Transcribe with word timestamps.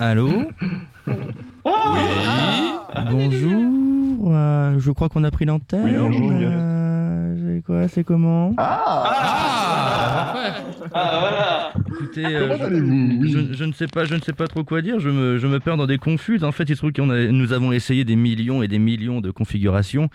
Allô 0.00 0.28
Bonjour. 3.12 4.32
euh, 4.34 4.78
je 4.80 4.90
crois 4.90 5.08
qu'on 5.08 5.22
a 5.22 5.30
pris 5.30 5.44
l'antenne. 5.44 5.84
Oui, 5.84 5.92
bonjour. 5.96 6.32
Euh, 6.32 7.36
c'est 7.56 7.62
quoi 7.64 7.86
C'est 7.86 8.02
comment 8.02 8.52
Ah 8.58 10.34
Écoutez, 11.92 12.26
euh, 12.26 12.48
Comment 12.48 12.64
allez-vous 12.64 13.18
Oui. 13.20 13.30
je, 13.30 13.52
je 13.56 13.64
ne 13.64 13.72
sais 13.72 13.86
pas, 13.86 14.04
je 14.04 14.16
ne 14.16 14.20
sais 14.20 14.32
pas 14.32 14.48
trop 14.48 14.64
quoi 14.64 14.82
dire. 14.82 14.98
Je 14.98 15.10
me, 15.10 15.38
je 15.38 15.46
me 15.46 15.60
perds 15.60 15.76
dans 15.76 15.86
des 15.86 15.98
confus. 15.98 16.42
En 16.42 16.50
fait, 16.50 16.64
il 16.64 16.74
se 16.74 16.80
trouve 16.80 16.90
que 16.90 17.00
nous 17.30 17.52
avons 17.52 17.70
essayé 17.70 18.02
des 18.04 18.16
millions 18.16 18.64
et 18.64 18.68
des 18.68 18.80
millions 18.80 19.20
de 19.20 19.30
configurations. 19.30 20.08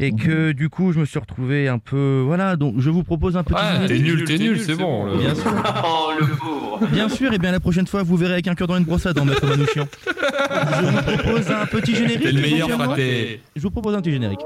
Et 0.00 0.12
que 0.12 0.52
du 0.52 0.68
coup, 0.68 0.92
je 0.92 0.98
me 0.98 1.04
suis 1.04 1.18
retrouvé 1.18 1.68
un 1.68 1.78
peu. 1.78 2.22
Voilà, 2.26 2.56
donc 2.56 2.74
je 2.78 2.90
vous 2.90 3.04
propose 3.04 3.36
un 3.36 3.44
petit. 3.44 3.54
Ouais, 3.54 3.86
t'es 3.86 3.98
nul, 3.98 4.24
t'es 4.24 4.38
nul, 4.38 4.60
c'est 4.60 4.74
bon. 4.74 5.16
Bien 5.16 5.34
sûr. 5.34 5.52
Oh, 5.86 6.10
le 6.18 6.26
pauvre 6.26 6.86
Bien 6.92 7.08
sûr, 7.08 7.32
et 7.32 7.38
bien 7.38 7.52
la 7.52 7.60
prochaine 7.60 7.86
fois, 7.86 8.02
vous 8.02 8.16
verrez 8.16 8.34
avec 8.34 8.48
un 8.48 8.54
cœur 8.54 8.66
dans 8.66 8.76
une 8.76 8.84
brosse 8.84 9.06
à 9.06 9.12
dents, 9.12 9.24
maître 9.24 9.46
Manouchian. 9.46 9.86
Je 10.06 10.86
vous 10.86 11.18
propose 11.18 11.50
un 11.50 11.66
petit 11.66 11.94
générique. 11.94 12.32
Le 12.32 12.40
meilleur 12.40 12.68
fraté. 12.70 13.40
Je 13.54 13.62
vous 13.62 13.70
propose 13.70 13.94
un 13.94 14.00
petit 14.00 14.12
générique. 14.12 14.40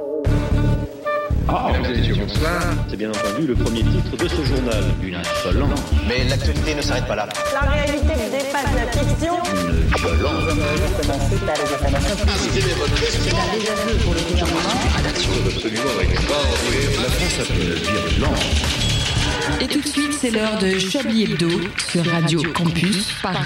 Messieurs, 1.82 2.14
bonsoir. 2.18 2.60
C'est 2.88 2.96
bien 2.96 3.08
entendu 3.08 3.46
le 3.46 3.54
premier 3.54 3.82
titre 3.82 4.16
de 4.22 4.28
ce 4.28 4.42
journal. 4.42 4.84
Une 5.02 5.14
insolence, 5.14 5.80
Mais 6.06 6.28
l'actualité 6.28 6.74
ne 6.74 6.82
s'arrête 6.82 7.06
pas 7.06 7.16
là. 7.16 7.26
La 7.54 7.70
réalité 7.70 8.12
dépasse 8.58 8.74
la 8.74 8.86
fiction. 8.92 9.34
une 17.50 17.74
violence. 17.74 18.44
Et 19.60 19.66
tout 19.66 19.80
de 19.80 19.86
suite, 19.86 20.12
c'est 20.12 20.30
l'heure 20.30 20.58
de 20.58 20.78
Chablis 20.78 21.24
Hebdo 21.24 21.48
sur 21.90 22.04
Radio 22.06 22.42
Campus 22.52 23.12
Paris. 23.22 23.38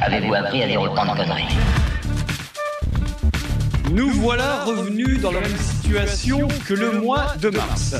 Avez-vous 0.00 0.34
appris 0.34 0.62
à 0.62 0.66
lire 0.66 0.82
autant 0.82 1.04
de 1.04 1.18
conneries? 1.18 1.56
Nous 3.92 4.08
voilà 4.08 4.64
revenus 4.64 5.20
dans 5.20 5.32
la 5.32 5.40
même 5.40 5.58
situation 5.58 6.48
que 6.66 6.72
le 6.72 6.92
mois 6.92 7.34
de 7.42 7.50
mars. 7.50 7.94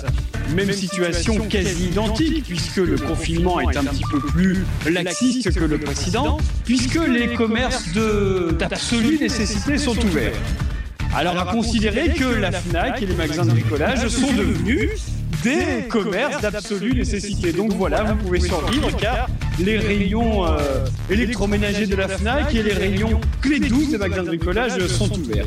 Même 0.57 0.73
situation 0.73 1.37
quasi 1.49 1.89
identique 1.89 2.45
puisque 2.45 2.79
le 2.79 2.97
confinement 2.97 3.61
est 3.61 3.77
un 3.77 3.85
petit 3.85 4.05
peu 4.11 4.19
plus 4.21 4.65
laxiste 4.91 5.53
que 5.53 5.65
le 5.65 5.77
précédent, 5.77 6.39
puisque 6.65 6.99
les 7.07 7.35
commerces 7.35 7.93
d'absolue 7.93 9.19
nécessité 9.19 9.77
sont 9.77 9.99
ouverts. 9.99 10.33
Alors 11.15 11.39
à 11.39 11.53
considérer 11.53 12.15
que 12.15 12.25
la 12.25 12.53
FNAC 12.53 13.03
et 13.03 13.07
les 13.07 13.15
magasins 13.15 13.45
de 13.45 13.51
bricolage 13.51 14.09
sont 14.09 14.33
devenus 14.33 15.12
des 15.43 15.87
commerces 15.89 16.41
d'absolue 16.41 16.95
nécessité. 16.95 17.53
Donc 17.53 17.73
voilà, 17.75 18.03
vous 18.05 18.17
pouvez 18.17 18.41
survivre 18.41 18.97
car 18.97 19.29
les 19.59 19.79
rayons 19.79 20.47
euh, 20.47 20.87
électroménagers 21.11 21.87
de 21.87 21.97
la 21.97 22.09
FNAC 22.09 22.55
et 22.55 22.63
les 22.63 22.73
rayons 22.73 23.21
clés 23.41 23.61
douces 23.61 23.91
des 23.91 23.99
magasins 23.99 24.23
de 24.23 24.29
bricolage 24.29 24.87
sont 24.87 25.13
ouverts. 25.19 25.47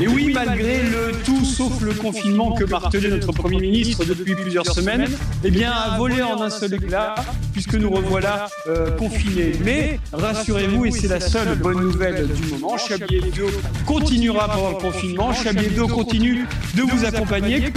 Et 0.00 0.08
oui, 0.08 0.32
malgré 0.34 0.82
le 0.82 1.12
tout 1.24 1.44
sauf 1.44 1.80
le 1.80 1.92
confinement 1.92 2.52
que 2.52 2.64
martelait 2.64 3.08
notre 3.08 3.32
Premier 3.32 3.60
ministre 3.60 4.04
depuis 4.04 4.34
plusieurs 4.34 4.66
semaines, 4.66 5.06
eh 5.44 5.50
bien 5.50 5.70
a 5.72 5.96
volé 5.96 6.22
en 6.22 6.42
un 6.42 6.50
seul 6.50 6.74
éclat 6.74 7.14
puisque 7.52 7.74
nous 7.74 7.90
revoilà 7.90 8.48
euh, 8.66 8.90
confinés. 8.92 9.52
Mais 9.64 9.98
rassurez-vous, 10.12 10.86
et 10.86 10.90
c'est 10.90 11.08
la 11.08 11.20
seule 11.20 11.56
bonne 11.56 11.80
nouvelle 11.80 12.28
du 12.28 12.52
moment, 12.52 12.76
Chablis 12.76 13.16
Hebdo 13.18 13.48
continuera 13.86 14.48
pendant 14.48 14.70
le 14.70 14.76
confinement. 14.76 15.32
Chablis 15.32 15.66
Hebdo 15.66 15.88
continue 15.88 16.46
de 16.74 16.82
vous 16.82 17.04
accompagner. 17.04 17.72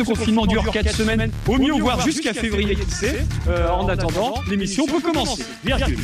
Confinement 0.00 0.46
dure 0.46 0.64
4 0.70 0.90
semaines, 0.90 1.30
au 1.46 1.58
mieux 1.58 1.72
voire 1.72 2.00
jusqu'à 2.00 2.32
février, 2.32 2.76
qui 2.76 2.90
sait. 2.90 3.26
Euh, 3.48 3.68
en 3.68 3.88
attendant, 3.88 4.34
l'émission 4.48 4.86
peut 4.86 5.00
commencer. 5.00 5.44
Virgule. 5.64 5.98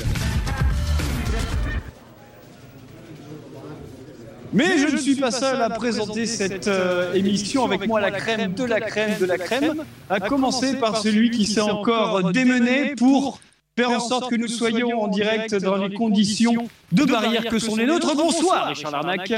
Mais 4.52 4.78
je 4.78 4.94
ne 4.94 4.96
suis 4.96 5.16
pas 5.16 5.30
seul 5.30 5.60
à 5.60 5.70
présenter 5.70 6.26
cette 6.26 6.68
euh, 6.68 7.12
émission 7.12 7.64
avec 7.64 7.86
moi 7.86 8.00
la 8.00 8.10
crème 8.10 8.54
de 8.54 8.64
la 8.64 8.80
crème 8.80 9.18
de 9.20 9.26
la 9.26 9.36
crème, 9.38 9.84
à 10.08 10.20
commencer 10.20 10.76
par 10.76 10.96
celui 10.96 11.30
qui 11.30 11.46
s'est 11.46 11.60
encore 11.60 12.32
démené 12.32 12.94
pour 12.96 13.40
faire 13.76 13.90
en 13.90 14.00
sorte 14.00 14.30
que 14.30 14.36
nous 14.36 14.48
soyons 14.48 15.02
en 15.02 15.08
direct 15.08 15.54
dans 15.54 15.76
les 15.76 15.94
conditions 15.94 16.68
de 16.92 17.04
barrière 17.04 17.44
que 17.44 17.58
sont 17.58 17.76
les 17.76 17.86
nôtres. 17.86 18.16
Bonsoir 18.16 18.68
Richard 18.68 18.90
Larnac. 18.90 19.32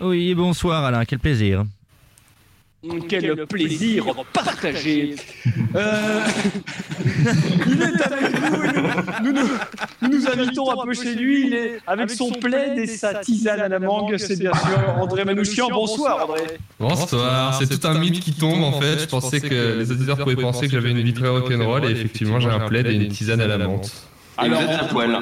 Oui, 0.00 0.34
bonsoir 0.34 0.84
Alain, 0.84 1.04
quel 1.04 1.18
plaisir. 1.18 1.64
Quel 3.08 3.46
plaisir 3.46 4.04
partagé. 4.32 5.16
Euh, 5.74 6.20
il 7.66 7.82
est 7.82 8.02
avec 8.02 8.40
nous 8.40 8.52
nous, 9.24 9.32
nous, 9.32 9.32
nous- 9.32 9.48
nous 10.02 10.08
nous 10.08 10.28
invitons 10.28 10.70
un 10.80 10.84
peu 10.86 10.94
chez 10.94 11.14
lui. 11.16 11.48
Il 11.48 11.54
est 11.54 11.78
avec 11.88 12.08
son 12.10 12.30
plaid 12.30 12.78
et 12.78 12.86
sa 12.86 13.14
tisane 13.14 13.60
à 13.60 13.68
la 13.68 13.80
mangue. 13.80 14.16
C'est 14.16 14.38
bien 14.38 14.52
sûr 14.54 14.78
André 15.00 15.24
Manouchian. 15.24 15.68
Bonsoir 15.70 16.24
André. 16.28 16.42
Bonsoir, 16.78 17.54
c'est 17.54 17.66
tout 17.78 17.84
un 17.88 17.98
mythe 17.98 18.20
qui 18.20 18.32
tombe 18.32 18.62
en 18.62 18.80
fait. 18.80 19.00
Je 19.00 19.06
pensais 19.06 19.40
que 19.40 19.78
les 19.78 19.90
auditeurs 19.90 20.16
pouvaient 20.18 20.36
penser 20.36 20.66
que 20.66 20.72
j'avais 20.72 20.92
une 20.92 21.02
vie 21.02 21.14
très 21.14 21.28
rock'n'roll 21.28 21.84
et 21.86 21.90
effectivement 21.90 22.38
j'ai 22.38 22.48
un 22.50 22.60
plaid 22.68 22.86
et 22.86 22.94
une 22.94 23.08
tisane 23.08 23.40
à 23.40 23.48
la 23.48 23.58
menthe. 23.58 23.90
Et 24.44 24.48
vous 24.48 24.54
êtes 24.54 24.70
à 24.70 24.84
poil. 24.84 25.18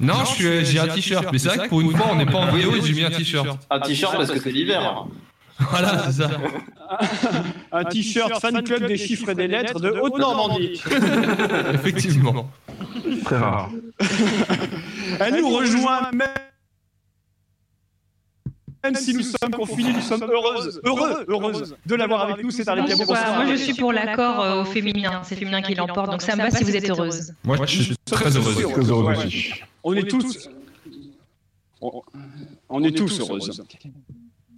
Non, 0.00 0.14
je 0.26 0.34
suis- 0.34 0.64
j'ai 0.66 0.80
un 0.80 0.88
t-shirt, 0.88 1.26
mais 1.32 1.38
c'est 1.38 1.48
vrai 1.48 1.58
que 1.64 1.68
pour 1.70 1.80
une 1.80 1.96
fois 1.96 2.08
on 2.12 2.16
n'est 2.16 2.26
pas 2.26 2.38
en 2.38 2.52
vidéo 2.52 2.74
et 2.76 2.82
j'ai 2.82 2.92
mis 2.92 3.04
un 3.04 3.10
t-shirt. 3.10 3.58
Un 3.70 3.80
t-shirt 3.80 4.16
parce 4.16 4.30
que 4.30 4.38
c'est 4.40 4.50
l'hiver. 4.50 5.06
Voilà, 5.70 6.10
c'est 6.10 6.22
ça. 6.22 6.30
Un 7.72 7.84
t-shirt 7.84 8.40
fan 8.40 8.62
club 8.62 8.86
des 8.86 8.96
chiffres 8.96 9.28
et 9.30 9.34
des 9.34 9.48
lettres 9.48 9.80
de 9.80 9.90
Haute-Normandie. 9.90 10.80
Effectivement. 11.74 12.50
Très 13.24 13.38
rare. 13.38 13.70
Elle 15.20 15.40
nous 15.40 15.48
rejoint 15.48 16.10
même. 16.12 16.28
Même 18.82 18.96
si 18.96 19.14
nous 19.14 19.22
sommes 19.22 19.50
confinés, 19.52 19.94
nous 19.94 20.02
sommes 20.02 20.24
heureuses, 20.24 20.78
heureux, 20.84 21.24
heureuses 21.26 21.74
de 21.86 21.94
l'avoir 21.94 22.22
avec 22.22 22.44
nous. 22.44 22.50
C'est 22.50 22.66
Cabot. 22.66 22.86
Bonsoir, 22.86 23.36
moi 23.36 23.46
je 23.46 23.54
suis 23.54 23.72
pour 23.72 23.94
l'accord 23.94 24.40
euh, 24.40 24.60
au 24.60 24.64
féminin, 24.66 25.22
c'est 25.24 25.36
féminin 25.36 25.62
qui 25.62 25.74
l'emporte, 25.74 26.10
donc 26.10 26.20
ça 26.20 26.36
me 26.36 26.42
va 26.42 26.50
si 26.50 26.64
vous 26.64 26.76
êtes 26.76 26.90
heureuse. 26.90 27.32
Moi 27.44 27.56
je 27.64 27.82
suis 27.82 27.96
très 28.04 28.36
heureuse. 28.36 28.56
Très 28.56 28.82
heureux 28.82 29.14
aussi. 29.14 29.54
On 29.82 29.94
est 29.94 30.06
tous. 30.06 30.50
On, 31.80 32.02
on 32.68 32.84
est 32.84 32.92
tous 32.92 33.20
heureuses. 33.20 33.64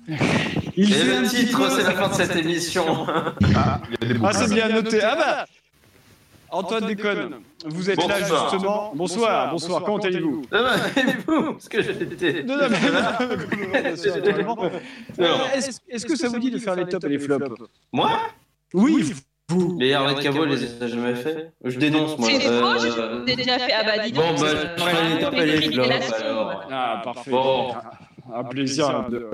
Il 0.09 0.93
Et 0.93 0.95
fait 0.95 1.17
un 1.17 1.21
le 1.23 1.29
petit 1.29 1.47
titre, 1.47 1.71
c'est 1.71 1.83
la 1.83 1.93
fin 1.93 2.09
de 2.09 2.15
cette 2.15 2.37
émission. 2.37 3.07
Il 3.41 3.49
y 3.51 3.55
a 3.57 3.81
des 4.15 4.21
Ah, 4.23 4.33
c'est 4.33 4.53
bien 4.55 4.69
noté. 4.69 5.01
Ah 5.03 5.17
bah 5.17 5.47
Antoine 6.49 6.87
déconne. 6.87 7.41
Vous 7.65 7.91
êtes 7.91 7.97
là 8.07 8.19
Bonsoir. 8.21 8.51
justement. 8.51 8.93
Bonsoir, 8.95 9.51
bonsoir. 9.51 9.83
Comment 9.83 9.99
allez-vous 9.99 10.43
Demain, 10.51 11.53
Parce 11.53 11.69
que 11.69 11.83
j'étais. 11.83 12.45
Non, 12.45 12.57
non, 12.57 12.69
mais- 15.19 15.59
Est-ce 15.91 16.07
que 16.07 16.15
ça 16.17 16.29
vous 16.29 16.39
dit 16.39 16.51
de 16.53 16.59
faire 16.59 16.77
les 16.77 16.87
tops 16.87 17.05
et 17.05 17.09
les 17.09 17.19
flops 17.19 17.45
Moi 17.93 18.11
Oui, 18.75 19.13
vous. 19.49 19.77
Mais 19.79 19.93
Arlette 19.93 20.21
Cabot, 20.21 20.45
les 20.45 20.83
a 20.83 20.87
jamais 20.87 21.15
fait. 21.17 21.53
Je 21.65 21.79
dénonce, 21.79 22.17
moi. 22.19 22.29
C'est 22.31 22.47
Euh, 22.47 23.25
j'ai 23.27 23.37
déjà 23.37 23.59
fait. 23.59 23.73
Ah 23.73 23.83
bah 23.85 24.05
dis 24.05 24.13
Bon, 24.13 24.23
donc. 24.31 24.41
bah, 24.41 24.47
euh, 24.47 24.75
je 24.77 24.83
ferai 24.83 25.15
les 25.15 25.21
tops 25.25 25.37
et 25.39 25.47
les 25.47 25.73
flops 25.73 26.13
alors. 26.21 26.65
Ah, 26.71 27.01
parfait. 27.05 27.31
Bon. 27.31 27.75
Un 28.35 28.45
plaisir 28.45 29.07
de, 29.09 29.31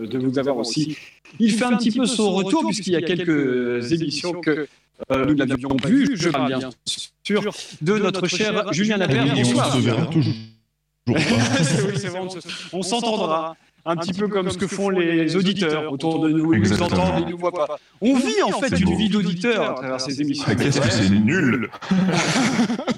de 0.00 0.18
vous 0.18 0.38
avoir 0.38 0.56
aussi. 0.58 0.96
Il 1.38 1.52
fait 1.52 1.64
un 1.64 1.76
petit 1.76 1.90
peu 1.90 2.06
son 2.06 2.32
retour, 2.32 2.64
puisqu'il 2.66 2.92
y 2.92 2.96
a 2.96 3.02
quelques 3.02 3.92
émissions 3.92 4.40
que 4.40 4.66
euh, 5.12 5.26
nous 5.26 5.34
n'avions 5.34 5.76
pas 5.76 5.88
vues. 5.88 6.08
Je 6.14 6.28
parle 6.30 6.56
bien 6.56 6.70
sûr 7.24 7.42
de 7.82 7.98
notre 7.98 8.26
cher 8.26 8.72
Julien 8.72 8.98
on 9.00 9.34
Bonsoir. 9.34 9.74
se 9.74 9.78
verra 9.80 10.06
toujours. 10.06 10.34
oui, 11.08 11.14
c'est 11.94 12.08
vrai, 12.08 12.18
on 12.20 12.30
se- 12.30 12.38
on 12.72 12.82
s'entendra. 12.82 13.56
Un 13.88 13.96
petit 13.96 14.12
peu 14.12 14.26
comme 14.28 14.50
ce 14.50 14.58
que 14.58 14.66
font 14.66 14.90
les 14.90 15.36
auditeurs 15.36 15.92
autour 15.92 16.18
de 16.20 16.28
nous. 16.30 16.54
Ils 16.54 16.60
nous 16.60 16.82
entendent, 16.82 17.24
ils 17.24 17.30
nous 17.30 17.38
voient 17.38 17.52
pas. 17.52 17.78
On 18.00 18.16
vit 18.16 18.42
en 18.44 18.60
fait 18.60 18.78
une 18.80 18.96
vie 18.96 19.08
d'auditeur 19.08 19.70
à 19.70 19.74
travers 19.74 20.00
ces 20.00 20.20
émissions. 20.20 20.44
Qu'est-ce 20.56 20.80
que 20.80 20.90
c'est 20.90 21.08
nul 21.10 21.70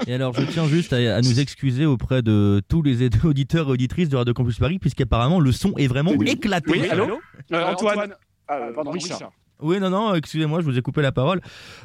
Et 0.06 0.14
alors, 0.14 0.32
je 0.34 0.42
tiens 0.42 0.66
juste 0.66 0.92
à, 0.92 1.16
à 1.16 1.20
nous 1.20 1.40
excuser 1.40 1.84
auprès 1.86 2.22
de 2.22 2.62
tous 2.68 2.82
les 2.82 3.08
auditeurs 3.24 3.68
et 3.68 3.72
auditrices 3.72 4.08
de 4.08 4.16
Radio 4.16 4.32
Campus 4.34 4.58
Paris, 4.58 4.78
puisqu'apparemment 4.78 5.40
le 5.40 5.52
son 5.52 5.72
est 5.76 5.86
vraiment 5.88 6.12
Oui. 6.16 6.28
éclaté. 6.28 6.70
Oui, 6.72 6.88
allô 6.88 7.20
Euh, 7.52 7.64
Antoine. 7.64 8.14
Ah, 8.48 8.58
pardon, 8.74 8.90
Richard. 8.92 9.30
Oui, 9.60 9.80
non, 9.80 9.90
non, 9.90 10.14
excusez-moi, 10.14 10.60
je 10.60 10.64
vous 10.66 10.78
ai 10.78 10.82
coupé 10.82 11.02
la 11.02 11.10
parole. 11.10 11.40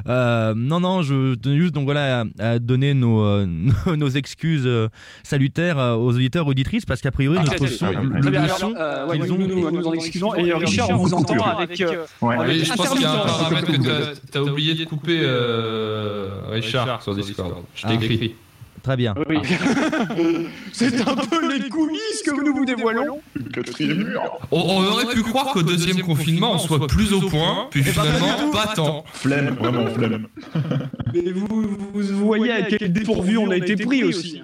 Euh, 0.07 0.53
non, 0.55 0.79
non, 0.79 1.01
je 1.01 1.33
tenais 1.35 1.57
juste 1.57 1.73
donc 1.73 1.85
voilà 1.85 2.21
à, 2.39 2.43
à 2.53 2.59
donner 2.59 2.93
nos, 2.93 3.23
euh, 3.23 3.45
nos 3.97 4.09
excuses 4.09 4.63
euh, 4.67 4.89
salutaires 5.23 5.79
euh, 5.79 5.95
aux 5.95 6.13
auditeurs 6.13 6.45
et 6.45 6.49
auditrices 6.49 6.85
parce 6.85 7.01
qu'a 7.01 7.11
priori 7.11 7.37
Ah, 7.39 7.43
notre 7.43 7.67
son, 7.67 7.87
le, 7.91 8.37
alors, 8.37 8.57
son, 8.59 8.73
euh, 8.75 9.07
ouais, 9.07 9.17
ils 9.17 9.23
nous, 9.23 9.31
ont- 9.33 9.37
nous, 9.37 9.71
nous 9.71 9.87
en 9.87 9.93
excusons. 9.93 10.35
Et 10.35 10.51
euh, 10.51 10.57
Richard, 10.57 10.89
on 10.91 10.97
vous 10.97 11.13
entend 11.15 11.33
avec. 11.45 11.81
euh, 11.81 12.05
Ouais. 12.21 12.35
avec 12.35 12.57
Oui, 12.57 12.63
je 12.65 12.73
pense 12.73 12.89
qu'il 12.89 13.01
y 13.01 13.05
a 13.05 13.11
un 13.11 13.17
paramètre 13.25 13.71
que 13.71 13.77
t'as- 13.81 14.19
t'as 14.31 14.39
oublié 14.41 14.75
de 14.75 14.83
couper 14.85 15.19
euh, 15.23 16.29
Richard 16.51 17.01
sur 17.01 17.15
Discord. 17.15 17.55
Je 17.75 17.87
t'ai 17.87 17.93
Ah. 17.93 18.52
Très 18.81 18.97
bien. 18.97 19.13
Oui. 19.29 19.37
C'est 20.73 20.99
un 21.07 21.15
peu 21.15 21.53
les 21.57 21.69
coulisses 21.69 22.21
que 22.25 22.31
nous 22.43 22.53
vous 22.53 22.65
dévoilons. 22.65 23.19
Le 23.35 23.43
quatrième 23.49 24.03
mur. 24.03 24.21
On, 24.51 24.59
on 24.59 24.83
aurait 24.85 25.13
pu 25.13 25.21
croire 25.23 25.53
qu'au 25.53 25.61
deuxième 25.61 26.01
confinement 26.01 26.53
on 26.53 26.57
soit 26.57 26.85
plus 26.87 27.13
au 27.13 27.21
point, 27.21 27.67
puis 27.69 27.83
finalement 27.83 28.51
pas 28.51 28.73
tant. 28.75 29.05
Flemme, 29.13 29.55
vraiment 29.59 29.87
flemme. 29.87 30.27
Mais 31.13 31.31
vous, 31.31 31.47
vous 31.93 32.25
voyez 32.25 32.51
à 32.51 32.63
quel 32.63 32.91
dépourvu 32.91 33.37
on 33.37 33.51
a 33.51 33.57
été 33.57 33.75
pris 33.77 34.03
aussi. 34.03 34.41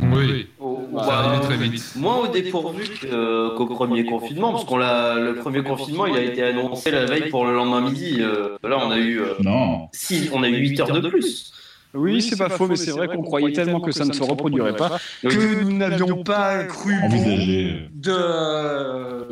Oui. 0.00 0.46
Bah, 0.94 1.02
arrivait 1.08 1.44
très 1.44 1.56
vite. 1.56 1.92
Moins 1.96 2.16
au 2.18 2.28
dépourvu 2.28 2.84
que- 2.84 3.56
qu'au 3.56 3.66
premier 3.66 4.04
confinement, 4.06 4.52
parce 4.52 4.64
qu'on 4.64 4.78
l'a, 4.78 5.16
le 5.18 5.34
premier 5.34 5.62
confinement, 5.62 6.06
il 6.06 6.16
a 6.16 6.22
été 6.22 6.42
annoncé 6.42 6.90
la 6.90 7.04
veille 7.04 7.28
pour 7.30 7.44
le 7.44 7.54
lendemain 7.54 7.82
midi. 7.82 8.16
Euh, 8.20 8.56
là, 8.62 8.78
on 8.82 8.90
a 8.90 8.96
eu, 8.98 9.20
euh, 9.20 9.34
Non. 9.42 9.88
six- 9.92 10.30
on 10.32 10.42
a 10.42 10.48
eu 10.48 10.56
8 10.56 10.80
heures 10.80 10.98
de 11.00 11.08
plus. 11.08 11.52
Oui, 11.94 12.22
c'est 12.22 12.36
pas 12.36 12.48
faux, 12.48 12.66
mais 12.68 12.76
c'est 12.76 12.90
vrai 12.90 13.06
qu'on 13.08 13.22
croyait 13.22 13.52
tellement 13.52 13.80
que 13.80 13.92
ça 13.92 14.04
ne 14.04 14.12
se 14.12 14.22
reproduirait 14.22 14.76
pas 14.76 14.98
que 15.22 15.62
nous 15.62 15.76
n'avions 15.76 16.22
pas 16.24 16.64
cru 16.64 16.94
Envisager. 17.02 17.88
de 17.92 19.28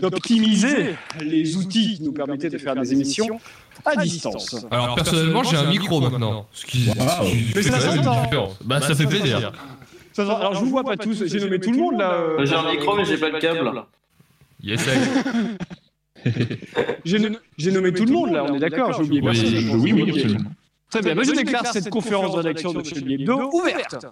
d'optimiser 0.00 0.94
les 1.20 1.56
outils 1.56 1.96
qui 1.96 2.02
nous 2.02 2.12
permettaient 2.12 2.48
de 2.48 2.56
faire 2.58 2.74
des 2.74 2.92
émissions 2.92 3.38
à 3.84 3.96
distance. 3.96 4.64
Alors 4.70 4.94
personnellement, 4.94 5.42
j'ai 5.44 5.56
un 5.56 5.68
micro 5.68 6.00
maintenant. 6.00 6.46
Ce 6.52 6.64
qui, 6.64 6.88
Wow. 6.88 6.94
ce 6.94 7.30
qui 7.30 7.52
Mais 7.54 7.62
fait 7.62 7.70
ça 7.70 7.80
s'entend. 7.80 8.22
différence. 8.24 8.56
Bah, 8.64 8.80
ça 8.80 8.94
fait 8.94 9.06
plaisir. 9.06 9.52
Alors 10.18 10.54
je 10.54 10.60
vous 10.60 10.70
vois 10.70 10.84
pas 10.84 10.96
tous, 10.96 11.24
j'ai 11.26 11.40
nommé 11.40 11.58
tout 11.60 11.70
le 11.72 11.78
monde 11.78 11.98
là. 11.98 12.12
euh, 12.12 12.44
J'ai 12.46 12.54
un 12.54 12.70
micro, 12.70 12.96
mais 12.96 13.04
j'ai 13.04 13.18
pas 13.18 13.28
le 13.30 13.38
câble. 13.38 13.70
Yes, 14.62 14.80
J'ai 17.04 17.18
no- 17.18 17.36
j'ai 17.58 17.70
nommé 17.70 17.92
tout 17.92 18.06
le 18.06 18.12
monde 18.12 18.32
là, 18.32 18.44
on 18.48 18.54
est 18.54 18.58
d'accord, 18.58 18.92
j'ai 18.94 19.02
oublié 19.02 19.20
Oui, 19.20 19.26
personne. 19.38 19.80
Oui, 19.80 19.92
oui, 19.92 20.10
absolument. 20.10 20.50
Très 20.94 21.02
bien, 21.02 21.22
je 21.24 21.32
déclare 21.32 21.66
cette 21.66 21.90
conférence 21.90 22.30
de 22.30 22.36
rédaction 22.36 22.72
de 22.72 22.84
Chablis 22.84 23.14
Hebdo 23.14 23.50
ouverte. 23.52 24.06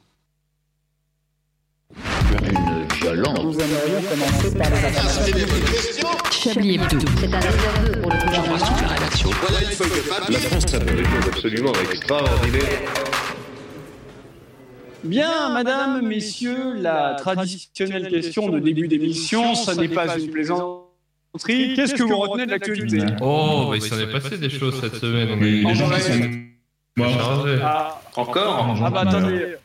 Une 1.94 2.88
violence. 3.00 3.38
Nous 3.38 3.54
aimerions 3.60 4.02
commencer 4.10 4.58
par 4.58 4.68
les 4.68 4.84
informations. 4.84 6.08
Chablis 6.32 6.74
Hebdo. 6.74 6.98
C'est 7.20 7.32
un 7.32 7.38
désaveu 7.38 8.00
pour 8.02 8.10
le 8.10 8.18
gouvernement. 8.18 8.56
La 10.28 10.38
France 10.40 10.74
a 10.74 10.80
fait 10.80 10.96
des 10.96 11.04
choses 11.04 11.28
absolument 11.28 11.72
extraordinaires. 11.92 12.80
Bien, 15.04 15.50
madame, 15.50 16.04
messieurs, 16.04 16.74
la 16.80 17.14
traditionnelle 17.16 18.08
question 18.08 18.48
de 18.48 18.58
début 18.58 18.88
d'émission, 18.88 19.54
ça 19.54 19.76
n'est 19.76 19.86
pas 19.86 20.18
une 20.18 20.32
plaisanterie. 20.32 21.74
Qu'est-ce 21.76 21.94
que 21.94 22.02
vous 22.02 22.16
retenez 22.16 22.46
de 22.46 22.50
l'actualité? 22.50 22.98
Oh, 23.20 23.68
bah, 23.70 23.76
il 23.76 23.82
s'en 23.82 24.00
est 24.00 24.10
passé 24.10 24.36
des 24.36 24.50
choses 24.50 24.80
cette 24.80 24.96
semaine. 24.96 26.48
Ah, 27.00 28.00
Encore 28.16 28.76
ah 28.84 28.90
bah 28.90 29.00
attendez. 29.06 29.56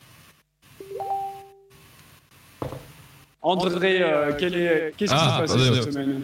André, 3.41 4.01
euh, 4.01 4.31
quel 4.37 4.55
est- 4.55 4.93
qu'est-ce 4.97 5.11
qui 5.11 5.17
Ah, 5.19 5.43
s'est 5.45 5.53
passé 5.53 5.73
cette 5.75 5.93
semaine 5.93 6.21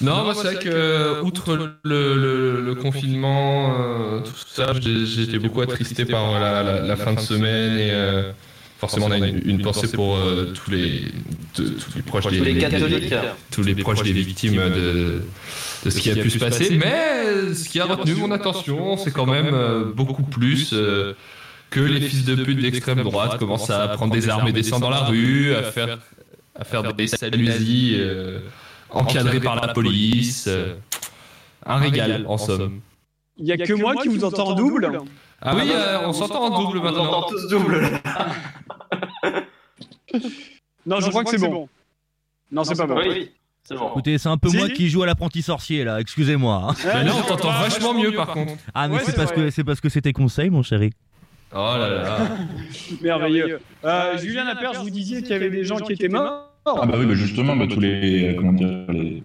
Non, 0.00 0.24
moi 0.24 0.34
c'est 0.34 0.42
vrai 0.54 0.58
que 0.62 1.20
outre 1.22 1.54
le, 1.56 2.14
le- 2.14 2.60
le 2.60 2.74
confinement, 2.74 3.74
euh, 3.78 4.20
tout 4.20 4.34
ça, 4.46 4.72
été 5.22 5.38
beaucoup 5.38 5.62
attristé 5.62 6.04
par 6.04 6.38
la, 6.38 6.62
la- 6.62 6.80
la 6.80 6.96
fin 6.96 7.12
de 7.14 7.20
semaine 7.20 7.78
et 7.78 7.90
euh, 7.92 8.32
forcément 8.78 9.06
on 9.06 9.10
a 9.12 9.18
une, 9.18 9.42
une 9.44 9.62
pensée 9.62 9.88
pour 9.88 10.16
euh, 10.16 10.52
tous 10.54 10.70
les 10.70 11.02
de- 11.56 11.70
tous 11.70 11.96
les 11.96 12.02
proches 12.02 12.26
des, 12.28 12.40
Les 12.40 12.54
des- 12.54 12.60
catholiques. 12.60 13.14
tous 13.50 13.62
les 13.62 13.74
proches 13.74 14.02
des 14.02 14.12
victimes 14.12 14.56
de, 14.56 15.22
de 15.84 15.90
ce 15.90 15.98
qui 15.98 16.10
a 16.10 16.16
pu 16.16 16.30
se 16.30 16.38
passer. 16.38 16.76
Mais 16.76 17.54
ce 17.54 17.68
qui 17.68 17.80
a 17.80 17.84
retenu 17.86 18.14
mon 18.14 18.30
attention, 18.32 18.96
c'est 18.96 19.10
quand 19.12 19.26
même 19.26 19.50
euh, 19.54 19.84
beaucoup 19.94 20.22
plus 20.22 20.70
euh, 20.72 21.14
que 21.70 21.80
les 21.80 22.00
fils 22.00 22.24
de 22.24 22.34
pute 22.36 22.60
d'extrême 22.60 23.02
droite 23.02 23.38
commencent 23.38 23.70
à 23.70 23.88
prendre 23.88 24.12
des 24.12 24.28
armes 24.28 24.48
et 24.48 24.52
descendre 24.52 24.82
dans 24.82 24.90
la 24.90 25.04
rue, 25.04 25.54
à 25.54 25.62
faire 25.62 25.98
à 26.58 26.64
faire 26.64 26.94
des 26.94 27.06
salusies 27.06 27.96
euh, 27.98 28.38
encadrés 28.90 29.40
par 29.40 29.56
la 29.56 29.68
police. 29.72 30.46
euh, 30.48 30.74
un 31.68 31.78
régal, 31.78 32.24
en 32.28 32.38
somme. 32.38 32.80
Il 33.38 33.44
n'y 33.44 33.52
a 33.52 33.56
que 33.58 33.72
moi 33.72 33.94
qui 34.00 34.08
vous 34.08 34.24
entends 34.24 34.48
en 34.50 34.54
double 34.54 35.00
Ah 35.42 35.54
oui, 35.54 35.70
euh, 35.70 35.98
on 36.06 36.12
s'entend 36.12 36.44
en 36.44 36.62
double 36.62 36.78
On 36.78 36.86
entend 36.88 37.02
maintenant. 37.04 37.22
tous 37.28 37.48
double. 37.48 37.90
Non, 40.86 41.00
je 41.00 41.08
crois 41.10 41.24
que 41.24 41.30
c'est 41.30 41.38
bon. 41.48 41.68
Non, 42.52 42.64
c'est 42.64 42.76
pas 42.76 42.86
bon. 42.86 42.96
Oui, 42.96 43.30
c'est 43.64 43.74
bon. 43.76 43.90
Écoutez, 43.90 44.18
c'est 44.18 44.28
un 44.28 44.38
peu 44.38 44.48
Si. 44.48 44.56
moi 44.56 44.68
qui 44.68 44.88
joue 44.88 45.02
à 45.02 45.06
l'apprenti 45.06 45.42
sorcier 45.42 45.84
là, 45.84 46.00
excusez-moi. 46.00 46.68
hein. 46.70 46.74
Mais 46.94 47.04
là, 47.04 47.12
on 47.18 47.22
t'entend 47.22 47.50
vachement 47.50 47.92
mieux 47.94 48.12
par 48.12 48.28
contre. 48.28 48.52
Ah, 48.74 48.88
mais 48.88 48.96
Ouais, 48.96 49.02
c'est 49.04 49.16
parce 49.16 49.32
que 49.32 49.50
c'est 49.50 49.64
parce 49.64 49.80
que 49.80 49.88
c'était 49.88 50.12
conseil, 50.12 50.50
mon 50.50 50.62
chéri. 50.62 50.92
Oh 51.52 51.56
là 51.78 51.88
là. 51.88 52.18
Merveilleux. 53.02 53.60
Euh, 53.84 54.18
Julien 54.18 54.44
Laperche, 54.44 54.78
vous 54.78 54.90
disiez 54.90 55.22
qu'il 55.22 55.30
y 55.30 55.34
avait 55.34 55.50
des 55.50 55.64
gens 55.64 55.76
qui 55.78 55.92
étaient 55.92 56.08
morts. 56.08 56.52
Ah 56.64 56.84
bah 56.86 56.94
oui, 56.98 57.06
bah 57.06 57.14
justement, 57.14 57.54
bah, 57.56 57.66
tous 57.68 57.78
les, 57.78 58.30
euh, 58.30 58.34
comment 58.36 58.52
dire, 58.52 58.66
les 58.88 58.98
les 58.98 59.22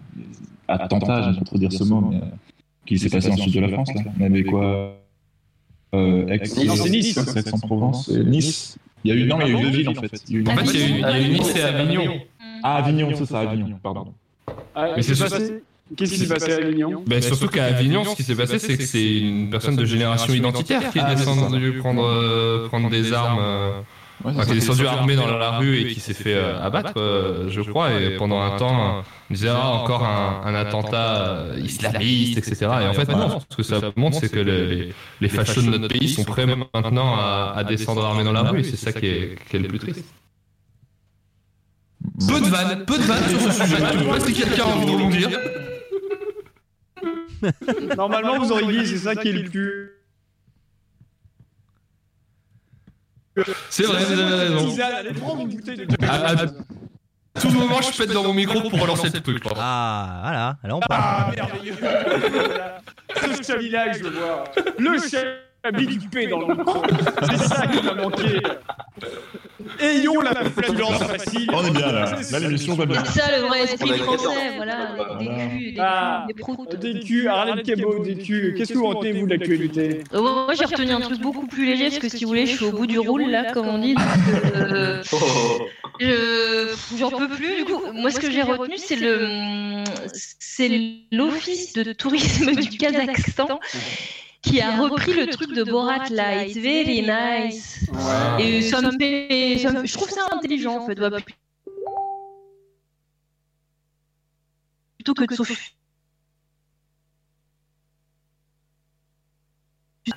attentats, 0.68 1.24
j'aime 1.24 1.38
pas 1.40 1.46
trop 1.46 1.58
dire 1.58 1.72
ce 1.74 1.84
mot, 1.84 2.02
mais 2.02 2.18
euh, 2.18 2.26
qui 2.86 3.00
s'est 3.00 3.10
passé 3.10 3.32
en 3.32 3.38
sud 3.38 3.54
de 3.56 3.60
la 3.62 3.70
France, 3.70 3.90
là. 3.96 4.02
On 4.20 4.24
avait 4.24 4.44
quoi? 4.44 4.98
Euh, 5.94 6.28
Aix, 6.28 6.42
Non, 6.66 6.76
c'est 6.76 6.90
Nice. 6.90 7.18
Aix-en-Provence, 7.36 8.10
Nice. 8.10 8.78
Il 9.04 9.10
y 9.10 9.18
a 9.18 9.18
eu, 9.20 9.28
non, 9.28 9.38
mais 9.38 9.46
il 9.50 9.54
y 9.54 9.56
a 9.56 9.60
eu 9.60 9.64
deux 9.64 9.78
villes 9.78 9.90
en 9.90 9.94
fait. 9.96 10.12
Il 10.30 10.34
y 10.36 10.38
a 10.38 10.40
eu 10.40 10.48
En 10.48 10.52
une- 10.62 10.66
fait, 10.68 10.74
il 10.74 10.80
y 10.80 10.84
a 10.84 10.88
eu- 10.88 10.92
il 10.92 11.00
y 11.00 11.04
a 11.06 11.20
eu 11.20 11.30
Nice 11.40 11.56
et 11.56 11.62
Avignon. 11.64 12.04
Ah, 12.64 12.76
Avignon, 12.78 13.10
c'est 13.18 13.26
ça, 13.26 13.40
Avignon, 13.40 13.80
pardon. 13.82 14.14
Ah, 14.76 14.90
Mais 14.96 15.02
c'est 15.02 15.18
passé- 15.18 15.64
Qu'est-ce 15.98 16.14
qui 16.14 16.20
s'est 16.20 16.28
passé 16.34 16.54
à 16.54 16.56
Avignon 16.58 17.04
Ben, 17.06 17.22
surtout 17.22 17.48
qu'à 17.50 17.66
Avignon, 17.66 18.06
ce 18.06 18.16
qui 18.16 18.24
s'est 18.24 18.36
passé, 18.36 18.60
c'est 18.60 18.78
que 18.78 18.84
c'est 18.84 19.18
une 19.20 19.50
personne 19.50 19.76
de 19.76 19.84
génération 19.86 20.34
identitaire 20.34 20.90
qui 20.92 21.00
est 21.00 21.02
Ah, 21.04 21.10
ça. 21.10 21.16
descendue 21.16 21.74
prendre, 21.80 22.06
euh, 22.06 22.68
prendre 22.70 22.90
des 22.90 23.12
armes, 23.12 23.40
euh, 23.42 23.82
Ouais, 24.24 24.32
enfin, 24.36 24.46
qui 24.46 24.52
est 24.52 24.56
descendue 24.56 24.86
armée 24.86 25.16
dans 25.16 25.26
la 25.26 25.58
rue 25.58 25.80
et 25.80 25.88
qui 25.94 26.00
s'est 26.00 26.14
fait 26.14 26.36
euh, 26.36 26.62
abattre, 26.62 26.94
euh, 26.98 27.50
je 27.50 27.62
crois. 27.62 27.94
Et 27.94 28.18
pendant 28.18 28.42
un 28.42 28.56
temps, 28.58 29.04
on 29.30 29.34
disait 29.34 29.50
ah, 29.50 29.70
encore 29.70 30.04
un, 30.06 30.42
un 30.46 30.54
attentat 30.54 31.26
euh, 31.26 31.60
islamiste, 31.64 32.38
etc. 32.38 32.68
Et 32.84 32.88
en 32.88 32.94
fait, 32.94 33.10
non. 33.10 33.40
Ce 33.50 33.56
que 33.58 33.64
ça 33.64 33.80
montre, 33.96 34.18
c'est 34.20 34.30
que 34.32 34.40
les, 34.40 34.94
les 35.22 35.30
fachos 35.30 35.62
de 35.62 35.78
notre 35.78 35.88
pays 35.88 36.10
sont 36.10 36.24
prêts 36.24 36.46
maintenant 36.46 37.16
à, 37.16 37.54
à 37.56 37.64
descendre 37.64 38.06
armés 38.06 38.24
dans 38.24 38.34
la 38.34 38.44
rue. 38.44 38.60
Et 38.60 38.64
c'est 38.64 38.78
ça 38.78 38.92
qui 38.94 39.08
est, 39.08 39.38
qui 39.50 39.56
est 39.56 39.60
le 39.60 39.68
plus 39.68 39.80
triste. 39.80 40.06
Peu 42.28 42.42
de 42.42 42.48
vannes, 42.48 42.86
peu 42.86 42.98
de 42.98 43.04
vannes 43.04 43.24
sur 43.30 43.40
ce 43.40 43.52
sujet. 43.64 43.78
Je 43.94 44.00
sais 44.00 44.06
pas 44.06 44.20
si 44.20 44.34
quelqu'un 44.34 44.64
a 44.64 44.68
envie 44.68 44.86
de 44.86 44.92
rebondir. 44.92 45.30
Normalement, 47.98 48.38
vous 48.40 48.52
auriez 48.52 48.82
dit, 48.84 48.88
c'est 48.88 48.98
ça 48.98 49.16
qui 49.16 49.30
est 49.30 49.34
le 49.34 49.44
plus. 49.50 50.01
C'est 53.70 53.84
vrai, 53.84 54.04
vous 54.04 54.20
avez 54.20 54.36
raison. 54.36 54.70
Tisane, 54.70 54.94
allez 54.94 55.14
prendre 55.14 55.42
une 55.42 55.50
bouteille 55.50 55.78
de 55.78 56.06
À, 56.06 56.32
à 56.32 57.40
tout 57.40 57.50
moment, 57.50 57.82
je 57.82 57.98
pète 57.98 58.12
dans 58.12 58.24
mon 58.24 58.34
micro 58.34 58.62
pour 58.70 58.80
relancer 58.80 59.10
le 59.10 59.20
truc. 59.22 59.44
Ah, 59.58 60.20
voilà, 60.24 60.58
là 60.64 60.76
on 60.76 60.80
parle. 60.80 61.02
Ah, 61.04 61.32
merveilleux. 61.36 61.76
Ce 63.38 63.44
chablis-là, 63.44 63.94
je 63.94 64.04
le 64.04 64.10
vois. 64.10 64.44
Le 64.78 64.98
chablis 65.00 65.51
P 66.12 66.28
dans 66.28 66.40
le 66.40 66.56
micro. 66.56 66.82
C'est 67.30 67.38
ça 67.38 67.68
qui 67.68 67.84
m'a 67.86 67.94
manqué. 67.94 68.42
Ayons 69.80 70.20
la 70.22 70.34
flatulence 70.46 71.04
facile. 71.04 71.50
On 71.54 71.64
est 71.66 71.72
bien 71.72 71.92
là. 71.92 72.06
C'est 72.22 72.32
Là, 72.34 72.40
ça. 72.40 72.40
l'émission 72.40 72.74
va 72.76 72.86
bien. 72.88 73.04
C'est 73.06 73.20
ça 73.20 73.38
le 73.40 73.46
vrai 73.48 73.64
esprit 73.64 73.90
français, 74.00 74.56
voilà, 74.56 74.96
des, 75.20 75.26
culs, 75.28 75.74
des, 75.74 75.80
Ah, 75.80 76.26
des 76.28 76.34
proutes. 76.34 76.76
Des 76.78 77.00
culs, 77.00 77.28
Arlène 77.28 77.62
Cabot, 77.62 78.00
des 78.04 78.16
culs. 78.18 78.56
Qu'est-ce 78.58 78.74
que 78.74 78.78
vous 78.80 78.88
retenez, 78.88 79.12
vous, 79.14 79.26
de 79.28 79.32
l'actualité 79.36 80.04
Euh, 80.14 80.22
moi 80.22 80.54
j'ai 80.58 80.66
retenu 80.66 80.92
un 80.92 81.00
truc 81.00 81.20
beaucoup 81.22 81.46
plus 81.46 81.66
léger 81.66 81.86
parce 81.90 82.00
que 82.00 82.10
si 82.10 82.24
vous 82.24 82.30
voulez, 82.30 82.46
je 82.48 82.56
suis 82.56 82.66
au 82.66 82.72
bout 82.72 82.88
du 82.88 83.00
roule 83.00 83.30
là, 83.30 83.52
comme 83.54 83.68
on 83.68 83.78
dit. 83.78 83.96
euh, 84.56 85.02
Oh. 85.14 85.68
je 86.00 86.74
j'en 86.98 87.12
peux 87.12 87.28
plus. 87.30 87.56
Du 87.58 87.66
coup, 87.66 87.80
moi 87.94 88.10
ce 88.10 88.20
que 88.20 88.32
j'ai 88.32 88.42
retenu, 88.42 88.76
c'est 88.78 88.96
le 88.96 89.84
c'est 90.14 90.70
l'office 91.12 91.74
de 91.74 91.94
tourisme 91.94 92.52
du 92.56 92.78
Kazakhstan 92.78 93.60
qui 94.42 94.60
a 94.60 94.78
repris 94.82 95.14
le 95.14 95.28
truc 95.28 95.54
de 95.54 95.64
Borat 95.64 96.10
là. 96.10 96.46
It's 96.46 96.58
very 96.58 97.02
nice. 97.02 97.90
Et 98.40 98.62
ça 98.62 98.82
me 98.82 98.92
fait, 98.98 99.58
ça 99.60 99.72
me- 99.72 99.86
je 99.86 99.94
trouve 99.94 100.10
ça 100.10 100.28
intelligent 100.32 100.78
en 100.78 100.86
fait. 100.88 101.00
ouais, 101.00 101.10
Plutôt 104.98 105.14
que 105.14 105.26
de 105.26 105.36
s'offusquer 105.36 105.72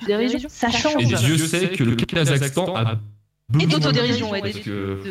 dérision, 0.05 0.49
ça 0.49 0.69
change. 0.71 1.03
Et 1.03 1.05
Dieu 1.05 1.37
sait 1.37 1.69
que 1.69 1.83
le 1.83 1.95
Kazakhstan 1.95 2.75
a 2.75 2.99
Et 3.59 3.67
d'autodérision, 3.67 4.31
ouais, 4.31 4.41
des- 4.41 4.59
que- 4.61 5.01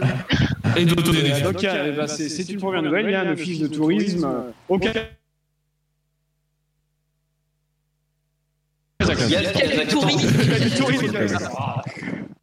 Et 0.77 0.85
d'autodérision. 0.85 1.53
Donc, 1.53 1.63
euh, 1.65 1.97
bah, 1.97 2.09
c'est 2.09 2.49
une 2.49 2.59
première 2.61 2.83
nouvelle. 2.83 3.07
Il 3.07 3.13
y 3.13 3.15
a 3.15 3.21
un 3.23 3.33
office 3.33 3.61
de 3.61 3.69
tourisme 3.69 4.25
euh, 4.25 4.51
au 4.69 4.79
Kazakhstan. 4.79 5.11
Il 9.27 9.31
y 9.33 9.37
a 9.37 9.41
le 9.43 9.89
tourisme 9.89 11.13
Kazakhstan. 11.13 11.83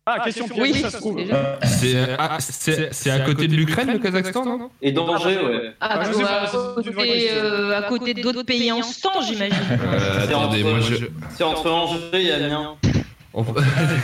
Ah, 0.06 0.20
question 0.26 0.48
Oui, 0.58 0.74
ça 0.82 0.90
se 0.90 0.98
trouve. 0.98 1.16
déjà. 1.18 1.60
C'est 1.64 1.96
ah, 2.18 2.38
c'est- 2.40 2.90
c'est 2.92 3.12
à 3.12 3.20
côté 3.20 3.48
de 3.48 3.54
l'Ukraine, 3.56 3.92
le 3.94 4.00
Kazakhstan, 4.00 4.46
non 4.46 4.70
Et 4.82 4.92
danger, 4.92 5.38
ouais. 5.38 5.74
Ah, 5.80 5.90
Ah, 5.92 6.00
à 6.02 6.06
côté, 6.08 6.24
question. 6.24 6.60
euh, 7.44 7.78
à 7.78 7.82
côté 7.84 8.14
d'autres 8.16 8.44
pays 8.44 8.72
en 8.72 8.80
temps, 8.82 9.22
j'imagine. 9.26 9.56
Euh, 9.72 10.24
Attendez, 10.24 10.64
moi 10.64 10.80
je. 10.82 11.06
C'est 11.38 11.44
entre 11.44 11.70
Angers 11.70 12.00
et 12.26 12.32
Amiens. 12.32 12.76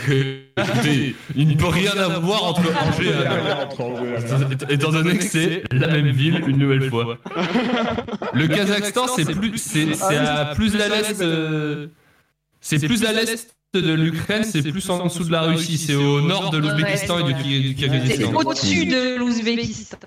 Écoutez, 0.08 1.16
il 1.36 1.48
ne 1.50 1.56
peut 1.56 1.68
rien 1.68 1.92
avoir 1.98 2.46
entre 2.46 2.62
Angers 2.62 3.10
et 3.10 3.26
Amiens. 3.28 3.68
Étant- 4.70 4.92
donné 4.92 5.18
que 5.18 5.24
c'est 5.24 5.64
la 5.72 5.88
même 5.88 6.10
ville 6.12 6.44
une 6.48 6.58
nouvelle 6.58 6.90
fois. 6.90 7.18
Le 8.34 8.48
Kazakhstan, 8.48 9.08
c'est 9.16 9.26
plus, 9.26 9.58
c'est 9.58 9.94
c'est 9.96 10.16
à 10.18 10.54
plus 10.56 10.76
à 10.80 10.88
l'est. 10.88 11.22
C'est 12.62 12.80
plus 12.86 13.06
à 13.06 13.14
l'est 13.14 13.54
de 13.74 13.94
l'Ukraine, 13.94 14.44
c'est 14.44 14.64
plus 14.64 14.90
en 14.90 15.06
dessous 15.06 15.24
de 15.26 15.32
la 15.32 15.42
Russie, 15.42 15.78
c'est 15.78 15.96
au 15.96 16.22
nord 16.22 16.50
de 16.52 16.58
l'Ouzbékistan 16.58 17.20
et 17.28 17.34
du, 17.34 17.34
du 17.34 17.68
C'est 17.70 17.88
Kyrgyzstan. 17.90 18.34
au-dessus 18.34 18.86
de 18.86 19.18
l'Ouzbékistan. 19.18 19.98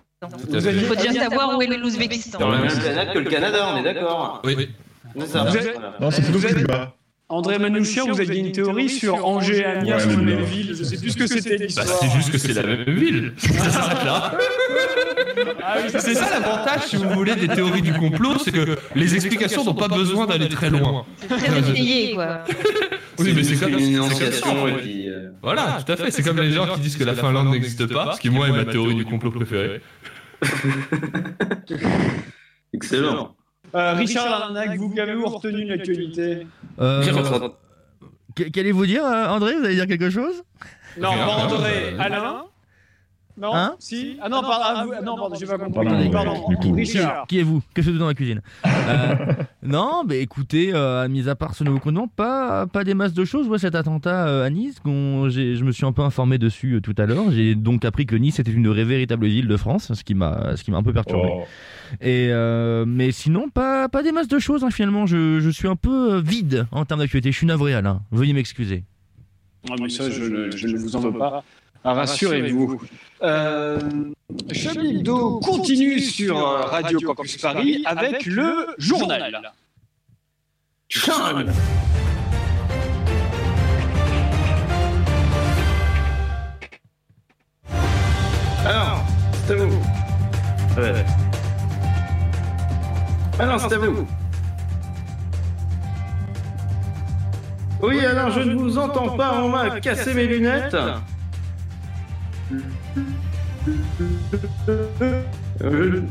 Il 0.53 0.85
faut 0.87 0.95
déjà 0.95 1.13
savoir 1.13 1.57
où 1.57 1.63
est 1.63 1.67
l'Ouzbékistan. 1.77 2.39
Dans 2.39 2.49
la 2.51 2.59
même 2.59 2.79
planète 2.79 3.13
que 3.13 3.19
le 3.19 3.31
Canada, 3.31 3.69
on 3.73 3.77
est 3.79 3.83
d'accord. 3.83 4.43
Oui. 4.45 4.71
C'est 5.19 5.27
ça. 5.27 5.45
Non, 6.01 6.11
c'est 6.11 6.23
avez- 6.25 6.55
Cuba. 6.55 6.95
André 7.33 7.59
Manouchian, 7.61 8.07
vous 8.09 8.21
aviez 8.21 8.41
une 8.41 8.51
théorie 8.53 8.89
sur 8.89 9.25
Angers, 9.25 9.65
Amiens, 9.65 9.99
Ouais. 9.99 10.17
Belleville. 10.17 10.75
Je 10.77 10.83
sais 10.83 10.97
plus 10.97 11.11
ce 11.11 11.17
que 11.17 11.27
c'était 11.29 11.59
Bah, 11.59 11.65
l'histoire. 11.65 11.87
c'est 12.01 12.11
juste 12.11 12.33
que 12.33 12.39
c'est 12.39 12.53
la 12.53 12.65
même 12.65 12.83
ville. 12.91 13.33
Ça 13.39 13.71
s'arrête 13.71 14.05
là. 14.05 14.33
Ah 15.63 15.77
oui, 15.77 15.91
C'est 15.91 16.15
ça 16.15 16.29
l'avantage, 16.29 16.87
si 16.89 16.97
vous 16.97 17.09
voulez, 17.11 17.37
des 17.37 17.47
théories 17.47 17.83
du 17.83 17.93
complot, 17.93 18.37
c'est 18.45 18.51
que 18.51 18.77
les 18.97 19.15
explications 19.15 19.65
n'ont 19.65 19.75
pas 19.75 19.87
besoin 19.89 20.27
d'aller 20.27 20.49
très 20.49 20.71
loin. 20.71 21.07
C'est 21.21 21.29
très 21.29 21.59
étayé, 21.71 22.15
quoi. 22.15 22.43
Oui, 23.21 23.33
mais 23.37 23.45
c'est 23.45 23.57
comme, 23.57 23.75
une 23.79 23.95
énonciation 23.95 24.67
et 24.67 24.73
puis. 24.73 25.09
euh, 25.09 25.31
Voilà, 25.43 25.79
tout 25.87 25.93
à 25.93 25.97
fait. 25.97 26.11
C'est 26.11 26.23
comme 26.25 26.41
les 26.41 26.51
gens 26.53 26.67
qui 26.75 26.81
disent 26.81 26.97
que 26.97 27.05
la 27.05 27.15
Finlande 27.15 27.51
n'existe 27.51 27.87
pas, 27.87 28.15
ce 28.17 28.21
qui, 28.21 28.29
moi, 28.31 28.49
est 28.49 28.53
ma 28.53 28.65
théorie 28.65 28.95
du 28.97 29.05
complot 29.05 29.31
préférée. 29.31 29.81
Excellent. 32.73 33.37
Euh, 33.75 33.93
Richard 33.95 34.29
Larnac, 34.29 34.77
vous 34.77 34.91
qu'avez-vous 34.91 35.27
retenu 35.27 35.65
de 35.65 35.71
l'actualité. 35.71 36.47
Euh, 36.81 37.03
Qu'allez-vous 38.53 38.87
dire, 38.87 39.05
euh, 39.05 39.27
André 39.29 39.55
Vous 39.57 39.65
allez 39.65 39.75
dire 39.75 39.87
quelque 39.87 40.11
chose? 40.11 40.43
Non, 40.99 41.11
pas 41.11 41.37
André. 41.45 41.95
euh, 41.95 41.99
Alain 41.99 42.45
Non 43.41 43.55
Hein 43.55 43.75
Si 43.79 44.19
Ah 44.21 44.29
non, 44.29 44.43
pardon, 44.43 44.65
ah, 44.67 44.85
vous- 44.85 44.93
ah 44.99 45.01
non, 45.01 45.17
pardon, 45.17 45.35
j'ai 45.39 45.47
pas 45.47 45.57
compris. 45.59 45.87
Pardon, 45.87 46.11
Pardon, 46.11 46.41
coup. 46.57 46.73
Richard. 46.73 47.27
Qui 47.27 47.39
êtes-vous? 47.39 47.63
Que 47.75 47.81
faites-vous 47.83 47.99
dans 47.99 48.07
la 48.09 48.15
cuisine? 48.15 48.43
Euh, 48.91 49.15
Non, 49.63 50.03
mais 50.07 50.19
écoutez, 50.21 50.71
euh, 50.75 51.07
mis 51.09 51.29
à 51.29 51.35
part 51.37 51.55
ce 51.55 51.63
nouveau 51.63 51.79
contenant, 51.79 52.09
pas, 52.09 52.67
pas 52.67 52.83
des 52.83 52.95
masses 52.95 53.13
de 53.13 53.25
choses. 53.25 53.47
Ouais, 53.47 53.59
cet 53.59 53.75
attentat 53.77 54.27
euh, 54.27 54.45
à 54.45 54.51
Nice, 54.51 54.77
je 54.85 55.63
me 55.65 55.71
suis 55.71 55.85
un 55.87 55.93
peu 55.93 56.03
informé 56.03 56.39
dessus 56.39 56.75
euh, 56.75 56.81
tout 56.81 56.95
à 56.99 57.07
l'heure. 57.07 57.31
J'ai 57.31 57.55
donc 57.55 57.85
appris 57.85 58.05
que 58.07 58.17
Nice 58.17 58.39
était 58.41 58.51
une 58.51 58.67
vraie 58.69 58.85
véritable 58.85 59.27
ville 59.27 59.47
de 59.49 59.57
France, 59.57 59.93
ce 59.95 60.03
qui 60.03 60.15
m'a 60.15 60.57
ce 60.57 60.65
qui 60.65 60.71
m'a 60.73 60.79
un 60.79 60.83
peu 60.83 60.93
perturbé. 60.93 61.29
Oh. 61.33 61.43
Et 62.01 62.29
euh, 62.31 62.85
mais 62.87 63.13
sinon, 63.13 63.49
pas, 63.49 63.89
pas 63.89 64.03
des 64.03 64.13
masses 64.13 64.29
de 64.29 64.39
choses 64.39 64.65
hein, 64.65 64.71
finalement. 64.71 65.07
Je, 65.07 65.39
je 65.41 65.51
suis 65.51 65.69
un 65.69 65.77
peu 65.77 66.15
euh, 66.15 66.21
vide 66.21 66.67
en 66.73 66.85
termes 66.85 67.01
d'actualité. 67.01 67.31
Je 67.31 67.37
suis 67.37 67.47
navré, 67.47 67.75
Alain. 67.75 68.01
Veuillez 68.11 68.33
m'excuser. 68.33 68.85
Ah, 69.71 69.75
mais 69.81 69.89
ça, 69.91 70.11
je 70.11 70.25
ne 70.25 70.79
vous 70.79 70.97
en 70.97 71.01
veux 71.01 71.13
pas. 71.13 71.45
Ah, 71.83 71.95
Rassurez-vous. 71.95 72.81
Euh, 73.23 73.79
continue 75.43 75.99
sur 76.01 76.37
euh, 76.37 76.61
Radio 76.63 77.01
Campus 77.01 77.39
Paris 77.39 77.83
avec 77.87 78.27
le 78.27 78.67
journal. 78.79 79.41
Charles. 80.89 81.53
Alors, 88.67 89.05
c'est 89.47 89.53
à 89.55 89.57
vous. 89.57 89.83
Alors, 93.39 93.61
c'est 93.61 93.75
à 93.75 93.79
vous. 93.79 94.07
Oui, 97.83 98.05
alors 98.05 98.31
je 98.31 98.41
ne 98.41 98.55
vous 98.55 98.77
entends 98.77 99.17
pas, 99.17 99.43
on 99.43 99.49
m'a 99.49 99.81
cassé 99.81 100.13
mes 100.13 100.27
lunettes. 100.27 100.77
Euh, 105.63 106.03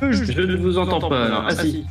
Je, 0.00 0.24
je 0.24 0.40
ne 0.42 0.56
vous 0.56 0.78
entends 0.78 1.08
pas, 1.08 1.26
alors. 1.26 1.44
Ah 1.48 1.54
si. 1.54 1.86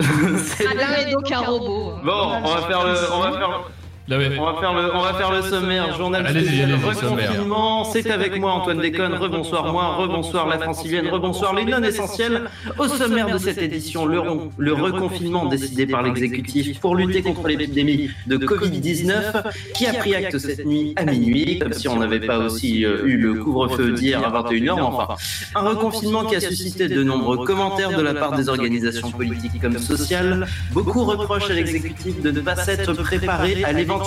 C'est- 0.00 0.66
Alain 0.66 0.94
est 1.06 1.12
donc 1.12 1.30
un 1.32 1.40
robot. 1.40 1.94
Bon, 2.04 2.12
on 2.44 2.54
va 2.54 2.62
faire 2.62 2.84
le, 2.86 2.94
on 3.12 3.20
va 3.20 3.32
faire, 3.32 3.60
Là, 4.08 4.16
ouais. 4.16 4.38
on 4.38 4.44
va 4.44 4.58
faire 4.58 4.72
le, 4.72 4.94
on 4.94 5.02
va 5.02 5.14
faire 5.14 5.30
le 5.30 5.42
sommaire. 5.42 5.94
Journal 5.94 6.26
spécial 6.30 6.74
reconfinement. 6.82 7.84
C'est 7.84 8.10
avec 8.10 8.38
moi 8.40 8.52
Antoine 8.52 8.80
Déconne. 8.80 9.14
Rebonsoir 9.14 9.70
moi, 9.70 9.96
rebonsoir 9.96 10.46
la 10.48 10.58
francilienne, 10.58 11.08
rebonsoir 11.08 11.54
les 11.54 11.66
non 11.66 11.82
essentiels. 11.82 12.44
Au 12.78 12.88
sommaire 12.88 13.30
de 13.30 13.36
cette 13.36 13.58
édition, 13.58 14.06
le, 14.06 14.22
le 14.56 14.72
reconfinement 14.72 15.44
décidé 15.46 15.86
par 15.86 16.02
l'exécutif 16.02 16.80
pour 16.80 16.96
lutter 16.96 17.22
contre 17.22 17.48
l'épidémie 17.48 18.10
de 18.26 18.38
Covid-19 18.38 19.52
qui 19.74 19.86
a 19.86 19.92
pris 19.92 20.14
acte 20.14 20.38
cette 20.38 20.64
nuit 20.64 20.94
à 20.96 21.04
minuit, 21.04 21.58
comme 21.58 21.74
si 21.74 21.86
on 21.88 21.96
n'avait 21.96 22.20
pas 22.20 22.38
aussi 22.38 22.86
euh, 22.86 23.04
eu 23.04 23.18
le 23.18 23.34
couvre-feu 23.34 23.92
d'hier 23.92 24.24
à 24.24 24.42
21h. 24.42 24.74
mais 24.74 24.80
Enfin, 24.80 25.16
un 25.54 25.60
reconfinement 25.60 26.24
qui 26.24 26.36
a 26.36 26.40
suscité 26.40 26.88
de 26.88 27.02
nombreux 27.02 27.44
commentaires 27.44 27.94
de 27.94 28.02
la 28.02 28.14
part 28.14 28.32
des 28.32 28.48
organisations 28.48 29.10
politiques 29.10 29.60
comme 29.60 29.78
sociales. 29.78 30.46
Beaucoup 30.72 31.04
reprochent 31.04 31.50
à 31.50 31.54
l'exécutif 31.54 32.22
de 32.22 32.30
ne 32.30 32.40
pas 32.40 32.56
s'être 32.56 32.94
préparé 32.94 33.64
à 33.64 33.72
l'éventualité 33.72 33.97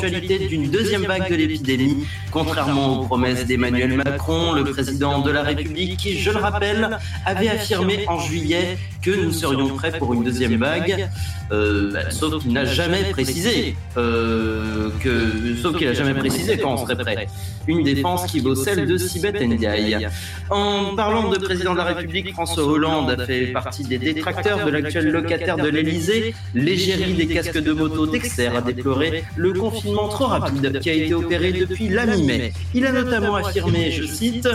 d'une 0.49 0.69
deuxième 0.69 1.03
vague 1.03 1.29
de 1.29 1.35
l'épidémie, 1.35 2.05
contrairement 2.31 3.01
aux 3.01 3.05
promesses 3.05 3.45
d'Emmanuel 3.45 3.93
Macron, 3.95 4.53
le 4.53 4.63
président 4.63 5.19
de 5.19 5.31
la 5.31 5.43
République, 5.43 5.97
qui, 5.97 6.17
je 6.17 6.31
le 6.31 6.37
rappelle, 6.37 6.97
avait 7.25 7.49
affirmé 7.49 8.05
en 8.07 8.19
juillet 8.19 8.77
que 9.01 9.11
nous 9.11 9.31
serions 9.31 9.75
prêts 9.75 9.97
pour 9.97 10.13
une 10.13 10.23
deuxième 10.23 10.57
vague, 10.57 11.09
euh, 11.51 11.91
bah, 11.91 12.11
sauf 12.11 12.41
qu'il 12.41 12.53
n'a 12.53 12.65
jamais 12.65 13.03
précisé 13.11 13.75
euh, 13.97 14.89
que, 14.99 15.55
sauf 15.61 15.77
qu'il 15.77 15.87
n'a 15.87 15.93
jamais 15.93 16.13
précisé 16.13 16.57
quand 16.57 16.73
on 16.73 16.77
serait 16.77 16.95
prêt. 16.95 17.27
Une 17.67 17.83
défense 17.83 18.25
qui 18.25 18.39
vaut 18.39 18.55
celle 18.55 18.87
de 18.87 18.97
Sibeth 18.97 19.41
Ndiaye. 19.41 20.07
En 20.49 20.95
parlant 20.95 21.29
de 21.29 21.37
président 21.37 21.73
de 21.73 21.77
la 21.77 21.85
République, 21.85 22.31
François 22.33 22.63
Hollande 22.63 23.11
a 23.11 23.25
fait 23.25 23.47
partie 23.47 23.83
des 23.83 23.97
détracteurs 23.97 24.65
de 24.65 24.71
l'actuel 24.71 25.09
locataire 25.09 25.57
de 25.57 25.67
l'Elysée. 25.67 26.33
L'égérie 26.53 27.13
des 27.13 27.27
casques 27.27 27.61
de 27.61 27.73
moto 27.73 28.05
Dexter 28.07 28.47
a 28.55 28.61
déploré 28.61 29.23
le 29.35 29.53
confinement 29.53 30.07
trop 30.07 30.27
rapide 30.27 30.79
qui 30.79 30.89
a 30.89 30.93
été 30.93 31.13
opéré 31.13 31.51
depuis 31.51 31.89
la 31.89 32.05
mi-mai. 32.05 32.53
Il 32.73 32.85
a 32.85 32.91
notamment 32.91 33.35
affirmé, 33.35 33.91
je 33.91 34.05
cite, 34.05 34.47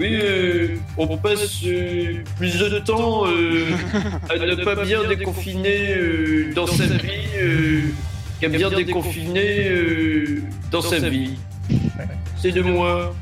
oui, 0.00 0.18
euh, 0.22 0.76
on 0.96 1.16
passe 1.18 1.60
euh, 1.66 2.22
plus 2.36 2.58
de 2.58 2.78
temps 2.78 3.26
euh, 3.26 3.66
à 4.30 4.38
ne 4.38 4.54
pas 4.64 4.84
bien 4.84 5.04
déconfiner 5.04 5.96
dans 6.54 6.66
sa 6.66 6.86
vie 6.86 7.92
qu'à 8.40 8.48
bien 8.48 8.70
déconfiner 8.70 9.70
dans 10.70 10.82
sa 10.82 11.08
vie. 11.08 11.36
C'est 12.36 12.52
de 12.52 12.62
moi. 12.62 13.14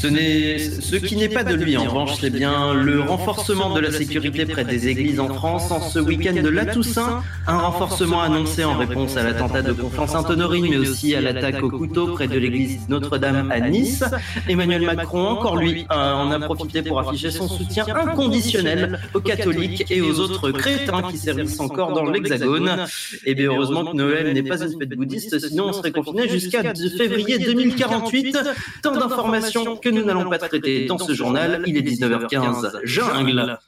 Ce, 0.00 0.96
qui 0.96 1.16
n'est 1.16 1.28
pas 1.28 1.44
de 1.44 1.54
lui, 1.54 1.76
en 1.76 1.84
revanche, 1.84 2.18
c'est 2.20 2.30
bien 2.30 2.74
le 2.74 3.00
renforcement 3.00 3.72
de 3.72 3.80
la 3.80 3.90
sécurité 3.90 4.44
près 4.44 4.64
des 4.64 4.88
églises 4.88 5.20
en 5.20 5.32
France 5.32 5.70
en 5.70 5.80
ce 5.80 5.98
week-end 5.98 6.34
de 6.34 6.48
la 6.48 6.66
Toussaint. 6.66 7.22
Un 7.46 7.58
renforcement 7.58 8.20
annoncé 8.22 8.64
en 8.64 8.76
réponse 8.76 9.16
à 9.16 9.22
l'attentat 9.22 9.62
de 9.62 9.72
Conflans-Sainte-Honorine, 9.72 10.66
mais 10.68 10.76
aussi 10.76 11.14
à 11.14 11.20
l'attaque 11.20 11.62
au 11.62 11.70
couteau 11.70 12.08
près 12.08 12.28
de 12.28 12.38
l'église 12.38 12.80
Notre-Dame 12.88 13.50
à 13.50 13.60
Nice. 13.60 14.04
Emmanuel 14.48 14.82
Macron, 14.82 15.26
encore 15.26 15.56
lui, 15.56 15.86
euh, 15.90 15.94
en 15.94 16.30
a 16.30 16.40
profité 16.40 16.82
pour 16.82 16.98
afficher 17.00 17.30
son 17.30 17.48
soutien 17.48 17.86
inconditionnel 17.88 19.00
aux 19.14 19.20
catholiques 19.20 19.84
et 19.90 20.00
aux 20.02 20.20
autres 20.20 20.50
crétins 20.50 21.02
qui 21.10 21.18
servissent 21.18 21.60
encore 21.60 21.92
dans 21.92 22.04
l'Hexagone. 22.04 22.86
Et 23.24 23.34
bien 23.34 23.46
heureusement 23.46 23.86
que 23.86 23.96
Noël 23.96 24.32
n'est 24.32 24.42
pas 24.42 24.62
une 24.62 24.78
fête 24.78 24.94
bouddhiste, 24.94 25.38
sinon 25.38 25.68
on 25.68 25.72
serait 25.72 25.92
confiné 25.92 26.28
jusqu'à 26.28 26.62
février 26.96 27.38
2048. 27.38 28.38
Tant 28.82 28.92
d'informations 28.92 29.76
que 29.76 29.88
nous 29.94 30.04
n'allons 30.04 30.28
pas 30.28 30.38
traiter 30.38 30.86
dans 30.86 30.98
ce 30.98 31.12
journal. 31.12 31.62
Il 31.66 31.76
est 31.76 31.82
19h15. 31.82 32.80
Jungle. 32.84 33.58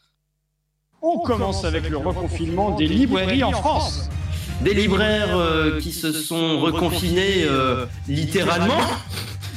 On 1.02 1.18
commence 1.20 1.64
avec 1.64 1.88
le 1.88 1.98
reconfinement 1.98 2.72
des 2.72 2.86
librairies 2.86 3.44
en 3.44 3.52
France. 3.52 4.08
Des 4.62 4.72
libraires 4.72 5.36
euh, 5.36 5.78
qui 5.80 5.92
se 5.92 6.12
sont 6.12 6.58
reconfinés 6.58 7.44
euh, 7.44 7.84
littéralement. 8.08 8.80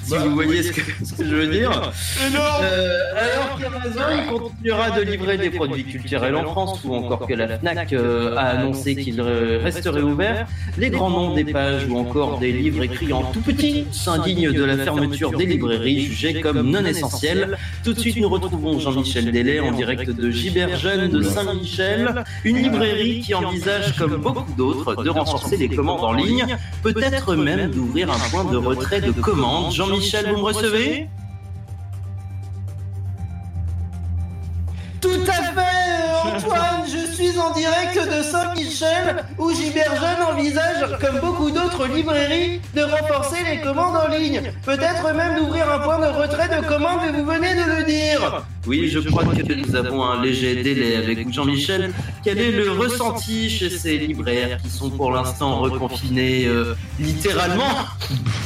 Si 0.10 0.18
vous 0.18 0.34
voyez 0.34 0.64
ce 0.64 0.72
que, 0.72 0.82
ce 1.04 1.14
que 1.14 1.26
je 1.26 1.36
veux 1.36 1.48
dire. 1.48 1.92
Euh, 2.22 3.00
alors 3.16 3.60
qu'Amazon 3.60 4.40
continuera 4.40 4.92
de 4.92 5.02
livrer 5.02 5.38
des 5.38 5.50
produits 5.50 5.84
culturels 5.84 6.36
en 6.36 6.44
France 6.52 6.80
ou 6.84 6.96
encore 6.96 7.28
que 7.28 7.34
la 7.34 7.60
FNAC 7.60 7.94
euh, 7.94 8.36
a 8.36 8.42
annoncé 8.42 8.96
qu'il 8.96 9.22
resterait 9.22 10.02
ouvert, 10.02 10.48
les 10.78 10.90
grands 10.90 11.10
noms 11.10 11.34
des 11.34 11.46
pages 11.46 11.86
ou 11.90 11.98
encore 11.98 12.40
des 12.40 12.52
livres 12.52 12.84
écrits 12.84 13.14
en 13.14 13.24
tout 13.24 13.42
petit 13.42 13.86
s'indignent 13.92 14.52
de 14.52 14.64
la 14.64 14.78
fermeture 14.78 15.32
des 15.38 15.46
librairies 15.46 16.02
jugées 16.02 16.42
comme 16.42 16.62
non 16.62 16.84
essentielles. 16.86 17.58
Tout 17.84 17.94
de 17.94 18.00
suite, 18.00 18.18
nous 18.18 18.30
retrouvons 18.30 18.80
Jean-Michel 18.80 19.32
Delay 19.32 19.60
en 19.60 19.72
direct 19.72 20.10
de 20.10 20.32
Gibert 20.32 20.78
Jeune 20.78 21.10
de 21.10 21.22
Saint-Michel, 21.22 22.24
une 22.44 22.58
librairie 22.58 23.22
qui 23.22 23.34
envisage, 23.36 23.96
comme 23.98 24.16
beaucoup 24.18 24.52
d'autres, 24.54 25.04
de 25.04 25.10
renforcer 25.10 25.58
les 25.58 25.70
commandes 25.70 26.04
en 26.04 26.14
ligne, 26.14 26.58
peut-être 26.84 27.36
même 27.36 27.72
d'ouvrir 27.72 28.12
un 28.12 28.20
point 28.32 28.46
de 28.46 28.58
retrait 28.58 29.02
de 29.02 29.12
commandes. 29.12 29.72
Jean-Michel, 30.00 30.32
vous 30.32 30.38
me 30.38 30.44
recevez? 30.44 31.08
En 37.50 37.54
direct 37.54 37.96
de 37.96 38.24
Saint-Michel, 38.24 39.26
où 39.38 39.52
Giberjeune 39.52 40.24
envisage, 40.32 40.98
comme 41.00 41.20
beaucoup 41.20 41.52
d'autres 41.52 41.88
librairies, 41.88 42.62
de 42.76 42.82
renforcer 42.82 43.38
les 43.50 43.62
commandes 43.62 43.96
en 43.96 44.08
ligne. 44.08 44.42
Peut-être 44.66 45.14
même 45.16 45.38
d'ouvrir 45.38 45.72
un 45.72 45.80
point 45.80 46.00
de 46.00 46.08
retrait 46.08 46.50
de 46.50 46.66
commandes, 46.66 47.02
vous 47.16 47.26
venez 47.26 47.56
de 47.56 47.78
le 47.78 47.84
dire. 47.86 48.44
Oui, 48.68 48.90
je 48.90 49.00
crois 49.00 49.24
que 49.24 49.54
nous 49.54 49.76
avons 49.76 50.04
un 50.04 50.22
léger 50.22 50.62
délai 50.62 50.98
avec 50.98 51.32
Jean-Michel. 51.32 51.94
Quel 52.24 52.40
est 52.40 52.52
le 52.52 52.72
ressenti 52.72 53.50
chez 53.50 53.70
ces 53.70 53.98
libraires 53.98 54.60
qui 54.62 54.70
sont 54.70 54.90
pour 54.90 55.12
l'instant 55.12 55.60
reconfinés 55.60 56.46
euh, 56.46 56.76
littéralement? 57.00 57.72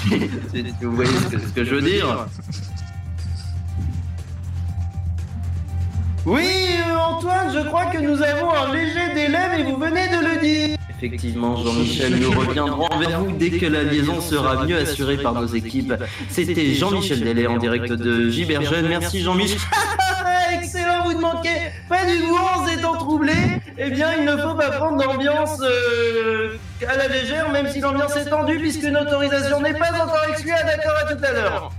Vous 0.82 0.96
voyez 0.96 1.12
ce 1.32 1.54
que 1.54 1.64
je 1.64 1.76
veux 1.76 1.82
dire 1.82 2.28
Oui, 6.26 6.48
euh, 6.90 6.96
Antoine, 6.98 7.52
je 7.54 7.60
crois 7.68 7.88
que 7.88 7.98
nous 7.98 8.22
avons 8.22 8.50
un 8.54 8.74
léger 8.74 9.14
délai, 9.14 9.40
mais 9.58 9.64
vous 9.64 9.76
venez 9.76 10.08
de 10.08 10.24
le 10.24 10.42
dire. 10.42 10.78
Effectivement, 10.90 11.58
Jean-Michel, 11.58 12.16
nous 12.16 12.32
reviendrons 12.32 12.88
vers 12.98 13.20
vous 13.20 13.32
dès 13.34 13.52
que 13.52 13.66
la 13.66 13.84
liaison 13.84 14.22
sera 14.22 14.64
mieux 14.64 14.78
assurée 14.78 15.18
par 15.18 15.34
nos 15.34 15.48
équipes. 15.48 15.94
C'était 16.30 16.74
Jean-Michel 16.76 17.20
Delay 17.20 17.46
en 17.48 17.58
direct 17.58 17.92
de 17.92 18.30
Giberjeune. 18.30 18.88
Merci 18.88 19.20
Jean-Michel. 19.22 19.60
Excellent, 20.54 21.04
vous 21.04 21.14
ne 21.14 21.20
manquez 21.20 21.72
pas 21.90 22.06
du 22.06 22.20
tout 22.22 22.38
en 22.38 22.66
étant 22.68 22.96
troublé. 22.96 23.34
Eh 23.78 23.90
bien, 23.90 24.14
il 24.18 24.24
ne 24.24 24.38
faut 24.38 24.54
pas 24.54 24.70
prendre 24.72 25.04
l'ambiance 25.04 25.60
euh, 25.62 26.58
à 26.88 26.96
la 26.96 27.10
légère, 27.10 27.52
même 27.52 27.68
si 27.68 27.82
l'ambiance 27.82 28.16
est 28.16 28.30
tendue, 28.30 28.60
puisque 28.60 28.84
une 28.84 28.96
autorisation 28.96 29.60
n'est 29.60 29.74
pas 29.74 29.92
encore 29.92 30.24
exclue. 30.30 30.54
Ah, 30.58 30.64
D'accord, 30.64 30.94
à 31.02 31.14
tout 31.14 31.24
à 31.24 31.32
l'heure. 31.34 31.72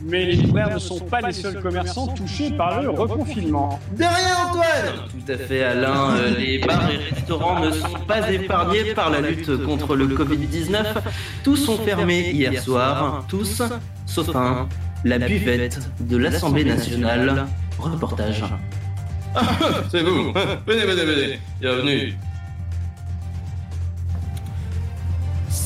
Mais 0.00 0.26
les 0.26 0.32
libraires 0.34 0.74
ne 0.74 0.78
sont 0.78 1.00
pas 1.00 1.20
les 1.20 1.32
seuls 1.32 1.60
commerçants 1.60 2.08
touchés 2.08 2.50
par 2.50 2.82
le 2.82 2.90
reconfinement. 2.90 3.80
De 3.96 4.04
rien, 4.04 4.46
Antoine 4.48 5.08
Tout 5.10 5.32
à 5.32 5.36
fait, 5.38 5.62
Alain. 5.62 6.16
Euh, 6.16 6.36
les 6.36 6.58
bars 6.58 6.90
et 6.90 7.14
restaurants 7.14 7.60
ne 7.60 7.70
sont 7.70 7.98
pas 8.06 8.30
épargnés 8.30 8.94
par 8.94 9.10
la 9.10 9.20
lutte 9.20 9.64
contre 9.64 9.96
le 9.96 10.06
Covid-19. 10.08 10.84
Tous 11.42 11.56
sont 11.56 11.78
fermés 11.78 12.30
hier 12.30 12.62
soir. 12.62 13.24
Tous, 13.28 13.62
sauf 14.06 14.34
un. 14.36 14.68
La 15.04 15.18
buvette 15.18 15.80
de 16.00 16.16
l'Assemblée 16.16 16.64
nationale. 16.64 17.46
Reportage. 17.78 18.42
C'est 19.90 20.02
vous. 20.02 20.32
Venez, 20.66 20.86
venez, 20.86 21.04
venez. 21.04 21.40
Bienvenue. 21.60 22.14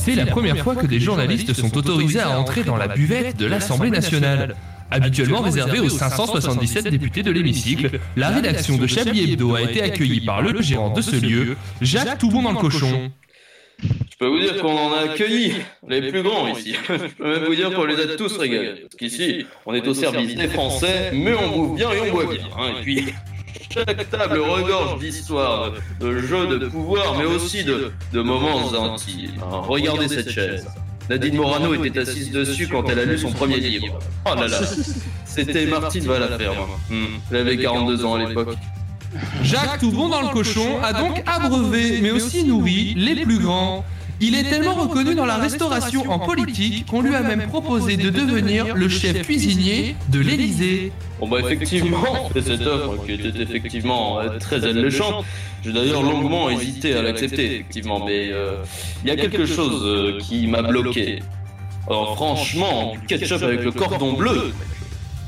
C'est 0.03 0.15
la 0.15 0.25
première 0.25 0.57
fois 0.57 0.75
que 0.75 0.87
des 0.87 0.99
journalistes 0.99 1.53
sont 1.53 1.77
autorisés 1.77 2.19
à 2.19 2.39
entrer 2.39 2.63
dans 2.63 2.77
la 2.77 2.87
buvette 2.87 3.37
de 3.37 3.45
l'Assemblée 3.45 3.89
nationale. 3.89 4.55
Habituellement 4.93 5.39
réservée 5.41 5.79
aux 5.79 5.89
577 5.89 6.87
députés 6.89 7.23
de 7.23 7.31
l'hémicycle, 7.31 7.99
la 8.17 8.29
rédaction 8.29 8.77
de 8.77 8.87
Chablis 8.87 9.31
Hebdo 9.33 9.55
a 9.55 9.61
été 9.61 9.81
accueillie 9.81 10.19
par 10.21 10.41
le 10.41 10.61
gérant 10.61 10.89
de 10.89 11.01
ce 11.01 11.15
lieu, 11.15 11.55
Jacques 11.81 12.17
Toubon 12.17 12.41
dans 12.41 12.51
le 12.51 12.57
cochon. 12.57 13.09
Je 13.83 14.17
peux 14.19 14.27
vous 14.27 14.39
dire 14.39 14.57
qu'on 14.61 14.77
en 14.77 14.91
a 14.93 15.11
accueilli 15.11 15.53
les 15.87 16.11
plus 16.11 16.21
grands 16.21 16.47
ici. 16.47 16.75
Je 16.89 16.93
peux 17.15 17.31
même 17.33 17.45
vous 17.45 17.55
dire 17.55 17.71
qu'on 17.73 17.85
les 17.85 17.99
a 17.99 18.15
tous 18.17 18.37
régalés. 18.37 18.81
Parce 18.81 18.95
qu'ici, 18.95 19.45
on 19.65 19.73
est 19.73 19.87
au 19.87 19.93
service 19.93 20.35
des 20.35 20.47
Français, 20.49 21.11
mais 21.13 21.33
on 21.33 21.57
bouffe 21.57 21.77
bien 21.77 21.91
et 21.91 22.01
on 22.09 22.11
boit 22.13 22.25
bien. 22.25 22.43
hein. 22.59 22.73
Et 22.77 22.81
puis, 22.83 23.05
chaque 23.73 24.09
table 24.09 24.39
regorge 24.39 24.99
d'histoires, 24.99 25.71
de, 25.99 26.19
jeux 26.19 26.47
de 26.59 26.67
pouvoir, 26.67 27.17
mais 27.17 27.25
aussi 27.25 27.63
de, 27.63 27.91
de 28.13 28.21
moments 28.21 28.73
intimes. 28.73 29.31
hein. 29.41 29.61
Regardez 29.67 30.07
cette 30.07 30.29
chaise. 30.31 30.67
Nadine 31.09 31.35
Morano 31.35 31.73
était 31.73 31.99
assise 31.99 32.31
dessus 32.31 32.67
quand 32.67 32.87
elle 32.89 32.99
a 32.99 33.05
lu 33.05 33.17
son 33.17 33.31
premier 33.31 33.57
livre. 33.59 33.99
Oh 34.25 34.35
là 34.35 34.47
là, 34.47 34.59
c'était 35.25 35.65
Martine 35.65 36.05
Valaferme. 36.05 36.55
Hmm. 36.89 37.05
Elle 37.31 37.37
avait 37.37 37.57
42 37.57 38.05
ans 38.05 38.15
à 38.15 38.19
l'époque. 38.19 38.55
Jacques 39.43 39.79
Toubon 39.79 40.07
dans 40.07 40.21
le 40.21 40.29
cochon 40.29 40.81
a 40.81 40.93
donc 40.93 41.21
abreuvé, 41.25 41.99
mais 42.01 42.11
aussi 42.11 42.43
nourri, 42.45 42.93
les 42.95 43.23
plus 43.23 43.39
grands. 43.39 43.83
Il 44.23 44.35
est 44.35 44.43
tellement 44.43 44.75
reconnu 44.75 45.15
dans 45.15 45.25
la 45.25 45.37
restauration 45.37 46.07
en 46.11 46.19
politique 46.19 46.85
qu'on 46.85 47.01
lui 47.01 47.15
a 47.15 47.21
même 47.21 47.47
proposé 47.47 47.97
de 47.97 48.11
devenir 48.11 48.75
le 48.75 48.87
chef 48.87 49.23
cuisinier 49.23 49.95
de 50.09 50.19
l'Élysée. 50.19 50.91
Bon 51.19 51.27
bah 51.27 51.39
effectivement, 51.39 52.29
cette 52.35 52.61
offre 52.67 53.03
qui 53.03 53.13
était 53.13 53.41
effectivement 53.41 54.19
euh, 54.19 54.37
très 54.37 54.63
alléchante. 54.63 55.25
J'ai 55.63 55.73
d'ailleurs 55.73 56.03
longuement 56.03 56.51
hésité 56.51 56.93
à 56.93 57.01
l'accepter, 57.01 57.45
effectivement, 57.55 58.05
mais 58.05 58.29
euh, 58.31 58.57
il 59.03 59.09
y 59.09 59.11
a 59.11 59.15
quelque 59.15 59.47
chose 59.47 59.81
euh, 59.83 60.19
qui 60.19 60.45
m'a 60.45 60.61
bloqué. 60.61 61.23
Alors 61.87 62.15
franchement, 62.15 62.93
du 62.93 63.07
ketchup 63.07 63.41
avec 63.41 63.63
le 63.63 63.71
cordon 63.71 64.13
bleu, 64.13 64.53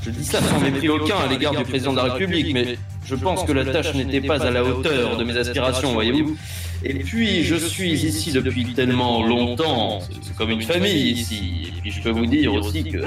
je 0.02 0.10
dis 0.10 0.24
ça 0.24 0.40
sans 0.40 0.60
mépris 0.60 0.88
aucun 0.88 1.16
à 1.16 1.26
l'égard 1.26 1.56
du 1.56 1.64
président 1.64 1.92
de 1.92 1.96
la 1.96 2.12
République, 2.12 2.54
mais 2.54 2.78
je 3.04 3.16
pense 3.16 3.42
que 3.42 3.52
la 3.52 3.64
tâche 3.64 3.92
n'était 3.94 4.20
pas 4.20 4.40
à 4.46 4.52
la 4.52 4.62
hauteur 4.62 5.16
de 5.16 5.24
mes 5.24 5.36
aspirations, 5.36 5.92
voyez-vous. 5.92 6.36
Et 6.84 6.94
puis, 6.94 7.42
je 7.44 7.56
suis 7.56 7.92
ici 7.92 8.32
depuis 8.32 8.74
tellement 8.74 9.26
longtemps, 9.26 10.00
c'est- 10.00 10.34
comme 10.36 10.50
une 10.50 10.62
famille 10.62 11.12
ici. 11.12 11.72
Et 11.76 11.80
puis, 11.80 11.90
je 11.90 12.02
peux 12.02 12.10
vous 12.10 12.26
dire 12.26 12.52
aussi 12.54 12.84
que 12.84 12.98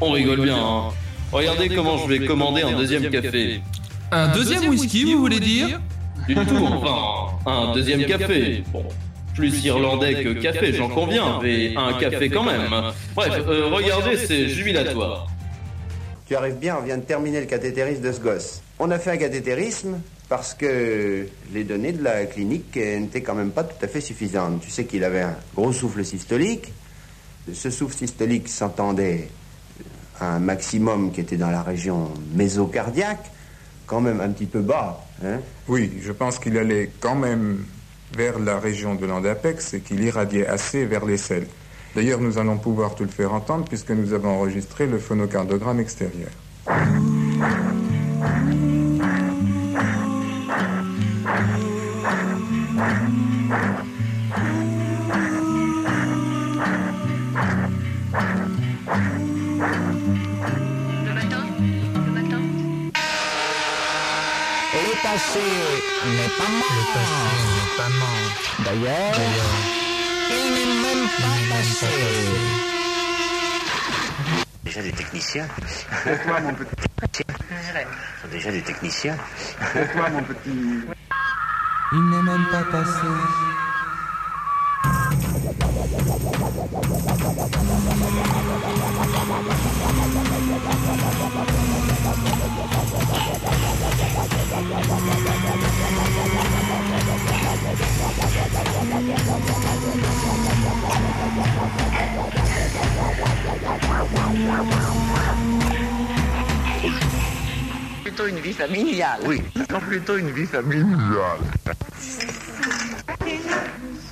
on 0.00 0.12
rigole 0.12 0.42
bien. 0.42 0.56
hein. 0.56 0.84
Regardez 1.32 1.68
comment 1.68 1.98
je 1.98 2.08
vais 2.08 2.26
commander 2.26 2.62
un 2.62 2.76
deuxième 2.76 3.08
café. 3.10 3.60
Un 4.12 4.28
deuxième 4.28 4.68
whisky, 4.68 5.04
vous 5.12 5.20
voulez 5.20 5.40
dire 5.40 5.80
Du 6.28 6.34
tout, 6.34 6.56
enfin, 6.66 7.36
un 7.46 7.72
deuxième 7.74 8.04
café. 8.06 8.62
Bon, 8.72 8.84
plus 9.34 9.64
irlandais 9.64 10.22
que 10.22 10.32
café, 10.34 10.72
j'en 10.72 10.88
conviens, 10.88 11.38
mais 11.42 11.74
un 11.76 11.94
café 11.94 12.28
quand 12.28 12.42
même. 12.44 12.68
Bref, 13.14 13.42
euh, 13.48 13.66
regardez, 13.72 14.16
c'est 14.16 14.48
jubilatoire. 14.48 15.26
Tu 16.26 16.36
arrives 16.36 16.58
bien, 16.58 16.76
on 16.80 16.84
vient 16.84 16.96
de 16.98 17.02
terminer 17.02 17.40
le 17.40 17.46
cathétérisme 17.46 18.02
de 18.02 18.12
ce 18.12 18.20
gosse. 18.20 18.60
On 18.78 18.90
a 18.92 18.98
fait 18.98 19.10
un 19.10 19.16
cathétérisme 19.16 19.98
parce 20.30 20.54
que 20.54 21.26
les 21.52 21.64
données 21.64 21.90
de 21.90 22.04
la 22.04 22.24
clinique 22.24 22.76
euh, 22.76 23.00
n'étaient 23.00 23.20
quand 23.20 23.34
même 23.34 23.50
pas 23.50 23.64
tout 23.64 23.84
à 23.84 23.88
fait 23.88 24.00
suffisantes. 24.00 24.60
Tu 24.60 24.70
sais 24.70 24.84
qu'il 24.84 25.02
avait 25.02 25.22
un 25.22 25.34
gros 25.56 25.72
souffle 25.72 26.04
systolique. 26.04 26.72
Ce 27.52 27.68
souffle 27.68 27.96
systolique 27.96 28.48
s'entendait 28.48 29.28
à 30.20 30.36
un 30.36 30.38
maximum 30.38 31.10
qui 31.10 31.20
était 31.20 31.36
dans 31.36 31.50
la 31.50 31.64
région 31.64 32.12
mésocardiaque, 32.32 33.28
quand 33.86 34.00
même 34.00 34.20
un 34.20 34.28
petit 34.30 34.46
peu 34.46 34.60
bas. 34.60 35.04
Hein 35.24 35.40
Oui, 35.66 35.98
je 36.00 36.12
pense 36.12 36.38
qu'il 36.38 36.56
allait 36.56 36.92
quand 37.00 37.16
même 37.16 37.64
vers 38.16 38.38
la 38.38 38.60
région 38.60 38.94
de 38.94 39.06
l'endapex 39.06 39.74
et 39.74 39.80
qu'il 39.80 40.00
irradiait 40.04 40.46
assez 40.46 40.84
vers 40.84 41.04
les 41.04 41.16
selles. 41.16 41.48
D'ailleurs, 41.96 42.20
nous 42.20 42.38
allons 42.38 42.56
pouvoir 42.56 42.94
te 42.94 43.02
le 43.02 43.08
faire 43.08 43.34
entendre 43.34 43.64
puisque 43.64 43.90
nous 43.90 44.12
avons 44.12 44.30
enregistré 44.30 44.86
le 44.86 45.00
phonocardiogramme 45.00 45.80
extérieur. 45.80 46.30
Passé 65.32 65.46
n'est 66.06 66.34
pas 66.36 66.48
mort. 66.48 66.74
Le 66.76 66.84
passé 66.94 67.18
n'est 67.54 67.76
pas 67.76 67.90
mort. 68.00 68.26
D'ailleurs, 68.64 69.14
il 70.30 70.44
n'est 70.54 70.74
même 70.82 71.06
pas 71.18 71.38
passé. 71.54 71.86
Déjà 74.64 74.82
des 74.82 74.92
techniciens. 74.92 75.48
Pourquoi, 76.04 76.40
mon 76.40 76.54
petit 76.54 77.22
sont 78.22 78.28
déjà 78.30 78.50
des 78.50 78.62
techniciens. 78.62 79.16
Pourquoi, 79.72 80.10
mon 80.10 80.22
petit 80.22 80.86
Il 81.92 82.10
n'est 82.10 82.22
même 82.22 82.46
pas 82.50 82.64
passé. 82.64 83.06
Plutôt 108.02 108.26
une 108.26 108.38
vie 108.40 108.52
familiale. 108.52 109.20
Oui. 109.24 109.42
Non, 109.70 109.80
plutôt 109.80 110.16
une 110.16 110.30
vie 110.30 110.46
familiale. 110.46 111.38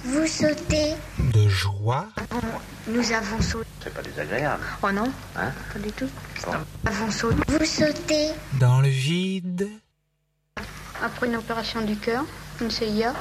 Vous 0.04 0.26
sautez. 0.26 0.94
De 1.18 1.48
joie 1.48 2.06
Nous 2.87 3.12
avons 3.12 3.40
sauté. 3.42 3.66
C'est 3.84 3.92
pas 3.92 4.02
désagréable. 4.02 4.62
Oh 4.82 4.90
non, 4.92 5.12
Hein 5.37 5.52
pas 5.72 5.78
du 5.78 5.92
tout. 5.92 6.08
Nous 6.46 6.88
avons 6.90 7.11
sauté. 7.11 7.37
Vous 7.48 7.64
sautez. 7.64 8.30
dans 8.58 8.80
le 8.80 8.88
vide 8.88 9.68
après 11.02 11.26
une 11.26 11.37
opération 11.37 11.80
du 11.80 11.96
cœur, 11.96 12.24
une 12.61 12.70
CIA. 12.70 13.12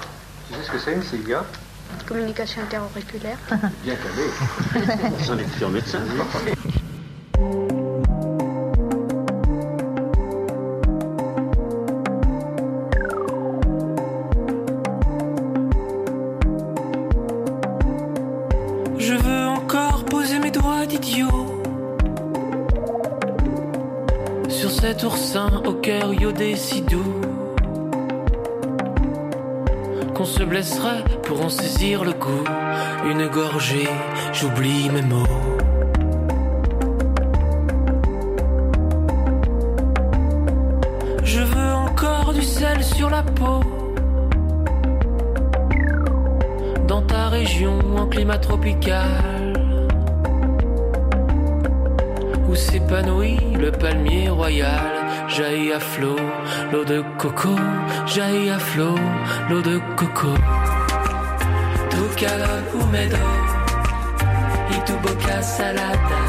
Tu 0.50 0.56
sais 0.56 0.64
ce 0.64 0.72
que 0.72 0.80
c'est 0.80 0.94
une 0.94 1.04
CIA 1.04 1.46
Communication 2.08 2.62
interauriculaire. 2.62 3.38
Bien 3.84 3.96
calé. 3.96 5.10
Vous 5.18 5.32
en 5.32 5.38
êtes 5.38 5.54
sûr 5.58 5.70
médecin. 5.70 6.00
Je 18.98 19.14
veux 19.14 19.48
encore 19.48 20.06
poser 20.06 20.40
mes 20.40 20.52
doigts 20.52 20.86
d'idiot 20.86 21.62
sur 24.50 24.72
cet 24.72 25.04
oursin 25.04 25.62
au 25.66 25.74
cœur 25.74 26.14
iodé 26.14 26.56
si 26.56 26.82
doux 26.82 27.37
qu'on 30.18 30.26
se 30.26 30.42
blesserait 30.42 31.04
pour 31.24 31.46
en 31.46 31.50
saisir 31.50 32.04
le 32.04 32.14
goût. 32.14 32.44
Une 33.06 33.28
gorgée, 33.28 33.88
j'oublie 34.34 34.90
mes 34.90 35.04
mots. 35.04 35.28
Je 41.24 41.42
veux 41.42 41.72
encore 41.72 42.34
du 42.34 42.42
sel 42.42 42.84
sur 42.84 43.12
la 43.12 43.22
peau. 43.22 43.60
Dans 46.88 47.04
ta 47.04 47.30
région 47.30 47.78
en 47.96 48.08
climat 48.08 48.40
tropical. 48.40 49.54
Où 52.50 52.56
s'épanouit 52.56 53.38
le 53.54 53.72
palmier 53.72 54.30
royal. 54.30 54.97
Jaillit 55.28 55.74
à 55.74 55.80
flot 55.80 56.16
l'eau 56.72 56.86
de 56.86 57.04
coco. 57.18 57.56
Jaillit 58.06 58.50
à 58.50 58.60
flot 58.60 58.96
l'eau 59.50 59.62
de 59.62 59.80
coco. 59.96 60.34
Tu 61.90 62.02
calor 62.16 62.62
húmedo 62.74 63.18
y 64.72 64.78
tu 64.86 64.94
boca 65.04 65.42
salada. 65.42 66.22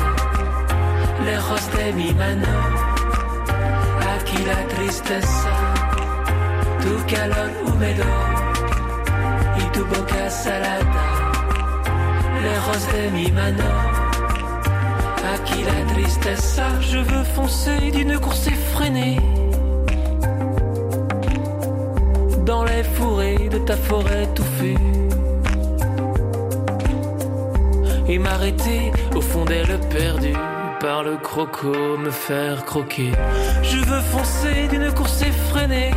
Lejos 1.25 1.71
de 1.77 1.93
mi 1.93 2.13
mano, 2.13 2.55
aquí 4.15 4.39
la 4.45 4.61
tristeza. 4.75 5.55
Tu 6.83 7.15
calor 7.15 7.51
húmedo 7.65 8.11
y 9.59 9.65
tu 9.75 9.85
boca 9.87 10.31
salada. 10.31 11.05
Lejos 12.43 12.93
de 12.93 13.11
mi 13.11 13.31
mano, 13.33 13.88
aquí 15.99 16.05
la 16.05 16.05
tristeza. 16.05 16.81
Je 16.81 16.99
veux 16.99 17.25
foncer 17.25 17.91
d'une 17.91 18.19
course 18.19 18.47
effrénée. 18.47 19.19
Dans 22.45 22.65
les 22.65 22.83
fourrés 22.83 23.49
de 23.51 23.59
ta 23.59 23.77
forêt 23.77 24.27
touffue 24.35 24.77
et 28.09 28.19
m'arrêter 28.19 28.91
au 29.15 29.21
fond 29.21 29.45
d'elle 29.45 29.79
perdue 29.91 30.33
par 30.81 31.03
le 31.03 31.17
croco, 31.17 31.99
me 31.99 32.11
faire 32.11 32.65
croquer. 32.65 33.13
Je 33.63 33.79
veux 33.79 34.01
foncer 34.01 34.69
d'une 34.71 34.91
course 34.93 35.23
effrénée 35.23 35.91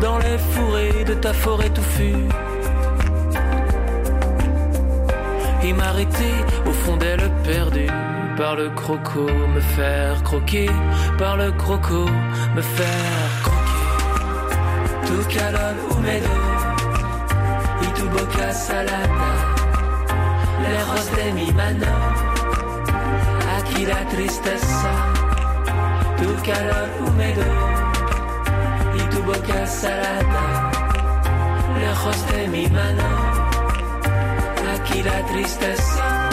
dans 0.00 0.18
les 0.18 0.38
fourrés 0.38 1.04
de 1.04 1.14
ta 1.14 1.34
forêt 1.34 1.70
touffue 1.70 2.28
m'arrêter. 5.72 6.34
Au 6.66 6.72
fond 6.72 6.96
d'elle 6.96 7.30
perdue 7.44 7.90
par 8.36 8.54
le 8.56 8.70
croco, 8.70 9.26
me 9.54 9.60
faire 9.60 10.22
croquer 10.22 10.70
par 11.18 11.36
le 11.36 11.50
croco, 11.52 12.06
me 12.54 12.62
faire 12.62 13.30
croquer. 13.42 13.58
Tu 15.06 15.36
calor 15.36 15.74
húmedo 15.90 16.34
y 17.82 17.86
tu 17.96 18.04
boca 18.10 18.52
salada, 18.52 19.30
lejos 20.62 21.06
de 21.16 21.32
mi 21.32 21.50
mano, 21.52 21.94
aquí 23.56 23.86
la 23.86 24.04
tristeza, 24.08 24.92
tu 26.18 26.28
calor 26.48 26.88
húmedo 27.00 27.48
y 28.94 29.02
tu 29.12 29.22
boca 29.22 29.66
salada, 29.66 30.70
lejos 31.80 32.26
de 32.30 32.48
mi 32.48 32.68
mano, 32.68 33.37
aquí 34.80 35.02
la 35.02 35.26
tristeza. 35.26 36.27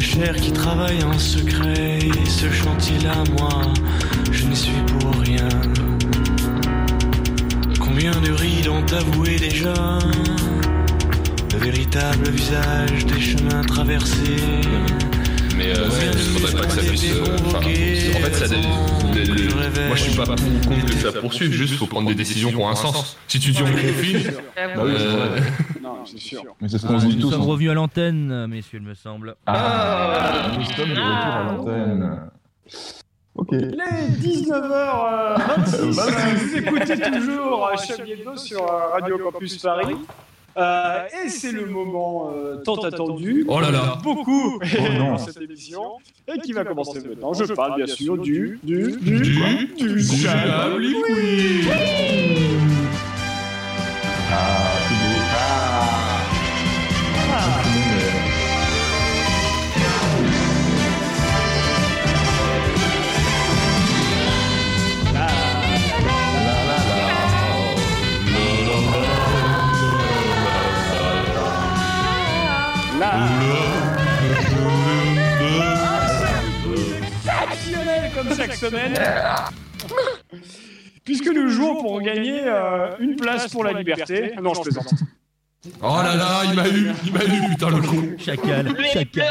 Chair 0.00 0.34
qui 0.34 0.50
travaille 0.52 1.02
en 1.04 1.18
secret, 1.18 1.98
et 1.98 2.26
ce 2.28 2.50
chantier-là, 2.50 3.14
moi, 3.38 3.62
je 4.32 4.44
n'y 4.46 4.56
suis 4.56 4.72
pour 4.98 5.14
rien. 5.20 5.48
Combien 7.78 8.12
de 8.12 8.32
rides 8.32 8.68
ont 8.68 8.84
avoué 8.94 9.36
déjà 9.38 9.74
le 11.52 11.58
véritable 11.58 12.30
visage 12.30 13.04
des 13.06 13.20
chemins 13.20 13.62
traversés? 13.62 14.36
Mais 15.56 15.76
euh, 15.76 15.88
ouais, 15.88 16.16
faudrait 16.32 16.52
pas 16.62 16.66
que 16.66 16.72
ça 16.72 16.82
puisse. 16.82 17.04
euh, 17.12 17.56
en 17.56 17.60
fait, 17.60 18.34
ça. 18.34 18.54
les- 18.54 19.24
les- 19.24 19.34
les- 19.34 19.48
moi, 19.86 19.96
je 19.96 20.02
suis 20.02 20.14
pas 20.16 20.24
contre 20.24 20.86
que 20.86 20.92
ça 20.94 21.12
poursuive, 21.12 21.52
juste 21.52 21.74
faut 21.74 21.86
prendre 21.86 22.08
des 22.08 22.14
décisions 22.14 22.50
pour 22.52 22.68
un 22.70 22.74
sens. 22.74 23.16
Si 23.28 23.38
tu 23.38 23.50
dis 23.50 23.62
on 23.62 23.66
confine. 23.66 24.32
Bah 24.56 24.82
oui, 24.84 24.92
c'est 24.96 25.04
euh, 25.04 25.38
c'est 26.06 26.18
sûr. 26.18 26.42
Mais 26.60 26.68
c'est 26.68 26.78
ce 26.78 26.86
qu'on 26.86 26.98
se 27.00 27.06
dit 27.06 27.16
Nous 27.16 27.22
tous. 27.22 27.30
sommes 27.30 27.42
hein. 27.42 27.46
revenus 27.46 27.70
à 27.70 27.74
l'antenne, 27.74 28.46
messieurs, 28.46 28.78
il 28.82 28.86
me 28.86 28.94
semble. 28.94 29.36
Ah, 29.46 30.50
nous 30.56 30.64
sommes 30.64 30.88
de 30.88 31.00
retour 31.00 31.02
à 31.04 31.52
l'antenne. 31.52 32.30
Ok. 33.34 33.52
Les 33.52 33.68
19h26, 34.20 35.92
Vingt-six. 35.92 36.36
vous 36.36 36.56
écoutez 36.58 37.00
toujours 37.00 37.68
euh, 37.68 37.76
Chablis 37.76 38.12
Hebdo 38.12 38.36
sur 38.36 38.60
euh, 38.62 38.88
Radio 38.92 39.18
Campus 39.18 39.56
Paris. 39.58 39.94
Euh, 40.56 41.04
et 41.24 41.28
c'est 41.28 41.52
le 41.52 41.66
moment 41.66 42.32
euh, 42.34 42.56
tant 42.56 42.74
attendu. 42.82 43.44
Oh 43.48 43.60
là 43.60 43.70
là. 43.70 43.98
Beaucoup 44.02 44.58
non. 44.98 45.10
dans 45.12 45.18
cette 45.18 45.40
émission. 45.40 45.92
Et 46.26 46.38
qui 46.40 46.52
va 46.52 46.64
commencer 46.64 47.00
maintenant. 47.08 47.32
Je 47.32 47.44
parle 47.54 47.76
bien 47.76 47.86
sûr 47.86 48.18
du. 48.18 48.58
Du. 48.64 48.92
Du. 49.00 49.20
Du- 49.20 49.38
quoi 49.38 49.46
du 49.86 50.02
Chablis 50.02 50.94
Quiz. 51.06 51.68
Ah, 54.32 54.69
semaine. 78.54 78.94
Puisque 81.04 81.28
nous 81.28 81.48
jouons 81.48 81.80
pour 81.82 82.00
gagner 82.02 82.40
euh, 82.44 82.90
une 83.00 83.16
place 83.16 83.48
pour 83.48 83.64
la 83.64 83.72
liberté. 83.72 84.32
Non, 84.40 84.54
je 84.54 84.60
plaisante. 84.62 84.92
Oh 85.82 85.98
là 86.02 86.14
là, 86.16 86.42
il 86.48 86.54
m'a 86.54 86.68
eu, 86.68 86.90
il 87.04 87.12
m'a 87.12 87.24
eu, 87.24 87.48
putain 87.50 87.70
le 87.70 87.82
con. 87.82 88.14
Chacal, 88.18 88.74
chacal. 88.92 89.26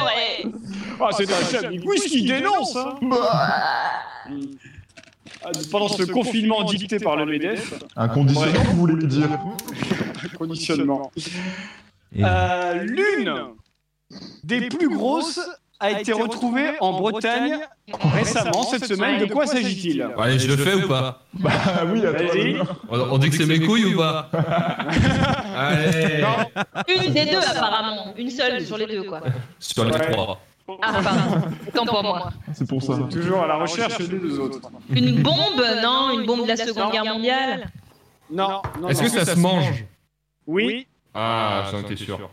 Ah, 1.01 1.09
c'est 1.15 1.31
un 1.31 1.45
Chablis 1.61 1.79
Quiz 1.79 2.03
qui 2.03 2.23
dénonce. 2.25 2.75
hein. 2.75 2.95
Ah, 5.41 5.51
Pendant 5.71 5.87
ce 5.87 6.03
confinement 6.03 6.63
dicté 6.63 6.99
par 6.99 7.15
le 7.15 7.25
MEDEF. 7.25 7.73
Un 7.95 8.09
conditionnement, 8.09 8.63
vous 8.73 8.77
voulez 8.77 9.07
dire 9.07 9.29
Conditionnement. 10.37 11.11
Euh, 12.19 12.83
L'une 12.83 13.33
des 14.43 14.67
plus 14.67 14.89
grosses 14.89 15.39
a 15.79 15.99
été 15.99 16.13
retrouvée 16.13 16.71
en 16.79 16.99
Bretagne 16.99 17.59
récemment, 18.13 18.63
cette 18.63 18.85
semaine. 18.85 19.19
De 19.19 19.25
quoi 19.25 19.45
s'agit-il 19.45 20.07
Allez, 20.17 20.39
je 20.39 20.47
le 20.47 20.57
fais 20.57 20.73
ou 20.73 20.87
pas 20.87 21.23
Bah 21.33 21.51
oui, 21.91 22.01
Vas-y. 22.01 22.57
on, 22.89 23.17
dit 23.17 23.29
que 23.29 23.37
c'est 23.37 23.45
mes 23.45 23.59
couilles 23.59 23.93
ou 23.93 23.97
pas 23.97 24.29
Allez 25.55 26.23
Une 26.87 27.13
des 27.13 27.25
deux, 27.25 27.37
apparemment. 27.37 28.13
Une 28.17 28.29
seule 28.29 28.65
sur 28.65 28.77
les 28.77 28.87
deux, 28.87 29.03
quoi. 29.03 29.21
Sur 29.59 29.85
les 29.85 29.91
trois. 29.91 30.39
Ah, 30.81 30.99
pardon. 31.03 31.47
Autant 31.67 31.85
pour 31.85 32.03
moi. 32.03 32.29
C'est 32.53 32.67
pour 32.67 32.81
ça. 32.81 32.95
Toujours 33.09 33.43
à 33.43 33.47
la 33.47 33.55
recherche 33.55 33.97
des 33.97 34.19
deux 34.19 34.39
autres. 34.39 34.59
Une 34.89 35.21
bombe 35.21 35.63
Non, 35.81 36.11
une 36.19 36.25
bombe 36.25 36.43
de 36.43 36.49
la 36.49 36.57
Seconde 36.57 36.91
Guerre 36.91 37.05
mondiale 37.05 37.69
Non. 38.31 38.61
non, 38.79 38.89
Est-ce 38.89 39.01
que 39.01 39.09
ça 39.09 39.25
se 39.25 39.39
mange 39.39 39.85
Oui. 40.45 40.87
Ah, 41.13 41.65
j'en 41.71 41.79
étais 41.79 41.95
sûr. 41.95 42.29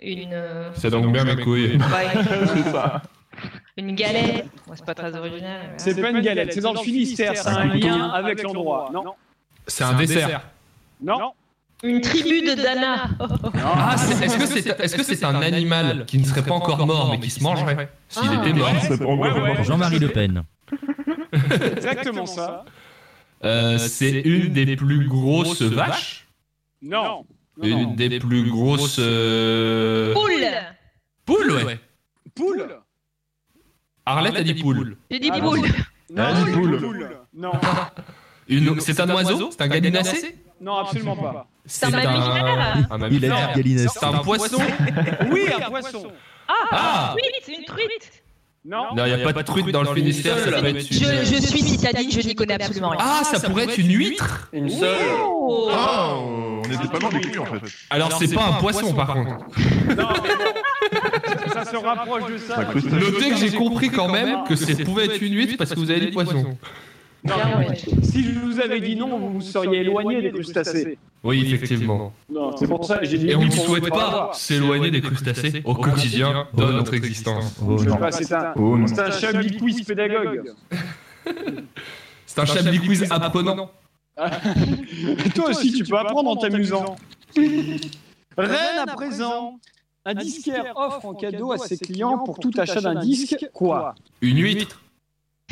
Une. 0.00 0.30
euh, 0.32 0.70
C'est 0.74 0.90
donc 0.90 1.10
bien 1.12 1.24
mes 1.24 1.36
couilles. 1.36 1.76
ouais, 1.76 2.24
C'est 2.54 2.70
ça. 2.70 3.02
une 3.76 3.94
galette 3.94 4.46
Ouais, 4.66 4.74
C'est 4.76 4.84
pas 4.84 4.94
très 4.94 5.14
original. 5.16 5.60
mais 5.72 5.78
C'est 5.78 6.00
pas 6.00 6.10
une 6.10 6.20
galette, 6.20 6.52
c'est 6.52 6.60
dans 6.60 6.72
le 6.72 6.78
Finistère, 6.80 7.36
c'est 7.36 7.48
un 7.48 7.64
lien 7.66 8.08
avec 8.10 8.42
l'endroit. 8.42 8.90
Non. 8.92 9.14
C'est 9.66 9.84
un 9.84 9.94
dessert. 9.94 10.42
Non. 11.02 11.32
Une 11.82 12.00
tribu 12.00 12.40
de 12.40 12.54
Dana 12.54 13.04
Ah, 13.62 13.96
c'est- 13.98 14.24
est-ce 14.24 14.38
que 14.38 14.46
c'est 14.46 14.80
est-ce 14.80 14.96
que 14.96 15.02
c'est 15.02 15.22
un 15.24 15.34
animal 15.42 16.06
qui 16.06 16.16
ne 16.18 16.24
serait 16.24 16.42
pas 16.42 16.54
encore 16.54 16.86
mort 16.86 17.10
mais 17.10 17.20
qui 17.20 17.28
se 17.28 17.42
mangerait 17.42 17.90
s'il 18.08 18.22
Ah. 18.30 18.40
était 18.40 18.52
mort. 18.54 19.62
Jean-Marie 19.62 19.98
Le 19.98 20.08
Pen. 20.08 20.42
Exactement 21.32 22.26
ça. 22.26 22.64
Euh, 23.44 23.76
C'est 23.78 24.20
une 24.22 24.52
des 24.54 24.76
plus 24.76 25.06
grosses 25.06 25.60
vaches. 25.62 26.26
Non. 26.82 27.26
Non, 27.58 27.68
non. 27.68 27.78
Une 27.82 27.96
des 27.96 28.18
plus 28.18 28.50
grosses. 28.50 28.98
euh, 28.98 30.12
Poule 30.12 30.46
Poules, 31.24 31.52
ouais. 31.64 31.80
Poule 32.34 32.68
Arlette 34.04 34.36
a 34.36 34.42
dit 34.42 34.54
poule. 34.54 34.96
J'ai 35.10 35.18
dit 35.18 35.30
Ah, 35.32 35.40
poule 35.40 35.60
Non, 36.10 36.22
Ah, 36.24 36.44
poule. 36.52 36.78
poule. 36.80 37.10
Non. 37.34 37.52
Une- 38.48 38.78
C'est 38.80 39.00
un 39.00 39.10
oiseau 39.10 39.50
C'est 39.50 39.62
un 39.62 39.68
gallinacé 39.68 40.36
Non, 40.60 40.76
absolument 40.76 41.16
pas. 41.16 41.48
C'est 41.64 41.86
un 41.86 41.90
mammifère 41.90 42.86
un. 42.90 43.10
Il 43.10 43.24
a 43.24 43.28
dit 43.50 43.54
Galinacé. 43.62 43.88
C'est 43.98 44.04
un 44.06 44.18
poisson 44.18 44.58
Oui, 45.32 45.48
un 45.52 45.68
poisson. 45.68 46.12
Ah, 46.48 46.54
Ah. 46.70 47.14
une 47.16 47.18
truite, 47.22 47.42
c'est 47.44 47.54
une 47.54 47.64
truite 47.64 48.22
Non. 48.66 48.86
Il 48.96 49.04
n'y 49.04 49.12
a, 49.12 49.18
pas 49.18 49.32
de 49.32 49.42
truite 49.42 49.68
dans 49.68 49.82
le 49.82 49.94
Finistère, 49.94 50.38
ça 50.38 50.50
peut 50.60 50.66
être 50.66 50.92
je, 50.92 51.04
une... 51.04 51.24
je 51.24 51.46
suis 51.46 51.62
citadine, 51.62 52.10
je 52.10 52.20
n'y 52.20 52.34
connais 52.34 52.54
absolument 52.54 52.90
rien. 52.90 53.00
Ah, 53.00 53.22
ça 53.22 53.38
pourrait 53.48 53.64
être 53.64 53.78
une 53.78 53.92
huître 53.92 54.48
Une 54.52 54.68
seule. 54.68 54.96
Oh. 55.24 55.70
Oh, 55.70 56.60
on 56.60 56.62
était 56.64 56.88
pas 56.88 56.98
loin 56.98 57.10
cul 57.10 57.38
en 57.38 57.44
fait. 57.46 57.60
Alors 57.90 58.12
c'est 58.18 58.34
pas 58.34 58.46
un 58.46 58.52
poisson 58.54 58.92
par 58.92 59.14
contre. 59.14 59.28
Non, 59.96 60.08
mais 60.22 60.34
bon. 60.34 61.52
Ça 61.52 61.64
se 61.64 61.76
rapproche 61.76 62.32
de 62.32 62.38
ça. 62.38 62.64
Notez 62.74 63.30
que 63.30 63.36
j'ai 63.36 63.52
compris 63.52 63.90
quand 63.90 64.08
même 64.08 64.44
que 64.48 64.56
ça 64.56 64.74
pouvait 64.84 65.04
être 65.04 65.22
une 65.22 65.34
huître 65.34 65.54
parce 65.56 65.70
que 65.70 65.78
vous 65.78 65.90
avez 65.90 66.00
dit 66.00 66.10
poisson. 66.10 66.56
Non, 67.26 67.58
mais 67.58 67.76
si 68.02 68.24
je 68.24 68.38
vous 68.38 68.60
avais 68.60 68.80
dit 68.80 68.96
non, 68.96 69.18
vous 69.18 69.32
vous 69.34 69.40
seriez 69.40 69.80
éloigné 69.80 70.22
des 70.22 70.30
crustacés. 70.30 70.98
Oui, 71.24 71.42
effectivement. 71.52 72.12
Non, 72.30 72.56
c'est 72.56 72.68
pour 72.68 72.84
ça 72.84 72.98
que 72.98 73.06
j'ai 73.06 73.18
dit 73.18 73.30
Et 73.30 73.36
on 73.36 73.44
ne 73.44 73.50
souhaite 73.50 73.88
pas 73.88 74.30
s'éloigner 74.32 74.90
des 74.90 75.00
crustacés 75.00 75.62
au 75.64 75.74
quotidien 75.74 76.46
de 76.54 76.64
notre 76.64 76.94
existence. 76.94 77.56
Oh 77.62 77.78
Je 77.78 77.84
sais 77.84 77.88
non. 77.90 77.96
pas, 77.96 78.12
c'est 78.12 78.32
un, 78.32 78.52
Oh 78.56 78.76
non. 78.76 78.86
c'est 78.86 79.00
un 79.00 79.10
Chablis 79.10 79.56
quiz 79.56 79.82
pédagogue. 79.82 80.52
C'est 82.28 82.40
un 82.40 82.44
chablis 82.44 82.80
quiz 82.80 83.06
apprenant. 83.10 83.70
Toi 85.34 85.48
aussi, 85.50 85.72
tu 85.72 85.84
peux 85.84 85.96
apprendre 85.96 86.30
en 86.30 86.36
t'amusant. 86.36 86.96
Rennes 88.36 88.78
à 88.78 88.86
présent. 88.86 89.58
Un 90.04 90.14
disquaire 90.14 90.72
offre 90.76 91.04
en 91.04 91.14
cadeau 91.14 91.50
à 91.52 91.58
ses 91.58 91.76
clients 91.78 92.18
pour 92.18 92.38
tout 92.38 92.52
achat 92.58 92.80
d'un 92.80 92.94
disque 93.00 93.48
quoi? 93.52 93.94
Une 94.20 94.38
huître 94.38 94.80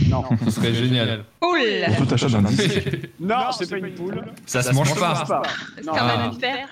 Non. 0.09 0.24
Ce 0.44 0.50
serait 0.50 0.74
génial. 0.74 1.24
Poule 1.40 1.59
Pour 1.96 2.07
tout 2.07 2.14
achat 2.14 2.28
d'un 2.28 2.42
disque. 2.42 2.83
Non, 3.20 3.52
c'est 3.52 3.70
pas 3.70 3.78
une 3.78 3.94
poule. 3.94 4.24
Ça 4.44 4.62
se 4.62 4.72
mange 4.72 4.92
Ça 4.92 5.22
pas. 5.26 5.42
mammifère 6.16 6.68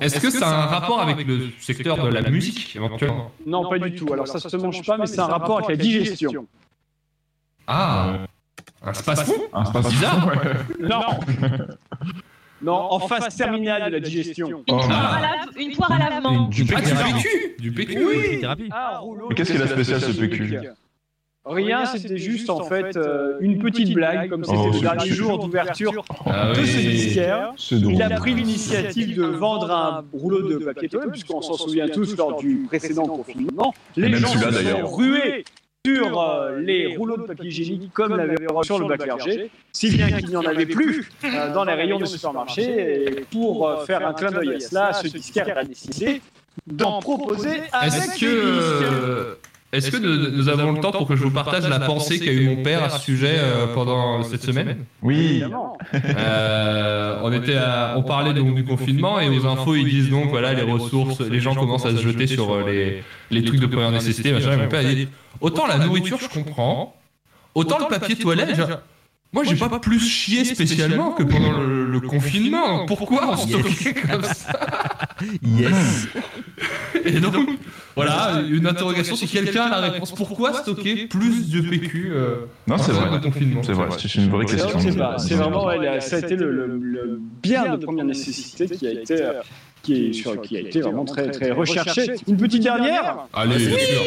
Est-ce 0.00 0.18
que 0.20 0.28
ça 0.30 0.48
a 0.48 0.62
un 0.64 0.66
rapport 0.66 1.00
avec 1.00 1.24
le 1.26 1.50
secteur 1.60 2.02
de 2.02 2.08
la 2.08 2.28
musique 2.28 2.74
éventuellement 2.76 3.30
Non, 3.46 3.68
pas 3.70 3.78
du 3.78 3.94
tout. 3.94 4.12
Alors 4.12 4.26
ça 4.26 4.40
se 4.40 4.56
mange 4.56 4.84
pas, 4.84 4.96
mais 4.98 5.06
c'est 5.06 5.20
un 5.20 5.26
rapport 5.26 5.58
avec 5.58 5.70
la 5.70 5.76
digestion. 5.76 6.46
Ah 7.66 8.18
Un 8.82 8.92
space-fond 8.94 9.40
Un 9.52 9.64
space 9.64 9.88
Bizarre. 9.90 10.26
ouais. 10.26 10.78
Non. 10.80 11.02
Non, 12.60 12.74
en 12.92 12.98
phase 13.00 13.36
terminale 13.36 13.86
de 13.90 13.96
la 13.96 14.00
digestion. 14.00 14.48
Une 14.48 14.54
Oh. 14.68 14.78
poire 14.78 15.14
à 15.14 15.20
lave- 15.20 15.48
Une 15.58 15.74
poire 15.76 15.92
à 15.92 15.98
lavement 15.98 16.48
Du 16.48 16.64
Ah, 16.74 16.80
du. 16.80 16.92
PQ 16.94 17.56
Du 17.60 17.72
PQ 17.72 18.04
Oui. 18.04 18.42
Ah, 18.72 19.00
Mais 19.28 19.34
qu'est-ce 19.34 19.52
qu'il 19.52 19.62
a 19.62 19.66
spécial, 19.68 20.00
ce 20.00 20.12
PQ? 20.12 20.58
Rien, 21.44 21.86
c'était 21.86 22.18
juste 22.18 22.50
en 22.50 22.62
fait 22.64 22.96
euh, 22.96 23.34
une 23.40 23.58
petite 23.58 23.92
blague, 23.94 24.28
comme 24.30 24.44
c'était 24.44 24.70
le 24.70 24.80
dernier 24.80 25.10
jour 25.10 25.38
d'ouverture 25.38 26.04
Ah 26.24 26.50
de 26.52 26.64
ce 26.64 26.76
oui. 26.76 26.86
disquaire. 26.88 27.52
Il 27.70 28.00
a 28.00 28.10
pris 28.10 28.34
l'initiative 28.34 29.16
de 29.16 29.24
vendre 29.24 29.70
un 29.70 30.04
rouleau 30.12 30.42
de 30.48 30.58
papier 30.64 30.88
toilette, 30.88 31.10
puisqu'on 31.10 31.42
s'en 31.42 31.54
souvient 31.54 31.88
tous 31.88 32.16
lors 32.16 32.36
du 32.36 32.64
précédent 32.68 33.06
confinement. 33.06 33.74
Les 33.96 34.08
même 34.08 34.20
gens 34.20 34.28
celui-là, 34.28 34.52
se 34.52 34.58
sont 34.58 34.62
d'ailleurs. 34.64 34.94
rués 34.94 35.44
sur 35.84 36.20
euh, 36.20 36.60
les 36.60 36.94
rouleaux 36.96 37.16
de 37.16 37.22
papier 37.22 37.48
hygiénique 37.48 37.92
comme 37.92 38.16
l'avait 38.16 38.36
reçu 38.48 38.66
sur 38.68 38.78
le 38.78 38.86
bac 38.86 39.00
clergé, 39.00 39.50
si 39.72 39.90
bien 39.90 40.12
qu'il 40.12 40.28
n'y 40.28 40.36
en 40.36 40.44
avait 40.46 40.64
plus 40.66 41.10
euh, 41.24 41.52
dans 41.52 41.64
les 41.64 41.72
rayons 41.72 41.98
des 41.98 42.06
supermarchés. 42.06 43.08
Et 43.18 43.24
pour 43.32 43.66
euh, 43.66 43.84
faire 43.84 44.06
un 44.06 44.12
clin 44.12 44.30
d'œil 44.30 44.54
à 44.54 44.60
cela, 44.60 44.92
ce 44.92 45.08
disquaire 45.08 45.58
a 45.58 45.64
décidé 45.64 46.22
d'en 46.68 47.00
proposer 47.00 47.62
avec 47.72 47.94
Est-ce 47.94 48.20
que, 48.20 48.26
des 48.26 48.52
disques. 48.52 48.92
euh, 48.92 49.34
est-ce 49.72 49.90
que 49.90 49.96
nous, 49.96 50.30
nous 50.36 50.48
avons 50.48 50.72
le 50.72 50.80
temps 50.80 50.92
pour 50.92 51.08
que 51.08 51.16
je 51.16 51.22
vous 51.22 51.30
partage 51.30 51.66
la 51.68 51.80
pensée 51.80 52.18
qu'a 52.20 52.32
eu 52.32 52.46
mon 52.48 52.62
père 52.62 52.84
à 52.84 52.90
ce 52.90 53.00
sujet 53.00 53.36
euh, 53.38 53.66
pendant 53.74 54.22
cette 54.22 54.42
semaine 54.42 54.78
Oui. 55.02 55.42
Euh, 55.94 57.18
on 57.22 57.32
était 57.32 57.56
à- 57.56 57.94
on 57.96 58.02
parlait 58.02 58.34
donc 58.34 58.54
du 58.54 58.64
confinement 58.64 59.20
et 59.20 59.28
aux 59.28 59.46
infos 59.46 59.74
ils 59.74 59.88
disent 59.88 60.10
donc 60.10 60.28
voilà 60.28 60.52
les 60.52 60.62
ressources, 60.62 61.20
les 61.20 61.40
gens 61.40 61.54
commencent 61.54 61.86
à 61.86 61.90
se 61.96 62.02
jeter 62.02 62.26
sur 62.26 62.52
euh, 62.52 62.64
les, 62.66 63.02
les 63.30 63.44
trucs 63.44 63.60
de 63.60 63.66
première 63.66 63.90
nécessité. 63.90 64.32
Machin. 64.32 64.52
Et 64.52 64.56
Mon 64.56 64.68
père 64.68 64.80
a 64.80 64.84
dit 64.94 65.08
autant 65.40 65.66
la 65.66 65.78
nourriture 65.78 66.18
je 66.20 66.28
comprends, 66.28 66.94
autant 67.54 67.78
le 67.78 67.86
papier 67.88 68.16
toilette. 68.16 68.60
moi 69.32 69.44
j'ai 69.44 69.56
pas 69.56 69.78
plus 69.78 70.00
chié 70.00 70.44
spécialement 70.44 71.12
que 71.12 71.22
pendant 71.22 71.52
le, 71.60 71.86
le 71.86 72.00
confinement. 72.00 72.84
Pourquoi 72.86 73.30
on 73.32 73.36
stockait 73.36 73.94
comme 73.94 74.22
ça 74.24 74.52
Yes. 75.42 76.08
Et 77.04 77.20
donc 77.20 77.34
voilà 77.96 78.40
une 78.48 78.66
interrogation 78.66 79.16
si 79.16 79.26
quelqu'un 79.28 79.64
a 79.64 79.80
la 79.80 79.90
réponse. 79.90 80.12
Pourquoi 80.12 80.52
stocker 80.54 81.06
plus 81.06 81.50
de 81.50 81.60
PQ 81.60 82.12
euh, 82.14 82.34
Non, 82.66 82.78
c'est 82.78 82.92
pendant 82.92 83.06
vrai. 83.06 83.16
le 83.18 83.22
confinement 83.24 83.62
C'est 83.62 83.72
vrai, 83.72 83.86
c'est 83.98 84.14
une 84.16 84.30
vraie 84.30 84.44
question. 84.46 84.78
c'est 85.18 85.34
vraiment, 85.34 85.68
ça 86.00 86.16
a 86.16 86.18
été 86.18 86.36
le, 86.36 86.50
le- 86.50 86.78
le 86.78 87.20
bien 87.42 87.76
de 87.76 87.84
première 87.84 88.04
nécessité 88.04 88.66
qui 88.68 88.86
a 88.86 88.92
été, 88.92 89.22
euh, 89.22 89.32
qui 89.82 90.06
est, 90.08 90.12
sur- 90.12 90.40
qui 90.40 90.56
a 90.56 90.60
été 90.60 90.80
vraiment 90.80 91.04
très, 91.04 91.30
très 91.30 91.50
recherché. 91.50 92.14
Une 92.28 92.36
petite 92.36 92.62
dernière, 92.62 93.16
Allez, 93.32 93.56
bien 93.56 93.78
sûr. 93.78 94.02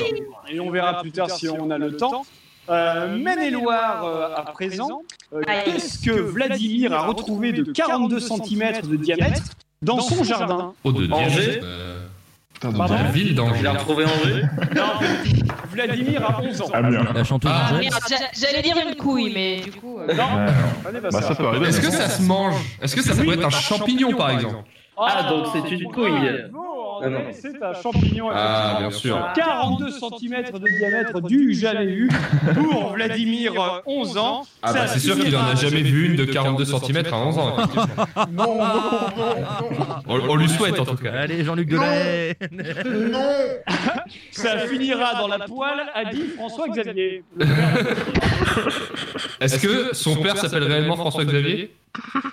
et 0.49 0.59
on 0.59 0.69
verra 0.71 1.01
plus 1.01 1.11
tard 1.11 1.29
si 1.29 1.47
on 1.49 1.69
a 1.69 1.77
le 1.77 1.95
temps. 1.97 2.25
Euh, 2.67 3.15
Maine-et-Loire 3.15 4.05
euh, 4.05 4.27
à 4.35 4.41
présent, 4.51 5.03
euh, 5.33 5.41
qu'est-ce 5.65 6.03
que 6.03 6.11
Vladimir 6.19 6.93
a 6.93 7.01
retrouvé 7.05 7.51
de 7.53 7.61
42 7.71 8.19
cm 8.19 8.81
de 8.89 8.95
diamètre 8.95 9.43
dans 9.83 9.99
son 9.99 10.23
jardin? 10.23 10.73
Oh, 10.83 10.91
de 10.91 11.07
Angers 11.11 11.59
euh, 11.63 11.94
Pardon 12.71 12.93
la 12.95 13.03
ville 13.11 13.27
Il 13.31 13.33
a 13.33 13.41
d'Angers. 13.43 13.67
retrouvé 13.67 14.05
Angers 14.05 14.43
Non, 14.75 14.83
Vladimir 15.71 16.23
a 16.29 16.41
11 16.41 16.61
ans. 16.61 16.65
Ah 16.73 16.81
bien. 16.83 17.03
La 17.13 17.23
chanteuse 17.23 17.51
Ah. 17.53 17.71
J'allais 18.39 18.61
dire 18.61 18.75
une 18.87 18.95
couille, 18.95 19.31
mais 19.33 19.61
du 19.61 19.71
coup. 19.71 19.99
euh, 19.99 20.07
Non, 20.13 20.23
bah, 20.83 20.99
Bah, 21.11 21.21
ça 21.21 21.35
peut 21.35 21.47
arriver. 21.47 21.67
Est-ce 21.67 21.81
que 21.81 21.85
mais 21.87 21.91
ça 21.91 22.09
se 22.09 22.21
mange 22.21 22.55
Est-ce 22.81 22.95
que 22.95 23.01
ça 23.01 23.13
pourrait 23.15 23.35
être 23.35 23.45
un 23.45 23.49
champignon 23.49 24.13
par 24.13 24.31
exemple 24.31 24.63
Ah, 24.97 25.23
donc 25.29 25.45
c'est 25.53 25.69
une 25.71 25.91
couille. 25.91 26.11
Ah 27.05 27.09
non. 27.09 27.19
C'est 27.33 27.61
un 27.61 27.73
champignon. 27.73 28.29
Ah, 28.33 28.77
bien 28.79 28.89
sûr. 28.91 29.19
42 29.35 29.91
cm 29.91 30.43
de 30.59 30.77
diamètre 30.77 31.21
du 31.21 31.53
jamais 31.53 31.85
eu 31.85 32.09
pour 32.55 32.89
Vladimir, 32.93 33.53
euh, 33.61 33.81
11 33.85 34.17
ans. 34.17 34.43
Ah 34.63 34.73
bah 34.73 34.87
c'est 34.87 34.99
sûr 34.99 35.15
qu'il 35.19 35.35
en 35.35 35.45
a 35.45 35.55
jamais 35.55 35.81
vu 35.83 36.07
une 36.07 36.15
de 36.15 36.25
42 36.25 36.65
cm 36.65 37.03
à 37.13 37.17
11 37.17 37.37
ans. 37.37 37.55
effectivement. 37.57 38.05
Non, 38.31 38.57
non, 38.57 40.03
On, 40.07 40.19
on 40.29 40.35
lui 40.35 40.49
souhaite 40.49 40.79
en 40.79 40.85
tout 40.85 40.95
cas. 40.95 41.11
Allez, 41.13 41.43
Jean-Luc 41.43 41.69
Delay. 41.69 42.35
Ça 44.31 44.57
finira 44.67 45.15
dans 45.15 45.27
la 45.27 45.39
poêle, 45.39 45.81
a 45.93 46.05
dit 46.05 46.23
François 46.35 46.67
Xavier. 46.69 47.23
Est-ce 49.39 49.59
que 49.59 49.93
son 49.95 50.15
père 50.17 50.37
s'appelle 50.37 50.63
réellement 50.63 50.95
François-Xavier 50.95 51.71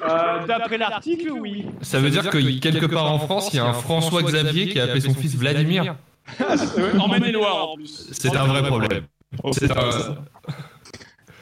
Euh, 0.02 0.46
D'après 0.46 0.78
l'article, 0.78 1.30
oui. 1.30 1.66
Ça 1.82 1.98
veut 2.00 2.10
dire 2.10 2.28
que 2.28 2.58
quelque 2.58 2.86
part 2.86 3.10
en 3.10 3.18
France, 3.18 3.50
il 3.52 3.56
y 3.56 3.60
a 3.60 3.66
un 3.66 3.72
François-Xavier 3.72 4.68
qui 4.68 4.80
a 4.80 4.84
appelé 4.84 5.00
son 5.00 5.14
fils 5.14 5.36
Vladimir. 5.36 5.96
Euh, 6.40 6.98
en 6.98 7.08
Maine-et-Loire 7.08 7.70
en 7.70 7.74
plus. 7.74 8.08
C'est 8.12 8.36
un 8.36 8.46
vrai 8.46 8.62
problème. 8.62 9.04
C'est 9.52 9.70
un... 9.70 9.90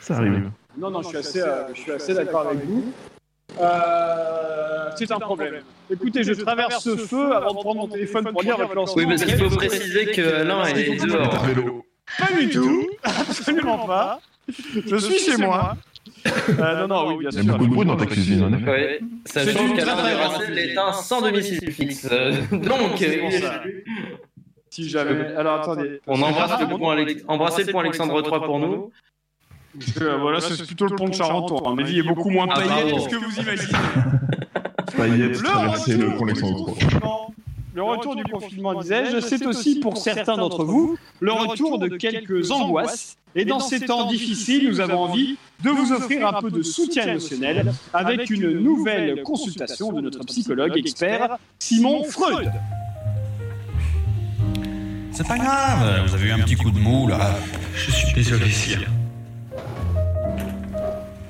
Ça 0.01 0.17
arrive. 0.17 0.51
Non, 0.79 0.91
non, 0.91 1.03
je 1.03 1.09
suis 1.09 1.17
assez, 1.19 1.41
euh, 1.41 1.65
je 1.75 1.81
suis 1.81 1.93
assez 1.93 2.15
d'accord 2.15 2.49
avec 2.49 2.65
vous. 2.65 2.93
Euh, 3.61 4.91
c'est 4.97 5.11
un 5.11 5.19
problème. 5.19 5.63
Écoutez, 5.91 6.23
je 6.23 6.33
traverse 6.33 6.83
ce 6.83 6.97
feu 6.97 7.35
avant 7.35 7.55
de 7.55 7.59
prendre 7.61 7.81
mon 7.81 7.89
téléphone 7.89 8.25
pour 8.33 8.43
lire 8.43 8.57
votre 8.57 8.75
lancement. 8.75 8.95
Oui, 8.97 9.07
parce 9.07 9.25
qu'il 9.25 9.37
faut 9.37 9.57
préciser 9.57 10.07
que 10.07 10.41
Alain 10.41 10.65
est 10.67 11.05
dehors. 11.05 11.47
Pas 12.19 12.33
du 12.39 12.49
tout, 12.51 12.89
absolument 13.03 13.87
pas. 13.87 14.21
Je 14.87 14.97
suis 14.97 15.19
chez 15.19 15.37
moi. 15.37 15.77
Euh, 16.27 16.87
non, 16.87 16.89
non, 16.89 17.09
oui, 17.17 17.19
bien 17.19 17.31
Il 17.33 17.45
y 17.45 17.49
a 17.49 17.53
beaucoup 17.53 17.67
de 17.67 17.75
bruit 17.75 17.87
dans 17.87 17.97
ta 17.97 18.07
cuisine, 18.07 18.43
en 18.45 18.53
effet. 18.53 19.01
Sachant 19.25 19.73
qu'Alain 19.75 19.97
est 20.57 20.77
un 20.77 20.93
sans 20.93 21.23
domicile 21.23 21.71
fixe. 21.73 22.07
Donc, 22.53 23.03
euh. 23.03 23.31
Si 24.71 24.89
j'avais. 24.89 25.35
Alors 25.35 25.61
attendez. 25.61 26.01
on 26.07 26.21
embrasse 26.23 26.61
le 26.61 26.77
point, 26.77 26.93
Alex- 26.97 27.25
embrassez 27.27 27.65
le 27.65 27.73
point 27.73 27.83
Alexandre 27.83 28.21
3 28.23 28.45
pour 28.45 28.59
nous. 28.61 28.91
Euh, 30.01 30.17
voilà, 30.19 30.41
c'est 30.41 30.67
plutôt 30.67 30.87
le 30.87 30.97
pont 30.97 31.09
de 31.09 31.15
Charenton. 31.15 31.61
hein. 31.67 31.75
Mais 31.77 31.85
il 31.89 31.99
est 31.99 32.03
beaucoup 32.03 32.31
moins 32.31 32.47
Ah, 32.51 32.55
paillé 32.55 32.69
bravo. 32.69 32.97
que 32.97 33.01
ce 33.03 33.09
que 33.09 33.17
vous 33.17 33.41
imaginez. 33.41 33.79
Le 34.99 35.33
traverser 35.33 35.97
le 35.97 36.05
retour 36.09 36.19
pont 36.19 36.25
Alexandre 36.25 36.65
confinement- 36.65 37.35
Le 37.73 37.83
retour 37.83 38.17
du 38.17 38.25
confinement, 38.25 38.81
disais-je, 38.81 39.21
c'est 39.21 39.47
aussi 39.47 39.81
pour 39.81 39.97
certains 39.97 40.37
d'entre 40.37 40.65
vous 40.65 40.99
le 41.21 41.33
retour 41.33 41.79
de 41.79 41.89
quelques 41.89 42.51
angoisses. 42.51 43.17
Et 43.37 43.45
dans 43.45 43.61
ces 43.61 43.81
temps 43.81 44.09
difficiles, 44.09 44.69
nous 44.69 44.81
avons 44.81 45.05
envie 45.05 45.37
de 45.63 45.71
vous 45.71 45.93
offrir 45.93 46.27
un 46.27 46.41
peu 46.41 46.51
de 46.51 46.63
soutien 46.63 47.07
émotionnel 47.07 47.73
avec 47.93 48.29
une 48.31 48.51
nouvelle 48.59 49.23
consultation 49.23 49.93
de 49.93 50.01
notre 50.01 50.25
psychologue 50.25 50.77
expert, 50.77 51.39
Simon 51.59 52.03
Freud. 52.05 52.51
C'est 55.13 55.27
pas 55.27 55.39
grave, 55.39 56.07
vous 56.07 56.15
avez 56.15 56.29
eu 56.29 56.33
un 56.33 56.39
petit 56.39 56.57
coup 56.57 56.71
de 56.71 56.79
mou 56.79 57.07
là. 57.07 57.37
Je 57.75 57.91
suis 57.91 58.13
désolé, 58.15 58.51
Sire. 58.51 58.89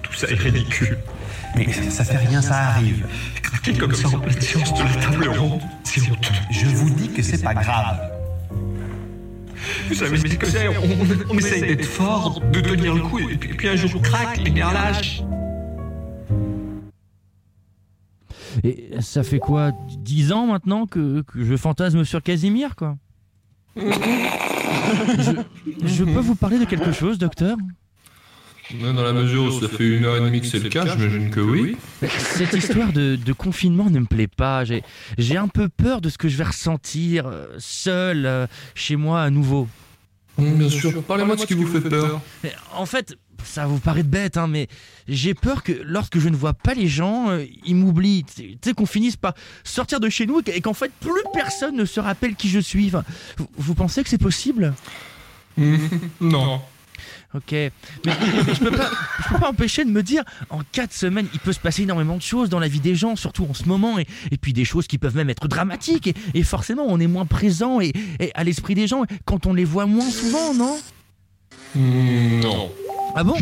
Tout 0.02 0.12
ça 0.12 0.28
est 0.28 0.34
ridicule. 0.34 0.96
Mais 1.56 1.72
ça, 1.90 2.04
fait 2.04 2.16
rien, 2.18 2.40
ça 2.40 2.56
arrive. 2.56 3.06
Craquer 3.42 3.74
comme 3.74 3.94
ça 3.94 4.08
en 4.08 4.18
pleine 4.20 4.40
séance 4.40 4.72
de 4.74 4.82
la 4.84 4.94
table 5.06 5.28
ronde, 5.28 5.60
c'est 5.84 6.00
honteux. 6.10 6.30
Je 6.50 6.66
vous 6.66 6.90
dis 6.90 7.08
que 7.08 7.22
c'est 7.22 7.42
pas 7.42 7.54
grave. 7.54 7.98
Vous 9.88 9.94
savez 9.94 10.16
ce 10.18 10.24
que 10.36 10.46
c'est 10.46 10.68
on, 10.68 10.72
on- 10.84 11.34
on 11.34 11.38
essaye 11.38 11.60
d'être 11.62 11.84
fort, 11.84 12.40
de 12.52 12.60
tenir 12.60 12.94
le 12.94 13.02
coup, 13.02 13.18
et 13.18 13.36
puis, 13.36 13.50
et 13.50 13.54
puis 13.54 13.68
un 13.68 13.76
jour, 13.76 14.00
crac, 14.00 14.38
les 14.38 14.50
nerfs 14.50 14.72
lâchent. 14.72 15.22
Et 18.64 18.90
ça 19.00 19.22
fait 19.22 19.38
quoi 19.38 19.72
10 19.98 20.32
ans 20.32 20.46
maintenant 20.46 20.86
que, 20.86 21.22
que 21.22 21.44
je 21.44 21.56
fantasme 21.56 22.04
sur 22.04 22.22
Casimir, 22.22 22.74
quoi? 22.76 22.96
Je, 23.76 25.32
je 25.86 26.04
peux 26.04 26.18
vous 26.20 26.34
parler 26.34 26.58
de 26.58 26.64
quelque 26.64 26.90
chose, 26.92 27.18
docteur? 27.18 27.56
Dans 28.78 29.02
la 29.02 29.12
mesure 29.12 29.44
où 29.44 29.60
ça 29.60 29.68
fait 29.68 29.86
une 29.88 30.04
heure 30.04 30.16
et 30.16 30.20
demie 30.20 30.40
que 30.40 30.46
c'est 30.46 30.58
le 30.60 30.68
cas, 30.68 30.84
j'imagine 30.86 31.30
que 31.30 31.40
oui. 31.40 31.76
Cette 32.18 32.52
histoire 32.54 32.92
de, 32.92 33.16
de 33.16 33.32
confinement 33.32 33.90
ne 33.90 34.00
me 34.00 34.06
plaît 34.06 34.28
pas. 34.28 34.62
J'ai 35.18 35.36
un 35.36 35.48
peu 35.48 35.68
peur 35.68 36.00
de 36.00 36.08
ce 36.08 36.18
que 36.18 36.28
je 36.28 36.36
vais 36.36 36.44
ressentir 36.44 37.26
euh, 37.26 37.46
seul 37.58 38.26
euh, 38.26 38.46
chez 38.74 38.96
moi 38.96 39.22
à 39.22 39.30
nouveau. 39.30 39.68
Bien 40.38 40.68
sûr, 40.70 41.02
parlez-moi 41.02 41.36
de 41.36 41.40
ce 41.40 41.46
qui 41.46 41.54
vous 41.54 41.66
fait 41.66 41.80
peur. 41.80 42.20
En 42.74 42.86
fait, 42.86 43.14
ça 43.44 43.66
vous 43.66 43.78
paraître 43.78 44.08
bête, 44.08 44.36
hein, 44.36 44.46
mais 44.46 44.68
j'ai 45.08 45.34
peur 45.34 45.62
que 45.62 45.72
lorsque 45.84 46.18
je 46.18 46.28
ne 46.28 46.36
vois 46.36 46.54
pas 46.54 46.72
les 46.74 46.86
gens, 46.88 47.28
euh, 47.30 47.44
ils 47.66 47.74
m'oublient. 47.74 48.24
Tu 48.24 48.56
sais- 48.64 48.72
qu'on 48.72 48.86
finisse 48.86 49.16
par 49.16 49.34
sortir 49.64 50.00
de 50.00 50.08
chez 50.08 50.26
nous 50.26 50.40
et 50.40 50.42
qu'- 50.42 50.50
et 50.56 50.60
qu'en 50.60 50.72
fait, 50.74 50.92
plus 51.00 51.10
personne 51.34 51.76
ne 51.76 51.84
se 51.84 52.00
rappelle 52.00 52.36
qui 52.36 52.48
je 52.48 52.60
suis. 52.60 52.86
Enfin, 52.86 53.02
vous, 53.36 53.48
vous 53.58 53.74
pensez 53.74 54.02
que 54.02 54.08
c'est 54.08 54.18
possible? 54.18 54.72
Non. 56.20 56.60
Ok. 57.32 57.52
Mais, 57.52 57.72
je 58.06 58.58
peux 58.58 58.72
pas, 58.72 58.90
je 59.22 59.28
peux 59.28 59.38
pas 59.38 59.48
empêcher 59.50 59.84
de 59.84 59.90
me 59.90 60.02
dire, 60.02 60.24
en 60.50 60.60
quatre 60.72 60.92
semaines, 60.92 61.28
il 61.32 61.38
peut 61.38 61.52
se 61.52 61.60
passer 61.60 61.82
énormément 61.82 62.16
de 62.16 62.22
choses 62.22 62.48
dans 62.48 62.58
la 62.58 62.66
vie 62.66 62.80
des 62.80 62.96
gens, 62.96 63.14
surtout 63.14 63.46
en 63.48 63.54
ce 63.54 63.64
moment, 63.64 63.98
et, 64.00 64.06
et 64.32 64.36
puis 64.36 64.52
des 64.52 64.64
choses 64.64 64.88
qui 64.88 64.98
peuvent 64.98 65.14
même 65.14 65.30
être 65.30 65.46
dramatiques, 65.46 66.08
et, 66.08 66.14
et 66.34 66.42
forcément, 66.42 66.84
on 66.88 66.98
est 66.98 67.06
moins 67.06 67.26
présent 67.26 67.80
et, 67.80 67.92
et 68.18 68.32
à 68.34 68.42
l'esprit 68.42 68.74
des 68.74 68.88
gens 68.88 69.04
quand 69.24 69.46
on 69.46 69.54
les 69.54 69.64
voit 69.64 69.86
moins 69.86 70.10
souvent, 70.10 70.54
non? 70.54 70.76
Hmm, 71.76 72.40
non. 72.40 72.72
Ah 73.14 73.24
bon? 73.24 73.34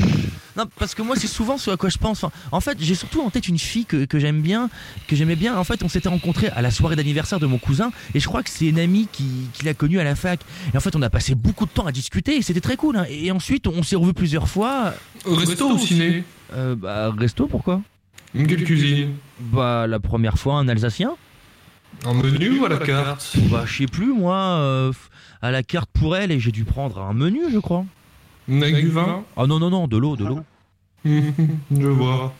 Non, 0.57 0.64
parce 0.78 0.94
que 0.94 1.02
moi, 1.02 1.14
c'est 1.14 1.26
souvent 1.28 1.57
ce 1.57 1.70
à 1.70 1.76
quoi 1.76 1.88
je 1.88 1.98
pense. 1.98 2.24
Enfin, 2.24 2.33
en 2.50 2.61
fait, 2.61 2.78
j'ai 2.81 2.94
surtout 2.94 3.20
en 3.22 3.31
tête 3.31 3.46
une 3.48 3.59
fille 3.59 3.85
que, 3.85 4.07
que 4.07 4.18
j'aime 4.18 4.40
bien, 4.40 4.70
que 5.07 5.14
j'aimais 5.14 5.37
bien. 5.37 5.57
En 5.57 5.62
fait, 5.62 5.83
on 5.85 5.88
s'était 5.88 6.09
rencontrés 6.09 6.48
à 6.48 6.62
la 6.62 6.70
soirée 6.70 6.96
d'anniversaire 6.96 7.38
de 7.38 7.46
mon 7.46 7.59
cousin, 7.59 7.92
et 8.14 8.18
je 8.20 8.26
crois 8.26 8.42
que 8.42 8.50
c'est 8.50 8.66
une 8.66 8.78
amie 8.78 9.09
qui, 9.12 9.24
qui 9.52 9.64
l'a 9.64 9.74
connue 9.74 10.00
à 10.00 10.04
la 10.04 10.16
fac. 10.16 10.40
Et 10.72 10.76
en 10.76 10.81
fait, 10.81 10.96
on 10.96 11.02
a 11.02 11.11
passé 11.11 11.35
beaucoup 11.35 11.64
de 11.66 11.70
temps 11.70 11.87
à 11.87 11.92
discuter, 11.92 12.37
et 12.37 12.42
c'était 12.42 12.61
très 12.61 12.76
cool. 12.76 12.96
hein. 12.96 13.07
Et 13.09 13.31
ensuite, 13.31 13.66
on 13.68 13.83
s'est 13.83 13.94
revus 13.96 14.14
plusieurs 14.14 14.48
fois. 14.48 14.94
Au 15.24 15.35
resto 15.37 15.68
ou 15.70 15.74
au 15.74 15.78
ciné? 15.78 16.24
Euh, 16.54 16.74
bah, 16.74 17.12
resto, 17.16 17.46
pourquoi? 17.46 17.83
Quelle 18.35 18.64
cuisine 18.64 19.12
Bah, 19.38 19.87
la 19.87 20.00
première 20.00 20.38
fois, 20.38 20.54
un 20.57 20.66
Alsacien. 20.68 21.12
En 22.04 22.14
menu 22.14 22.59
ou 22.59 22.64
à 22.64 22.68
la 22.68 22.78
carte? 22.78 23.37
Bah, 23.50 23.64
je 23.66 23.76
sais 23.78 23.87
plus, 23.87 24.12
moi, 24.12 24.35
euh, 24.37 24.92
à 25.40 25.50
la 25.52 25.62
carte 25.62 25.90
pour 25.92 26.16
elle, 26.16 26.33
et 26.33 26.40
j'ai 26.40 26.52
dû 26.52 26.64
prendre 26.64 27.00
un 27.00 27.12
menu, 27.12 27.42
je 27.52 27.59
crois. 27.59 27.85
Avec 28.50 28.76
du 28.76 28.88
vin 28.88 29.24
Ah 29.37 29.46
non, 29.46 29.58
non, 29.58 29.70
non, 29.70 29.88
de 29.88 29.96
l'eau, 29.96 30.16
de 30.16 30.24
l'eau. 30.24 30.40
Je 31.04 31.87
vois. 31.87 32.34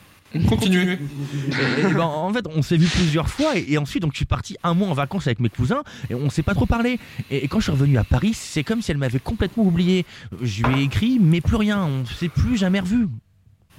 Continuez. 0.47 0.91
Et- 0.93 1.81
et 1.81 1.93
ben, 1.93 2.01
en 2.01 2.31
fait, 2.31 2.45
on 2.55 2.61
s'est 2.61 2.77
vu 2.77 2.85
plusieurs 2.87 3.27
fois 3.29 3.57
et, 3.57 3.65
et 3.73 3.77
ensuite, 3.79 4.03
donc, 4.03 4.11
je 4.13 4.17
suis 4.17 4.25
parti 4.25 4.57
un 4.63 4.75
mois 4.75 4.87
en 4.89 4.93
vacances 4.93 5.25
avec 5.25 5.39
mes 5.39 5.49
cousins 5.49 5.81
et 6.09 6.13
on 6.13 6.29
s'est 6.29 6.43
pas 6.43 6.53
trop 6.53 6.67
parlé. 6.67 6.99
Et, 7.31 7.47
quand 7.47 7.59
je 7.59 7.63
suis 7.63 7.71
revenu 7.71 7.97
à 7.97 8.03
Paris, 8.03 8.33
c'est 8.35 8.63
comme 8.63 8.81
si 8.83 8.91
elle 8.91 8.97
m'avait 8.99 9.17
complètement 9.19 9.63
oublié. 9.63 10.05
Je 10.41 10.63
lui 10.63 10.81
ai 10.81 10.83
écrit, 10.83 11.17
mais 11.19 11.41
plus 11.41 11.55
rien. 11.55 11.83
On 11.83 12.05
s'est 12.05 12.29
plus 12.29 12.57
jamais 12.57 12.79
revu. 12.79 13.07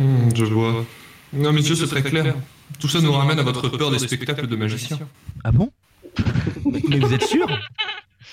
Hmm, 0.00 0.28
je 0.34 0.44
vois. 0.44 0.84
Non, 1.32 1.52
messieurs, 1.52 1.76
c'est 1.76 1.86
très 1.86 2.02
clair. 2.02 2.34
Tout 2.80 2.88
ça 2.88 3.00
nous 3.00 3.12
ramène 3.12 3.38
à 3.38 3.42
votre 3.44 3.68
peur 3.68 3.90
des 3.92 3.98
spectacles 4.00 4.48
de 4.48 4.56
magiciens. 4.56 4.98
Ah 5.44 5.52
bon? 5.52 5.70
Mais, 6.64 6.98
vous 6.98 7.12
êtes 7.14 7.24
sûr? 7.24 7.46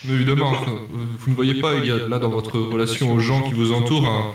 Évidemment, 0.10 0.54
euh, 0.54 1.06
vous 1.20 1.32
ne 1.32 1.36
voyez 1.36 1.56
pas, 1.56 1.76
il 1.76 1.86
y 1.86 1.92
a 1.92 2.08
là 2.08 2.20
dans 2.20 2.30
votre 2.30 2.60
relation 2.60 3.12
aux 3.14 3.20
gens 3.20 3.42
qui 3.42 3.54
vous 3.54 3.74
entourent 3.74 4.08
un, 4.08 4.34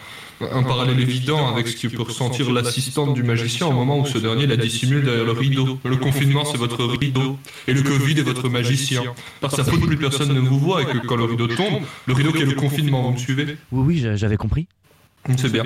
un 0.58 0.62
parallèle 0.64 0.98
évident 1.00 1.46
avec 1.54 1.68
ce 1.68 1.86
que 1.86 1.94
peut 1.94 2.02
ressentir 2.02 2.50
l'assistante 2.50 3.14
du 3.14 3.22
magicien 3.22 3.66
au 3.68 3.72
moment 3.72 4.00
où 4.00 4.06
ce 4.06 4.18
dernier 4.18 4.46
la 4.46 4.56
dissimule 4.56 5.04
derrière 5.04 5.24
le 5.24 5.32
rideau. 5.32 5.78
Le 5.84 5.96
confinement, 5.96 6.44
c'est 6.44 6.58
votre 6.58 6.84
rideau. 6.84 7.38
Et 7.68 7.72
le 7.74 7.82
Covid 7.82 8.18
est 8.18 8.22
votre 8.22 8.48
magicien. 8.48 9.02
Par 9.40 9.52
sa 9.52 9.62
faute, 9.64 9.86
plus 9.86 9.96
personne 9.96 10.32
ne 10.34 10.40
vous 10.40 10.58
voit 10.58 10.82
et 10.82 10.86
que 10.86 10.98
quand 11.06 11.16
le 11.16 11.24
rideau 11.24 11.46
tombe, 11.46 11.82
le 12.06 12.14
rideau 12.14 12.32
qui 12.32 12.42
est 12.42 12.46
le 12.46 12.52
confinement, 12.56 13.02
vous 13.02 13.12
me 13.12 13.18
suivez 13.18 13.56
Oui, 13.70 13.84
oui, 13.86 13.98
j'a- 13.98 14.16
j'avais 14.16 14.36
compris. 14.36 14.66
C'est 15.36 15.52
bien. 15.52 15.62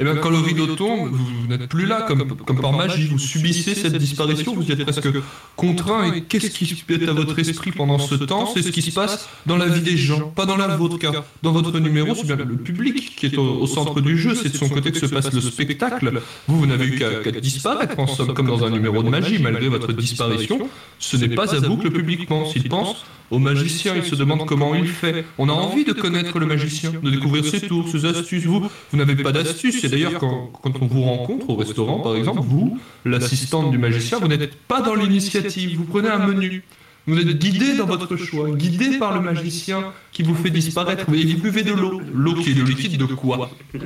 Et 0.00 0.04
bien 0.04 0.16
quand 0.16 0.30
le 0.30 0.38
rideau 0.38 0.66
tombe, 0.74 1.10
vous, 1.12 1.46
n'êtes 1.48 1.68
plus 1.68 1.86
là 1.86 2.02
comme, 2.02 2.36
comme 2.44 2.60
par 2.60 2.72
magie, 2.72 3.06
vous 3.06 3.18
subissez 3.18 3.74
cette 3.74 3.96
disparition, 3.96 4.54
vous 4.54 4.64
y 4.64 4.72
êtes 4.72 4.82
presque 4.82 5.08
contraint. 5.54 6.12
et 6.12 6.22
qu'est-ce 6.22 6.50
qui 6.50 6.84
est 6.88 7.08
à 7.08 7.12
votre 7.12 7.38
esprit 7.38 7.70
pendant 7.70 7.98
ce 7.98 8.16
temps 8.16 8.50
C'est 8.52 8.62
ce 8.62 8.70
qui 8.70 8.82
se 8.82 8.90
passe 8.90 9.28
dans 9.46 9.56
la 9.56 9.66
vie 9.66 9.80
des 9.80 9.96
gens, 9.96 10.28
pas 10.28 10.44
dans 10.44 10.56
la 10.56 10.76
vôtre, 10.76 10.98
car 10.98 11.24
dans 11.42 11.52
votre 11.52 11.78
numéro, 11.78 12.14
c'est 12.14 12.26
bien 12.26 12.36
le 12.36 12.56
public 12.56 13.14
qui 13.16 13.26
est 13.26 13.38
au, 13.38 13.60
au 13.60 13.66
centre 13.66 14.00
du 14.00 14.18
jeu, 14.18 14.34
c'est 14.34 14.52
de 14.52 14.56
son 14.56 14.68
côté 14.68 14.90
que 14.90 14.98
se 14.98 15.06
passe 15.06 15.32
le 15.32 15.40
spectacle. 15.40 16.20
Vous, 16.48 16.58
vous 16.58 16.66
n'avez 16.66 16.86
eu 16.86 16.98
qu'à 16.98 17.30
disparaître, 17.40 17.98
en 17.98 18.06
somme, 18.06 18.34
comme 18.34 18.46
dans 18.46 18.64
un 18.64 18.70
numéro 18.70 19.02
de 19.02 19.08
magie, 19.08 19.38
malgré 19.38 19.68
votre 19.68 19.92
disparition. 19.92 20.68
Ce 20.98 21.16
n'est 21.16 21.34
pas 21.34 21.54
à 21.54 21.60
vous 21.60 21.76
que 21.76 21.84
le 21.84 21.92
public 21.92 22.26
pense, 22.26 22.56
il 22.56 22.68
pense 22.68 23.04
au 23.30 23.38
magicien, 23.38 23.94
il 23.96 24.04
se 24.04 24.14
demande 24.14 24.46
comment 24.46 24.74
il 24.74 24.86
fait. 24.88 25.24
On 25.38 25.48
a 25.48 25.52
envie 25.52 25.84
de 25.84 25.92
connaître 25.92 26.38
le 26.38 26.46
magicien, 26.46 26.92
de 27.02 27.10
découvrir 27.10 27.44
ses 27.44 27.60
tours, 27.60 27.88
ses 27.88 28.04
astuces. 28.04 28.44
Vous, 28.44 28.68
vous 28.90 28.96
n'avez 28.98 29.16
pas 29.16 29.32
d'astuces. 29.32 29.82
Et 29.84 29.88
d'ailleurs, 29.88 30.18
quand, 30.18 30.50
quand 30.62 30.72
on 30.80 30.86
vous 30.86 31.02
rencontre 31.02 31.50
au 31.50 31.56
restaurant, 31.56 32.00
par 32.00 32.16
exemple, 32.16 32.40
vous, 32.42 32.78
l'assistante 33.04 33.70
du 33.70 33.78
magicien, 33.78 34.18
vous 34.18 34.28
n'êtes 34.28 34.54
pas 34.54 34.80
dans 34.80 34.94
l'initiative. 34.94 35.76
Vous 35.78 35.84
prenez 35.84 36.08
un 36.08 36.26
menu. 36.26 36.62
Vous 37.06 37.18
êtes 37.18 37.38
guidé 37.38 37.76
dans 37.76 37.86
votre 37.86 38.16
choix, 38.16 38.50
guidé 38.50 38.98
par 38.98 39.14
le 39.14 39.20
magicien 39.20 39.92
qui 40.10 40.22
vous 40.24 40.34
fait 40.34 40.50
disparaître. 40.50 41.04
Et 41.14 41.24
vous 41.24 41.40
buvez 41.40 41.62
de 41.62 41.72
l'eau. 41.72 42.00
L'eau 42.12 42.34
qui 42.34 42.50
est 42.50 42.54
le 42.54 42.64
liquide 42.64 42.98
de 42.98 43.04
quoi 43.06 43.50
Eh 43.74 43.78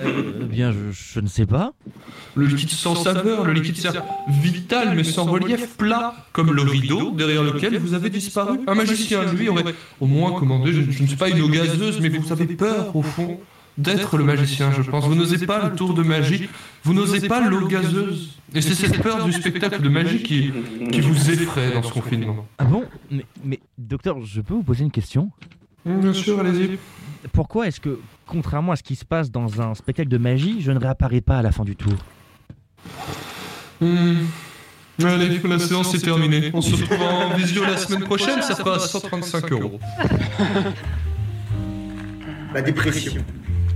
bien, 0.45 0.73
je, 0.73 0.79
je 0.93 1.21
ne 1.21 1.29
sais 1.29 1.47
pas. 1.47 1.73
Le 2.35 2.47
liquide 2.47 2.71
sans 2.71 2.95
saveur, 2.95 3.45
le 3.45 3.53
liquide 3.53 3.77
certes 3.77 3.99
vital 4.43 4.95
mais 4.97 5.05
sans 5.05 5.25
relief, 5.25 5.77
plat, 5.77 6.14
comme 6.33 6.53
le 6.53 6.62
rideau 6.62 7.11
derrière 7.11 7.43
lequel 7.43 7.77
vous 7.79 7.95
avez 7.95 8.09
disparu. 8.11 8.61
Un 8.66 8.75
magicien, 8.75 9.25
lui, 9.33 9.49
aurait 9.49 9.75
au 10.01 10.07
moins 10.07 10.33
commandé, 10.39 10.73
je, 10.73 10.91
je 10.91 11.03
ne 11.03 11.09
suis 11.09 11.16
pas 11.16 11.29
une 11.29 11.43
eau 11.43 11.49
gazeuse, 11.49 12.01
mais 12.01 12.09
vous 12.09 12.33
avez 12.33 12.47
peur, 12.47 12.95
au 12.95 13.03
fond, 13.03 13.39
d'être 13.79 14.16
le 14.16 14.25
magicien, 14.25 14.73
je 14.73 14.83
pense. 14.83 15.07
Vous 15.07 15.14
n'osez 15.14 15.47
pas 15.47 15.68
le 15.68 15.75
tour 15.75 15.95
de 15.95 16.03
magie, 16.03 16.49
vous 16.85 16.95
n'osez 16.95 17.27
pas 17.29 17.41
l'eau 17.41 17.66
gazeuse. 17.66 18.39
Et 18.55 18.61
c'est 18.61 18.75
cette 18.75 19.01
peur 19.03 19.25
du 19.25 19.33
spectacle 19.33 19.81
de 19.81 19.89
magie 19.89 20.23
qui, 20.23 20.53
qui 20.91 21.01
vous 21.01 21.31
effraie 21.31 21.73
dans 21.73 21.83
ce 21.83 21.93
confinement. 21.93 22.47
Ah 22.59 22.64
bon 22.64 22.85
mais, 23.11 23.25
mais, 23.45 23.61
docteur, 23.79 24.21
je 24.25 24.41
peux 24.41 24.55
vous 24.55 24.62
poser 24.62 24.85
une 24.85 24.91
question? 24.91 25.31
Bien 25.85 26.12
sûr, 26.12 26.39
allez-y. 26.41 26.79
pourquoi 27.33 27.68
est-ce 27.68 27.81
que, 27.81 27.99
contrairement 28.27 28.73
à 28.73 28.77
ce 28.77 28.83
qui 28.83 28.97
se 28.97 29.05
passe 29.05 29.31
dans 29.31 29.62
un 29.62 29.75
spectacle 29.75 30.09
de 30.09 30.18
magie, 30.18 30.61
je 30.61 30.73
ne 30.73 30.79
réapparais 30.79 31.21
pas 31.21 31.39
à 31.39 31.43
la 31.43 31.53
fin 31.53 31.64
du 31.64 31.77
tour? 31.77 31.95
Hmm. 33.81 34.16
Allez, 35.03 35.41
la 35.43 35.59
séance 35.59 35.95
est 35.95 36.05
terminée. 36.05 36.51
On 36.53 36.61
se 36.61 36.75
retrouve 36.75 37.01
en 37.01 37.35
visio 37.37 37.64
la 37.64 37.77
semaine 37.77 38.05
prochaine, 38.05 38.43
ça 38.43 38.55
fera 38.55 38.79
135 38.79 39.53
euros. 39.53 39.81
La 42.53 42.62
dépression. 42.62 43.25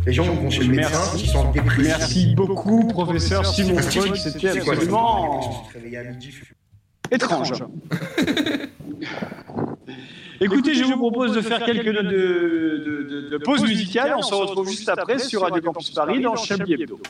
Les 0.07 0.13
gens 0.13 0.25
vont 0.25 0.51
chez 0.51 0.65
le 0.65 0.75
médecin, 0.75 0.91
Merci. 0.91 1.25
ils 1.25 1.29
sont 1.31 1.39
en 1.39 1.51
dépression. 1.51 1.83
Merci 1.99 2.35
beaucoup, 2.35 2.87
professeur 2.89 3.47
Simon 3.47 3.79
Fogg. 3.79 4.15
C'était 4.17 4.53
C'est 4.53 4.61
quoi, 4.61 4.75
absolument 4.75 5.65
étrange. 7.11 7.53
Écoutez, 10.41 10.75
je 10.75 10.85
vous 10.85 10.97
propose 10.99 11.33
de 11.35 11.41
faire 11.41 11.65
quelques 11.65 11.87
notes 11.87 12.05
de, 12.07 12.11
de, 12.11 13.03
de- 13.09 13.29
de 13.31 13.39
pause 13.39 13.63
musicale. 13.63 14.15
On 14.19 14.23
se 14.23 14.35
retrouve 14.35 14.69
juste 14.69 14.89
après 14.89 15.19
sur 15.19 15.41
Radio 15.43 15.63
Campus 15.63 15.91
Paris 15.91 16.21
dans 16.21 16.37
Chablis 16.37 16.75
Hebdo. 16.75 17.01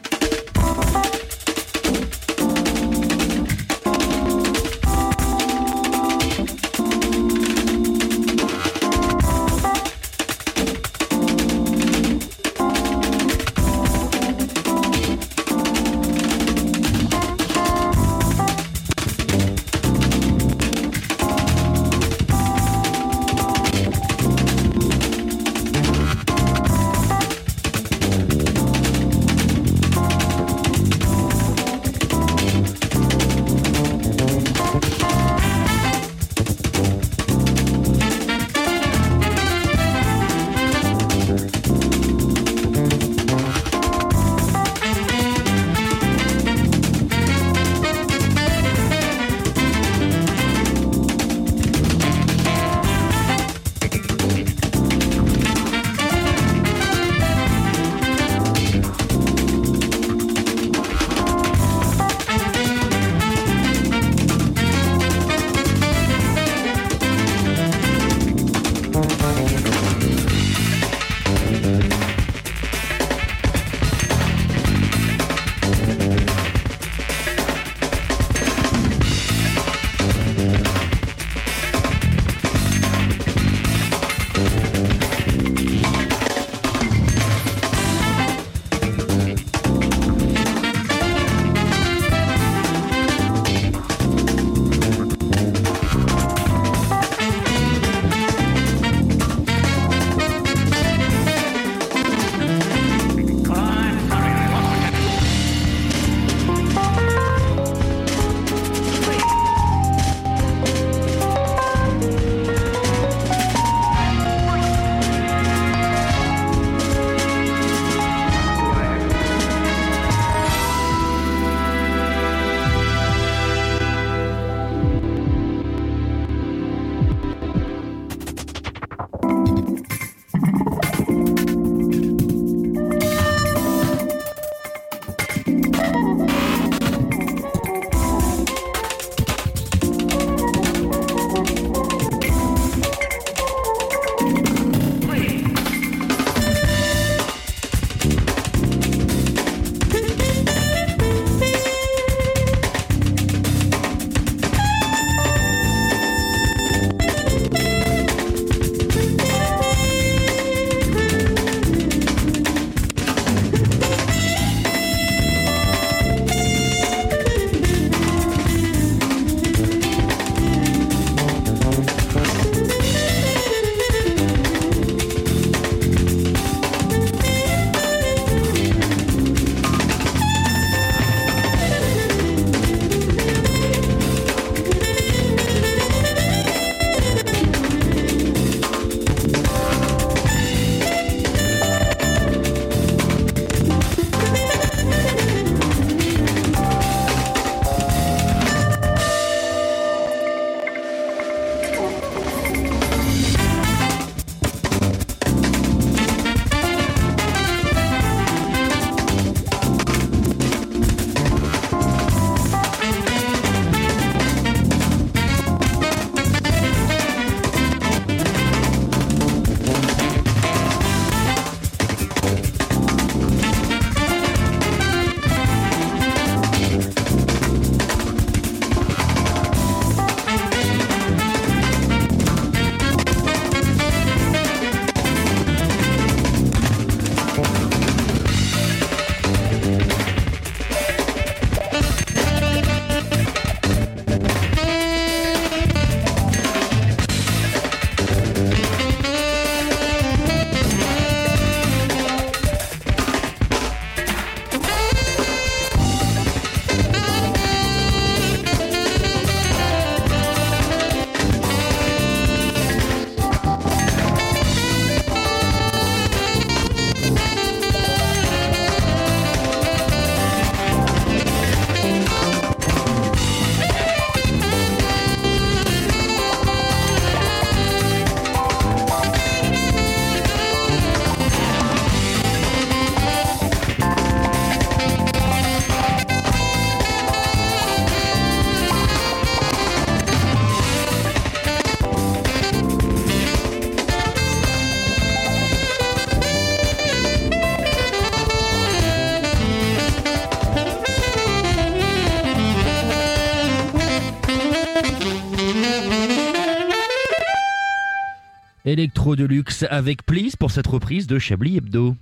Electro 309.14 309.28
Deluxe 309.28 309.64
avec 309.70 310.04
Please 310.04 310.36
pour 310.38 310.50
cette 310.50 310.66
reprise 310.66 311.06
de 311.06 311.18
Chablis 311.18 311.56
Hebdo. 311.58 311.96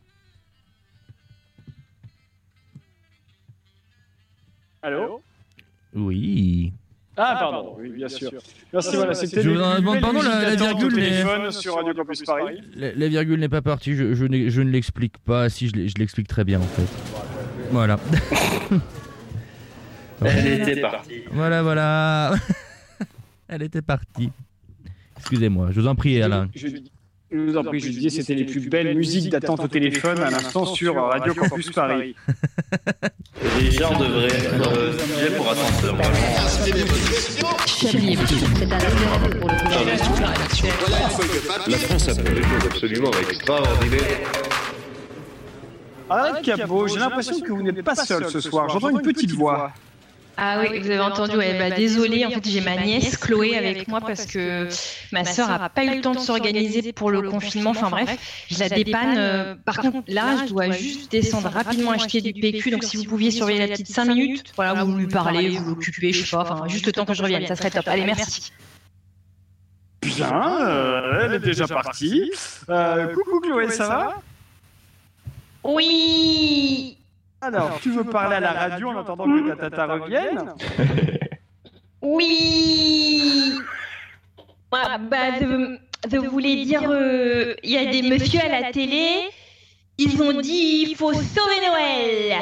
Allô 4.82 5.22
Oui. 5.94 6.72
Ah, 7.16 7.36
pardon, 7.38 7.76
oui, 7.78 7.90
bien 7.90 8.08
sûr. 8.08 8.30
Merci, 8.72 8.96
voilà, 8.96 9.12
c'était 9.14 9.42
Je 9.42 9.50
vous 9.50 9.60
en 9.60 9.76
demande 9.76 10.00
pardon, 10.00 10.22
la- 10.22 10.54
virgule, 10.56 10.94
téléphone 10.94 11.50
sur 11.52 11.76
Radio 11.76 11.92
Campus 11.92 12.22
Paris. 12.22 12.58
La, 12.74 12.92
la 12.94 13.08
virgule 13.08 13.38
n'est 13.38 13.50
pas 13.50 13.60
partie, 13.60 13.94
je, 13.94 14.14
je 14.14 14.24
n'ai- 14.24 14.48
je 14.48 14.62
ne 14.62 14.70
l'explique 14.70 15.18
pas. 15.18 15.50
Si, 15.50 15.68
je 15.68 15.94
l'explique 15.98 16.26
très 16.26 16.44
bien 16.44 16.58
en 16.60 16.64
fait. 16.66 16.88
Voilà. 17.70 17.98
Elle 20.24 20.62
était 20.62 20.80
partie. 20.80 21.22
Voilà, 21.32 21.62
voilà. 21.62 22.34
Elle 23.48 23.62
était 23.62 23.82
partie. 23.82 24.30
Excusez-moi, 25.18 25.68
je 25.72 25.80
vous 25.80 25.86
en 25.88 25.94
prie, 25.94 26.20
Alain. 26.22 26.48
Je, 26.54 26.68
je 26.68 26.76
vous 27.38 27.56
en 27.56 27.64
prie, 27.64 27.80
je 27.80 27.88
disais, 27.88 28.10
c'était 28.10 28.34
les 28.34 28.44
plus 28.44 28.60
belles 28.68 28.94
musiques 28.96 29.30
d'attente 29.30 29.64
au 29.64 29.68
téléphone 29.68 30.20
à 30.20 30.30
l'instant 30.30 30.66
sur 30.66 30.94
Radio 30.96 31.34
Campus 31.34 31.70
Paris. 31.70 32.14
Les 33.60 33.70
gens 33.70 33.98
devraient 33.98 34.28
euh, 34.28 34.92
sujet 34.92 35.30
pour 35.36 35.50
ascenseur. 35.50 35.96
La 41.68 41.78
France 41.78 42.08
a 42.08 42.14
fait 42.14 42.34
des 42.34 42.42
choses 42.42 42.66
absolument 42.66 43.10
extraordinaires. 43.30 44.02
Alain 46.10 46.42
Capot, 46.42 46.88
j'ai 46.88 46.98
l'impression 46.98 47.40
que 47.40 47.52
vous 47.52 47.62
n'êtes 47.62 47.82
pas 47.82 47.94
seul 47.94 48.28
ce 48.28 48.40
soir. 48.40 48.68
J'entends 48.68 48.90
une 48.90 49.02
petite 49.02 49.32
voix. 49.32 49.72
Ah 50.44 50.58
oui, 50.60 50.80
vous 50.80 50.90
avez 50.90 50.98
entendu, 50.98 51.36
ouais, 51.36 51.56
bah, 51.56 51.70
désolée, 51.70 52.26
en 52.26 52.30
fait 52.30 52.48
j'ai 52.48 52.60
ma 52.60 52.74
nièce 52.76 53.16
Chloé 53.16 53.56
avec 53.56 53.86
moi 53.86 54.00
parce 54.00 54.26
que 54.26 54.68
ma 55.12 55.24
sœur 55.24 55.48
a 55.52 55.68
pas 55.68 55.84
eu 55.84 55.94
le 55.94 56.00
temps 56.00 56.14
de 56.14 56.18
s'organiser 56.18 56.92
pour 56.92 57.12
le 57.12 57.22
confinement, 57.22 57.70
enfin 57.70 57.90
bref, 57.90 58.18
je 58.50 58.58
la 58.58 58.68
dépanne. 58.68 59.14
euh, 59.16 59.54
Par 59.64 59.76
contre, 59.76 60.02
là, 60.08 60.38
je 60.44 60.50
dois 60.50 60.72
juste 60.72 61.12
descendre 61.12 61.48
rapidement 61.48 61.92
acheter 61.92 62.20
du 62.20 62.32
PQ, 62.32 62.72
donc 62.72 62.82
si 62.82 62.96
vous 62.96 63.04
pouviez 63.04 63.30
surveiller 63.30 63.60
la 63.60 63.68
petite 63.68 63.86
5 63.86 64.06
minutes, 64.06 64.52
voilà, 64.56 64.82
vous 64.82 64.96
lui 64.96 65.06
parlez, 65.06 65.50
vous 65.50 65.70
l'occupez, 65.76 66.12
je 66.12 66.24
sais 66.24 66.36
pas, 66.36 66.42
enfin 66.42 66.66
juste 66.66 66.86
le 66.86 66.92
temps 66.92 67.04
que 67.04 67.14
je 67.14 67.22
revienne, 67.22 67.46
ça 67.46 67.54
serait 67.54 67.70
top. 67.70 67.86
Allez, 67.86 68.04
merci. 68.04 68.50
Bien, 70.02 70.60
euh, 70.66 71.26
elle 71.26 71.34
est 71.34 71.38
déjà 71.38 71.68
partie. 71.68 72.32
Euh, 72.68 73.14
coucou 73.14 73.38
Chloé, 73.40 73.70
ça 73.70 73.86
va 73.86 74.16
Oui 75.62 76.98
Alors, 77.42 77.80
tu 77.80 77.90
veux 77.90 78.04
parler 78.04 78.36
à 78.36 78.40
la 78.40 78.52
radio 78.52 78.90
en 78.90 78.98
attendant 79.00 79.24
que 79.24 79.48
ta 79.50 79.56
tata 79.56 79.86
revienne 79.86 80.54
Oui 82.02 83.52
Ah, 84.70 84.98
bah, 84.98 85.40
je, 85.40 85.76
je 86.10 86.16
voulais 86.18 86.64
dire, 86.64 86.88
euh, 86.88 87.54
il 87.64 87.70
y 87.70 87.76
a 87.76 87.86
des 87.90 88.02
messieurs 88.02 88.40
à 88.44 88.60
la 88.60 88.70
télé, 88.70 89.28
ils 89.98 90.22
ont 90.22 90.40
dit 90.40 90.86
il 90.88 90.94
faut 90.94 91.12
sauver 91.12 91.60
Noël. 91.68 92.40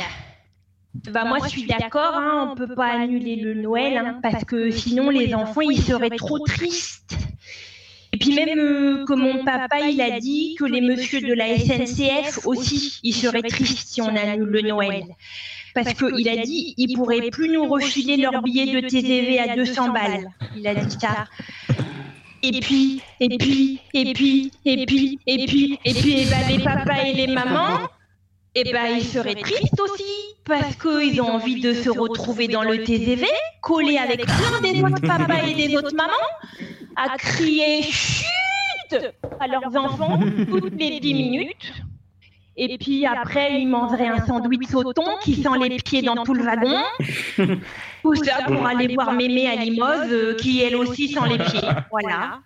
Bah 1.12 1.24
moi 1.24 1.38
je 1.44 1.48
suis 1.48 1.66
d'accord, 1.66 2.14
hein, 2.14 2.50
on 2.52 2.54
peut 2.56 2.74
pas 2.74 2.88
annuler 2.88 3.36
le 3.36 3.54
Noël, 3.54 3.96
hein, 3.96 4.18
parce 4.22 4.44
que 4.44 4.70
sinon 4.70 5.08
les 5.08 5.34
enfants 5.34 5.60
ils 5.62 5.80
seraient 5.80 6.10
trop 6.10 6.40
tristes. 6.40 7.16
Et 8.12 8.18
puis 8.18 8.34
même 8.34 8.58
euh, 8.58 9.04
que 9.04 9.14
mon 9.14 9.44
papa 9.44 9.88
il 9.88 10.00
a 10.00 10.18
dit 10.18 10.56
que 10.58 10.64
les 10.64 10.80
messieurs 10.80 11.20
de 11.20 11.32
la 11.32 11.56
SNCF 11.56 12.44
aussi 12.44 12.98
ils 13.04 13.14
seraient 13.14 13.42
tristes 13.42 13.86
si 13.88 14.02
on 14.02 14.08
annule 14.08 14.48
le 14.48 14.62
Noël. 14.62 15.04
Parce 15.74 15.94
qu'il 15.94 16.28
a 16.28 16.36
dit 16.38 16.74
ils 16.76 16.96
pourraient 16.96 17.30
plus 17.30 17.48
nous 17.48 17.68
refiler 17.68 18.16
leurs 18.16 18.42
billets 18.42 18.80
de 18.80 18.86
TGV 18.86 19.38
à 19.38 19.54
200 19.54 19.92
balles. 19.92 20.28
Il 20.56 20.66
a 20.66 20.74
dit 20.74 20.96
ça. 20.98 21.28
Et 22.42 22.58
puis, 22.60 23.02
et 23.20 23.36
puis, 23.36 23.80
et 23.92 24.14
puis, 24.14 24.50
et 24.64 24.86
puis, 24.86 25.18
et 25.26 25.46
puis, 25.46 25.78
et 25.84 25.94
puis, 25.94 26.16
eh 26.16 26.24
ben, 26.24 26.48
les 26.48 26.64
papas 26.64 27.04
et 27.04 27.12
les 27.12 27.26
mamans, 27.26 27.80
eh 28.54 28.72
ben, 28.72 28.96
ils 28.96 29.04
seraient 29.04 29.34
tristes 29.34 29.78
aussi, 29.78 30.04
parce 30.46 30.74
qu'ils 30.76 31.20
ont 31.20 31.32
envie 31.34 31.60
de 31.60 31.74
se 31.74 31.90
retrouver 31.90 32.48
dans 32.48 32.62
le 32.62 32.82
TGV, 32.82 33.26
collés 33.60 33.98
avec 33.98 34.24
plein 34.24 34.60
des 34.62 34.82
autres 34.82 35.00
papas 35.06 35.46
et 35.48 35.54
des 35.54 35.76
autres 35.76 35.94
mamans, 35.94 36.79
à 36.96 37.16
crier 37.16 37.82
chut 37.82 38.26
à 39.38 39.46
leurs 39.46 39.76
enfants 39.76 40.18
toutes 40.50 40.78
les 40.78 41.00
10 41.00 41.14
minutes. 41.14 41.72
Et 42.62 42.76
puis 42.76 43.06
après, 43.06 43.58
ils 43.58 43.66
mangeraient 43.66 44.08
un 44.08 44.26
sandwich 44.26 44.68
sauton 44.68 45.04
qui 45.22 45.34
sent 45.34 45.48
les 45.66 45.78
pieds 45.78 46.02
dans 46.02 46.22
tout 46.24 46.34
le 46.34 46.44
wagon. 46.44 46.76
Tout 48.02 48.14
ça 48.14 48.44
pour 48.46 48.66
aller 48.66 48.94
voir 48.94 49.12
Mémé 49.12 49.46
à 49.46 49.56
Limoges, 49.56 50.10
euh, 50.10 50.34
qui 50.34 50.62
elle 50.62 50.76
aussi 50.76 51.08
sent 51.08 51.20
les 51.28 51.36
pieds. 51.36 51.68
Voilà. 51.90 52.40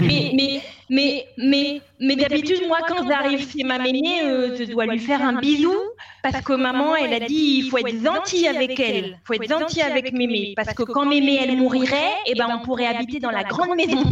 Mais, 0.00 0.32
mais, 0.34 0.62
mais, 0.88 1.26
mais, 1.36 1.82
mais 2.00 2.16
d'habitude, 2.16 2.62
moi, 2.66 2.78
quand 2.88 3.06
j'arrive 3.06 3.46
chez 3.50 3.64
ma 3.64 3.78
Mémé, 3.78 4.22
euh, 4.22 4.56
je 4.56 4.64
dois 4.64 4.86
lui 4.86 4.98
faire 4.98 5.22
un 5.22 5.34
bisou. 5.40 5.74
Parce 6.22 6.40
que 6.40 6.54
maman, 6.54 6.96
elle 6.96 7.22
a 7.22 7.26
dit, 7.26 7.62
il 7.64 7.70
faut 7.70 7.78
être 7.78 8.02
gentil 8.02 8.48
avec 8.48 8.80
elle. 8.80 9.04
Il 9.06 9.20
faut 9.24 9.34
être 9.34 9.48
gentil 9.48 9.82
avec 9.82 10.12
Mémé. 10.12 10.54
Parce 10.56 10.72
que 10.72 10.84
quand 10.84 11.04
Mémé, 11.04 11.38
elle 11.42 11.56
mourirait, 11.56 12.14
eh 12.26 12.34
ben, 12.34 12.48
on 12.50 12.64
pourrait 12.64 12.86
habiter 12.86 13.18
dans 13.18 13.30
la 13.30 13.44
grande 13.44 13.76
maison. 13.76 14.04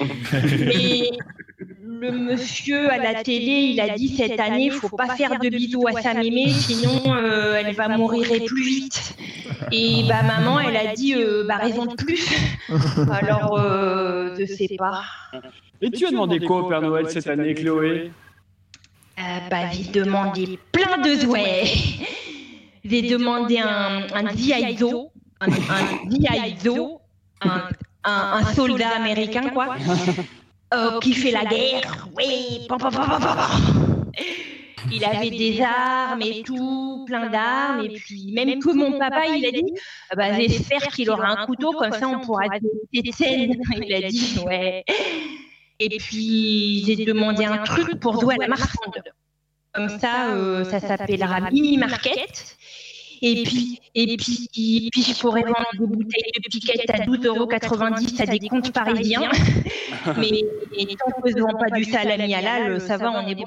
Et 0.00 1.10
le 1.86 2.10
monsieur 2.12 2.90
à 2.90 2.96
la 2.98 3.22
télé, 3.22 3.72
il 3.72 3.80
a 3.80 3.94
dit 3.94 4.08
cette 4.16 4.40
année, 4.40 4.66
il 4.66 4.72
faut 4.72 4.88
pas 4.96 5.14
faire 5.16 5.38
de 5.38 5.48
bisous 5.48 5.86
à 5.86 6.00
sa 6.00 6.14
mémé, 6.14 6.48
sinon 6.50 7.02
euh, 7.14 7.60
elle 7.64 7.74
va 7.74 7.88
mourir 7.88 8.26
plus 8.46 8.64
vite. 8.64 9.16
Et 9.70 10.04
bah 10.08 10.22
maman, 10.22 10.60
elle 10.60 10.76
a 10.76 10.94
dit 10.94 11.14
euh, 11.14 11.44
bah 11.46 11.56
raison 11.56 11.84
de 11.86 11.94
plus. 11.94 12.26
Alors 13.10 13.58
euh, 13.58 14.34
je 14.38 14.46
sais 14.46 14.68
pas. 14.78 15.02
Et 15.82 15.90
tu 15.90 16.06
as 16.06 16.10
demandé 16.10 16.40
quoi 16.40 16.60
au 16.62 16.68
Père 16.68 16.80
Noël 16.82 17.06
cette 17.10 17.26
année, 17.26 17.54
Chloé 17.54 18.10
Euh, 19.18 19.22
bah 19.50 19.70
j'ai 19.72 19.90
demandé 19.90 20.58
plein 20.72 20.98
de 20.98 21.20
jouets. 21.20 21.64
J'ai 22.84 23.02
demandé 23.02 23.58
un, 23.58 24.02
un 24.14 24.26
un, 24.26 24.28
un, 27.40 27.48
un- 28.04 28.32
un 28.38 28.44
soldat 28.54 28.90
américain 28.96 29.48
quoi. 29.50 29.76
Euh, 30.74 30.98
qui 31.00 31.12
fait 31.14 31.30
la 31.30 31.44
guerre. 31.44 32.08
Oui. 32.16 32.66
Il 34.92 35.04
avait 35.04 35.30
des 35.30 35.60
armes 35.62 36.22
et 36.22 36.42
tout, 36.42 37.04
plein 37.06 37.28
d'armes. 37.30 37.84
Et 37.84 37.88
puis, 37.88 38.32
même 38.32 38.58
que 38.60 38.70
mon 38.70 38.98
papa, 38.98 39.26
il 39.26 39.46
a 39.46 39.50
dit 39.50 39.72
bah, 40.16 40.32
J'espère 40.32 40.82
qu'il 40.88 41.10
aura 41.10 41.28
un 41.28 41.46
couteau, 41.46 41.72
comme 41.72 41.92
ça 41.92 42.08
on 42.08 42.20
pourra 42.20 42.44
scènes. 43.12 43.56
Il 43.76 43.94
a 43.94 44.08
dit 44.08 44.38
Ouais. 44.46 44.84
Et 45.80 45.98
puis, 45.98 46.84
j'ai 46.86 47.04
demandé 47.04 47.44
un 47.44 47.58
truc 47.58 47.98
pour 48.00 48.20
jouer 48.20 48.34
à 48.34 48.42
la 48.42 48.48
marchande. 48.48 49.02
Comme 49.72 49.88
ça, 49.88 50.30
euh, 50.30 50.64
ça 50.64 50.78
s'appellera 50.78 51.50
Mini 51.50 51.78
Market. 51.78 52.56
Et 53.26 53.42
puis, 53.42 53.80
et 53.94 54.16
puis, 54.18 54.50
et 54.54 54.90
puis, 54.92 55.02
je 55.02 55.18
pourrais 55.18 55.44
vendre 55.44 55.64
des 55.78 55.86
bouteilles 55.86 56.30
de 56.36 56.48
piquettes 56.50 56.90
à 56.90 56.98
12,90€ 57.06 58.20
à 58.20 58.26
des 58.26 58.38
comptes 58.48 58.70
parisiens. 58.70 59.30
Mais 60.18 60.44
tant 60.98 61.22
que 61.22 61.30
je 61.30 61.36
ne 61.36 61.40
vends 61.40 61.58
pas 61.58 61.70
du 61.74 61.84
salami 61.84 62.34
halal, 62.34 62.82
ça 62.82 62.98
va, 62.98 63.12
on 63.12 63.26
est 63.26 63.34
bon. 63.34 63.44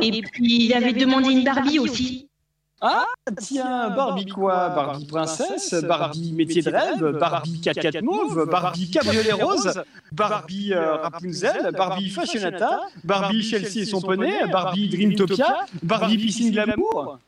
Et 0.00 0.22
puis, 0.22 0.64
ils 0.64 0.74
avaient 0.74 0.92
demandé 0.92 1.30
une 1.30 1.44
Barbie 1.44 1.78
aussi. 1.78 2.28
Ah, 2.80 3.06
tiens, 3.40 3.90
Barbie 3.90 4.26
quoi 4.26 4.70
Barbie 4.70 5.06
princesse, 5.06 5.74
Barbie 5.84 6.32
métier 6.32 6.62
de 6.62 6.70
rêve, 6.70 7.18
Barbie 7.18 7.60
4x4 7.62 8.02
mauve, 8.02 8.48
Barbie 8.50 8.90
cabriolet 8.90 9.32
rose, 9.32 9.82
Barbie 10.12 10.72
euh, 10.72 10.96
Rapunzel, 10.96 11.72
Barbie 11.76 12.10
Fashionata, 12.10 12.80
Barbie 13.04 13.42
Chelsea 13.42 13.80
et 13.82 13.84
son 13.84 14.00
poney, 14.00 14.46
Barbie 14.50 14.88
Dreamtopia, 14.88 15.66
Barbie 15.82 16.18
piscine 16.18 16.52
glamour. 16.52 17.18
Euh, 17.20 17.27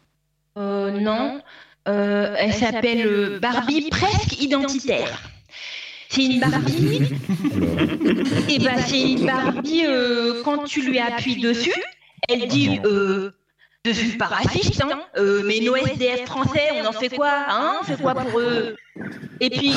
non, 0.57 1.41
Euh, 1.89 2.35
elle 2.39 2.53
s'appelle 2.53 3.07
euh, 3.07 3.39
Barbie 3.41 3.89
presque 3.91 4.41
identitaire. 4.41 5.23
C'est 6.09 6.25
une 6.25 6.41
Barbie. 6.41 7.03
Et 8.49 8.59
ben 8.59 8.77
c'est 8.87 9.01
une 9.13 9.27
Barbie. 9.27 9.85
euh, 9.87 10.43
quand 10.45 10.65
tu 10.65 10.83
lui 10.83 10.99
appuies 10.99 11.41
dessus, 11.41 11.73
elle 12.29 12.47
dit. 12.49 12.81
Euh, 12.85 13.31
suis 13.93 14.19
pas 14.19 14.27
raciste, 14.27 14.83
hein. 14.83 15.01
euh, 15.17 15.43
mais 15.47 15.61
nos 15.61 15.75
SDF 15.75 16.27
français, 16.27 16.69
on 16.83 16.87
en 16.87 16.93
fait 16.93 17.09
quoi 17.09 17.31
hein 17.49 17.79
On 17.81 17.85
fait 17.85 17.97
quoi 17.97 18.15
pour 18.15 18.39
eux 18.39 18.77
Et 19.41 19.49
puis, 19.49 19.73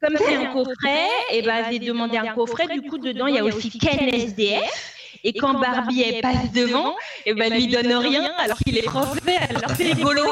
comme 0.00 0.16
c'est 0.16 0.36
un 0.36 0.52
coffret, 0.52 1.08
et 1.32 1.42
ben 1.42 1.64
j'ai 1.68 1.80
demandé 1.80 2.18
un 2.18 2.34
coffret. 2.34 2.68
Du 2.68 2.82
coup, 2.82 2.98
dedans, 2.98 3.26
il 3.26 3.34
y 3.34 3.38
a 3.38 3.44
aussi 3.44 3.70
Ken 3.70 3.98
SDF. 4.08 4.94
Et 5.24 5.32
quand 5.32 5.54
Barbie 5.58 6.02
elle 6.02 6.20
passe 6.20 6.52
devant, 6.52 6.94
et 7.26 7.34
ben 7.34 7.52
lui 7.52 7.66
donne 7.66 7.92
rien 7.92 8.30
alors 8.38 8.58
qu'il 8.58 8.76
est 8.78 8.82
français. 8.82 9.36
Alors 9.50 9.70
c'est 9.76 9.92
rigolo. 9.92 10.22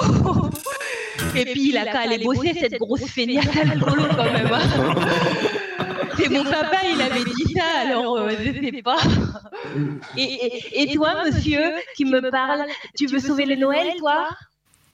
Et 1.35 1.45
puis 1.47 1.69
il 1.71 1.77
a 1.79 1.85
qu'à 1.87 2.01
aller 2.01 2.19
bosser 2.19 2.55
cette 2.59 2.79
grosse 2.79 3.05
feignasse 3.07 3.47
à 3.57 3.63
rigolo 3.71 4.03
quand 4.17 4.25
même. 4.33 4.51
hein. 4.53 4.95
C'est 6.19 6.31
mon 6.31 6.45
papa, 6.45 6.79
il 6.91 7.01
avait 7.03 7.25
dit 7.25 7.53
ça, 7.55 7.63
alors 7.87 8.17
euh, 8.17 8.31
je 8.43 8.53
sais 8.75 8.83
pas. 8.83 8.97
Et, 10.17 10.23
et- 10.23 10.83
et 10.83 10.95
toi, 10.95 11.25
monsieur, 11.27 11.61
qui 11.95 12.05
me 12.07 12.31
parle, 12.31 12.65
tu 12.97 13.07
veux 13.07 13.19
sauver 13.19 13.45
le 13.45 13.57
Noël, 13.57 13.89
toi? 13.99 14.29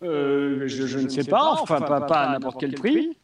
Euh, 0.03 0.63
je, 0.67 0.87
je 0.87 0.99
ne 0.99 1.09
sais 1.09 1.23
pas, 1.25 1.53
enfin 1.61 1.81
pas, 1.81 2.01
pas 2.01 2.21
à 2.23 2.33
n'importe 2.33 2.59
quel 2.59 2.73
prix. 2.75 3.17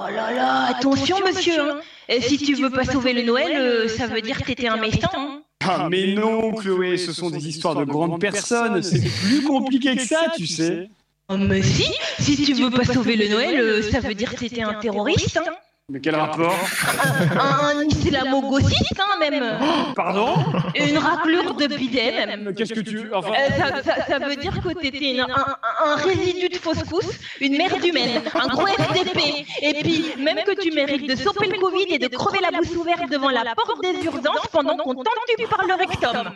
Oh 0.00 0.10
là 0.10 0.32
là, 0.32 0.66
attention 0.66 1.16
monsieur. 1.26 1.60
hein. 1.60 1.80
Et 2.08 2.20
si 2.20 2.38
tu 2.38 2.54
veux 2.54 2.70
pas 2.70 2.84
sauver 2.84 3.12
le 3.12 3.22
Noël, 3.22 3.52
euh, 3.56 3.88
ça 3.88 4.06
veut 4.06 4.20
dire 4.20 4.38
que 4.38 4.44
t'étais 4.44 4.68
un 4.68 4.76
méchant. 4.76 5.10
hein. 5.14 5.42
Ah, 5.64 5.88
mais 5.90 6.14
non, 6.14 6.52
Chloé, 6.52 6.96
ce 6.96 7.12
sont 7.12 7.30
des 7.30 7.48
histoires 7.48 7.74
de 7.74 7.84
grandes 7.84 8.20
personnes. 8.20 8.82
C'est 8.82 9.00
plus 9.00 9.42
compliqué 9.42 9.96
que 9.96 10.02
ça, 10.02 10.32
tu 10.36 10.46
sais. 10.46 10.88
Oh, 11.28 11.36
mais 11.36 11.62
si, 11.62 11.90
si 12.20 12.36
tu 12.42 12.54
veux 12.54 12.70
pas 12.70 12.84
sauver 12.84 13.16
le 13.16 13.28
Noël, 13.28 13.58
euh, 13.60 13.82
ça 13.82 14.00
veut 14.00 14.14
dire 14.14 14.30
que 14.34 14.36
t'étais 14.40 14.62
un 14.62 14.74
terroriste. 14.74 15.36
Hein. 15.36 15.50
Mais 15.90 16.00
quel 16.00 16.16
rapport 16.16 16.52
Un 17.72 17.82
islamo-gauchiste, 17.84 19.00
hein, 19.00 19.18
même. 19.18 19.58
Pardon 19.96 20.34
Une 20.74 20.98
raclure 20.98 21.54
de 21.54 21.66
bidet, 21.66 22.26
même. 22.26 22.52
Qu'est-ce 22.54 22.74
que 22.74 22.80
tu. 22.80 23.08
Enfin. 23.14 23.30
Euh, 23.32 23.48
ça, 23.56 23.82
ça- 23.82 24.04
ça 24.06 24.18
veut 24.18 24.36
dire 24.36 24.52
que 24.62 24.68
t'étais 24.78 25.12
une- 25.14 25.20
un, 25.20 25.24
un- 25.34 25.56
un 25.92 25.96
résidu 25.96 26.50
de 26.50 26.56
fausse 26.56 26.82
couche, 26.84 27.06
une 27.40 27.56
merde 27.56 27.82
humaine, 27.82 28.20
un 28.34 28.48
gros 28.48 28.66
FDP. 28.66 29.46
Et 29.62 29.72
puis, 29.82 30.04
même 30.22 30.36
que 30.44 30.60
tu 30.60 30.70
mérites 30.72 31.08
de 31.08 31.16
sauper 31.16 31.46
le 31.46 31.58
Covid 31.58 31.86
et 31.94 31.98
de 31.98 32.08
crever 32.08 32.40
la 32.42 32.50
bouche 32.58 32.76
ouverte 32.76 33.08
devant 33.10 33.30
la 33.30 33.54
porte 33.54 33.80
des 33.82 34.04
urgences 34.04 34.46
pendant 34.52 34.76
qu'on 34.76 34.92
t'entube 34.92 35.48
par 35.48 35.64
le 35.66 35.72
rectum. 35.72 36.32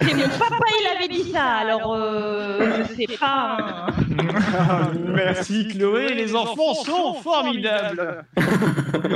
Et 0.00 0.14
mon 0.14 0.28
papa, 0.36 0.64
il 0.80 0.96
avait 0.96 1.08
dit 1.14 1.30
ça, 1.30 1.44
alors 1.44 1.94
euh, 1.94 2.82
je 2.88 2.94
sais 3.06 3.16
pas. 3.20 3.56
hein. 3.60 4.90
Merci 5.14 5.68
Chloé, 5.68 6.12
les 6.14 6.34
enfants 6.34 6.74
sont 6.74 7.14
formidables. 7.22 8.24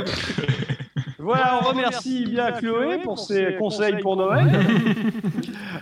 Voilà, 1.23 1.59
on 1.61 1.67
remercie 1.67 2.25
bien 2.25 2.51
Chloé 2.51 2.97
pour 3.03 3.19
ses 3.19 3.55
conseils 3.59 3.97
pour 4.01 4.15
Noël. 4.17 4.47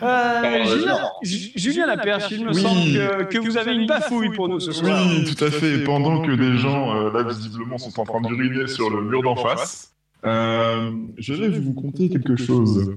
Euh, 0.02 0.64
Julien, 0.66 0.98
Ju- 1.24 1.52
Julien 1.58 1.86
Laperche, 1.86 2.32
il 2.32 2.46
me 2.46 2.54
Oui. 2.54 2.62
semble 2.62 3.28
que, 3.28 3.34
que 3.34 3.38
vous 3.38 3.58
avez 3.58 3.74
une 3.76 3.86
bafouille 3.86 4.30
pour 4.30 4.48
nous 4.48 4.62
ce 4.62 4.72
soir. 4.72 4.98
Oui, 5.10 5.26
tout 5.26 5.44
à 5.44 5.52
fait. 5.52 5.80
Pendant 5.84 6.22
que 6.22 6.32
des 6.32 6.56
gens, 6.58 6.96
euh, 6.96 7.12
là, 7.12 7.24
visiblement, 7.24 7.78
sont 7.78 8.00
en 8.00 8.06
train 8.06 8.22
d'uriner 8.22 8.68
sur 8.68 8.90
le 8.90 9.02
mur 9.02 9.22
d'en 9.24 9.36
face, 9.36 9.92
euh, 10.26 10.92
je 11.18 11.34
vais 11.34 11.50
vous 11.50 11.74
conter 11.74 12.08
quelque 12.08 12.38
chose. 12.38 12.96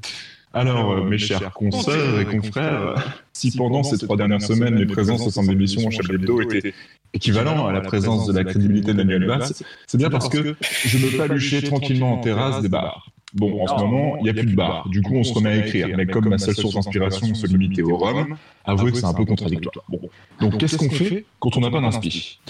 Alors, 0.55 0.93
euh, 0.93 1.05
mes 1.05 1.19
chers 1.19 1.53
consoeurs 1.53 2.21
et 2.21 2.27
confrères, 2.27 2.95
si 3.33 3.57
pendant 3.57 3.83
ces 3.83 3.99
trois 3.99 4.17
dernières 4.17 4.43
semaines, 4.43 4.77
les 4.77 4.87
présences 4.87 5.27
au 5.27 5.31
sein 5.31 5.45
d'émissions 5.45 5.91
Chablis 5.91 6.17
Hebdo 6.17 6.43
étaient 6.43 6.75
équivalents 7.15 7.67
à 7.67 7.73
la 7.73 7.81
présence 7.81 8.27
de 8.27 8.33
la 8.33 8.45
crédibilité 8.45 8.93
d'Aniel 8.95 9.27
Bass, 9.27 9.63
c'est 9.87 9.99
bien 9.99 10.11
parce 10.11 10.29
que 10.29 10.55
je 10.85 10.99
me 10.99 11.17
paluchais 11.17 11.63
tranquillement 11.63 12.15
en 12.15 12.19
terrasse 12.19 12.61
des 12.63 12.69
bars. 12.69 13.07
Bon, 13.35 13.63
en 13.63 13.67
ce 13.67 13.83
moment, 13.83 14.17
il 14.19 14.25
n'y 14.25 14.31
a 14.31 14.35
plus 14.35 14.45
de 14.45 14.55
bar. 14.55 14.87
Du 14.91 15.01
coup, 15.01 15.15
on 15.15 15.25
se 15.25 15.33
remet 15.33 15.51
à 15.51 15.57
écrire. 15.57 15.89
Mais 15.97 16.07
comme 16.07 16.29
ma 16.29 16.37
seule 16.37 16.55
source 16.55 16.75
d'inspiration 16.75 17.35
se 17.35 17.47
limitait 17.47 17.83
au 17.83 17.97
rhum, 17.97 18.37
avouez 18.65 18.93
que 18.93 18.99
c'est 18.99 19.07
un 19.07 19.15
peu 19.15 19.25
contradictoire. 19.25 19.85
Bon. 19.89 20.01
Donc, 20.41 20.59
qu'est-ce 20.59 20.77
qu'on 20.77 20.91
fait 20.91 21.25
quand 21.41 21.57
on 21.57 21.61
n'a 21.61 21.71
pas 21.71 21.81
d'inspi 21.81 22.41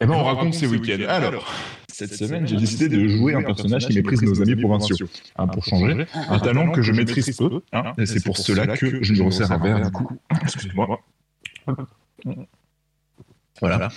Eh 0.00 0.06
ben, 0.06 0.12
on 0.12 0.24
raconte 0.24 0.52
ces 0.52 0.66
week-ends. 0.66 1.06
Alors, 1.08 1.50
cette 1.96 2.14
semaine, 2.14 2.46
j'ai 2.46 2.56
décidé 2.56 2.88
de 2.90 3.08
jouer 3.08 3.34
un 3.34 3.42
personnage 3.42 3.86
qui 3.86 3.94
méprise 3.94 4.20
nos 4.22 4.42
amis 4.42 4.56
provinciaux. 4.56 5.08
Hein, 5.36 5.46
pour 5.46 5.64
changer, 5.64 6.04
un 6.14 6.38
talent 6.38 6.70
que 6.70 6.82
je 6.82 6.92
maîtrise 6.92 7.34
peu. 7.36 7.60
hein, 7.72 7.92
et 7.96 8.04
c'est 8.04 8.22
pour 8.22 8.36
cela 8.36 8.76
que 8.76 9.02
je 9.02 9.14
me 9.14 9.22
resserre 9.22 9.50
un 9.52 9.58
verre. 9.58 9.90
Excusez-moi. 10.42 11.00
Voilà. 13.60 13.88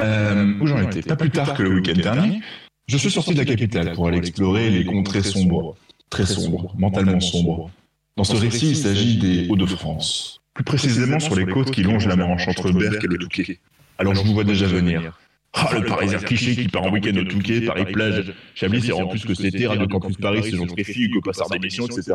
Euh, 0.00 0.54
où 0.58 0.66
j'en 0.66 0.78
étais? 0.88 1.02
Pas 1.02 1.16
plus 1.16 1.30
tard 1.30 1.52
que 1.54 1.62
le 1.62 1.74
week-end 1.74 2.00
dernier, 2.00 2.40
je 2.86 2.96
suis 2.96 3.10
sorti 3.10 3.34
de 3.34 3.38
la 3.38 3.44
capitale 3.44 3.92
pour 3.92 4.08
aller 4.08 4.18
explorer 4.18 4.70
les 4.70 4.84
contrées 4.86 5.22
sombres, 5.22 5.76
très 6.08 6.24
sombres, 6.24 6.74
mentalement 6.78 7.20
sombres. 7.20 7.70
Dans 8.16 8.24
ce 8.24 8.36
récit, 8.36 8.70
il 8.70 8.76
s'agit 8.76 9.18
des 9.18 9.48
Hauts-de-France, 9.50 10.40
plus 10.54 10.64
précisément 10.64 11.20
sur 11.20 11.36
les 11.36 11.44
côtes 11.44 11.72
qui 11.72 11.82
longent 11.82 12.06
la 12.06 12.16
Manche 12.16 12.48
entre 12.48 12.72
Berck 12.72 13.04
et 13.04 13.06
le 13.06 13.18
Touquet. 13.18 13.58
Alors 13.98 14.14
je 14.14 14.22
vous 14.22 14.32
vois 14.32 14.44
déjà 14.44 14.66
venir. 14.66 15.18
Ah, 15.54 15.70
le 15.72 15.84
Parisien 15.84 16.18
cliché 16.18 16.56
qui 16.56 16.68
part 16.68 16.82
en 16.82 16.90
week-end 16.90 17.16
au 17.16 17.24
Touquet, 17.24 17.60
Paris-Plage, 17.60 18.32
Chablis, 18.54 18.82
c'est 18.82 18.92
en 18.92 19.06
plus 19.06 19.24
que 19.24 19.34
c'était 19.34 19.66
Radio 19.66 19.86
Campus 19.86 20.16
Paris, 20.16 20.40
c'est 20.42 20.56
gentrifié, 20.56 21.04
Hugo 21.04 21.20
Passard 21.20 21.48
d'émission, 21.48 21.86
etc. 21.86 22.12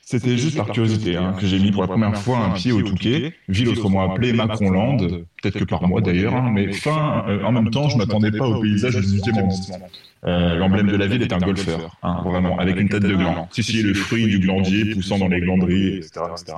C'était 0.07 0.37
juste 0.37 0.57
par 0.59 0.67
curiosité 0.67 1.17
hein, 1.17 1.35
que 1.41 1.47
j'ai 1.47 1.59
mis 1.59 1.73
pour 1.73 1.81
la 1.81 1.89
première 1.89 2.17
fois 2.17 2.39
un 2.39 2.51
pied 2.51 2.73
au 2.73 2.83
Touquet, 2.83 3.33
ville 3.49 3.71
autrement 3.71 4.13
appelée 4.13 4.35
Macronland, 4.35 4.99
peut-être 5.43 5.59
que 5.59 5.65
par 5.65 5.89
moi 5.89 6.03
d'ailleurs, 6.03 6.35
hein, 6.35 6.51
mais 6.53 6.73
fin, 6.73 7.25
euh, 7.27 7.43
en 7.43 7.53
même 7.53 7.71
temps, 7.71 7.89
je 7.89 7.97
m'attendais 7.97 8.31
pas 8.31 8.47
au 8.47 8.61
paysage 8.61 8.97
du 8.97 9.01
18e 9.01 9.39
arrondissement. 9.39 9.79
Euh, 10.27 10.57
L'emblème 10.57 10.89
de 10.89 10.97
la 10.97 11.07
ville 11.07 11.23
est 11.23 11.33
un 11.33 11.39
golfeur, 11.39 11.97
hein, 12.03 12.21
vraiment, 12.23 12.59
avec 12.59 12.79
une 12.79 12.89
tête 12.91 13.03
de 13.03 13.15
gland. 13.15 13.49
Si, 13.51 13.63
si, 13.63 13.83
le 13.83 13.95
fruit 13.95 14.27
du 14.27 14.39
glandier 14.41 14.85
poussant 14.95 15.19
dans 15.19 15.29
les 15.29 15.41
glanderies, 15.41 15.97
etc. 15.97 16.21
etc. 16.33 16.53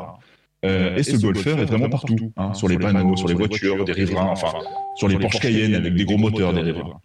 Euh, 0.67 0.97
et 0.97 1.03
ce 1.03 1.17
golfeur 1.17 1.59
est 1.59 1.65
vraiment 1.65 1.89
partout, 1.89 2.33
hein, 2.37 2.53
sur 2.55 2.69
les 2.69 2.79
panneaux, 2.79 3.17
sur 3.17 3.29
les 3.29 3.35
voitures 3.35 3.85
des 3.85 3.93
riverains, 3.93 4.29
enfin, 4.31 4.53
sur 4.97 5.09
les 5.09 5.19
Porsche 5.19 5.41
Cayenne 5.41 5.75
avec 5.75 5.95
des 5.95 6.05
gros 6.05 6.19
moteurs 6.19 6.53
des 6.53 6.63
riverains. 6.63 7.01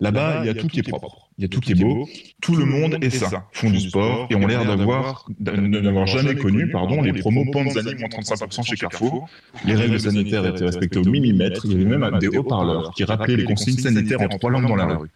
Là-bas, 0.00 0.40
il 0.42 0.46
y 0.46 0.50
a 0.50 0.54
tout 0.54 0.66
qui 0.66 0.80
est 0.80 0.88
propre, 0.88 1.28
il 1.38 1.42
y 1.42 1.44
a 1.44 1.48
tout 1.48 1.60
qui 1.60 1.72
est 1.72 1.76
beau, 1.76 2.08
tout 2.40 2.56
le 2.56 2.64
monde 2.64 2.98
est 3.02 3.10
sain, 3.10 3.44
font 3.52 3.70
du 3.70 3.78
sport 3.78 4.26
et 4.30 4.34
ont 4.34 4.46
l'air 4.46 4.64
d'avoir, 4.64 5.26
de 5.38 5.52
n'avoir 5.52 6.06
jamais 6.06 6.34
connu, 6.34 6.70
pardon, 6.70 7.02
les 7.02 7.12
promos 7.12 7.44
Panzani 7.52 7.94
moins 7.94 8.08
35% 8.08 8.64
chez 8.64 8.76
Carrefour. 8.76 9.28
Les 9.64 9.74
règles 9.74 10.00
sanitaires 10.00 10.44
étaient 10.46 10.64
respectées 10.64 10.98
au 10.98 11.04
millimètre, 11.04 11.66
il 11.66 11.72
y 11.72 11.74
avait 11.74 11.96
même 11.96 12.18
des 12.18 12.28
haut-parleurs 12.28 12.92
qui 12.94 13.04
rappelaient 13.04 13.36
les 13.36 13.44
consignes 13.44 13.78
sanitaires 13.78 14.22
en 14.22 14.28
trois 14.28 14.50
langues 14.50 14.66
dans 14.66 14.76
la 14.76 14.86
rue. 14.86 15.08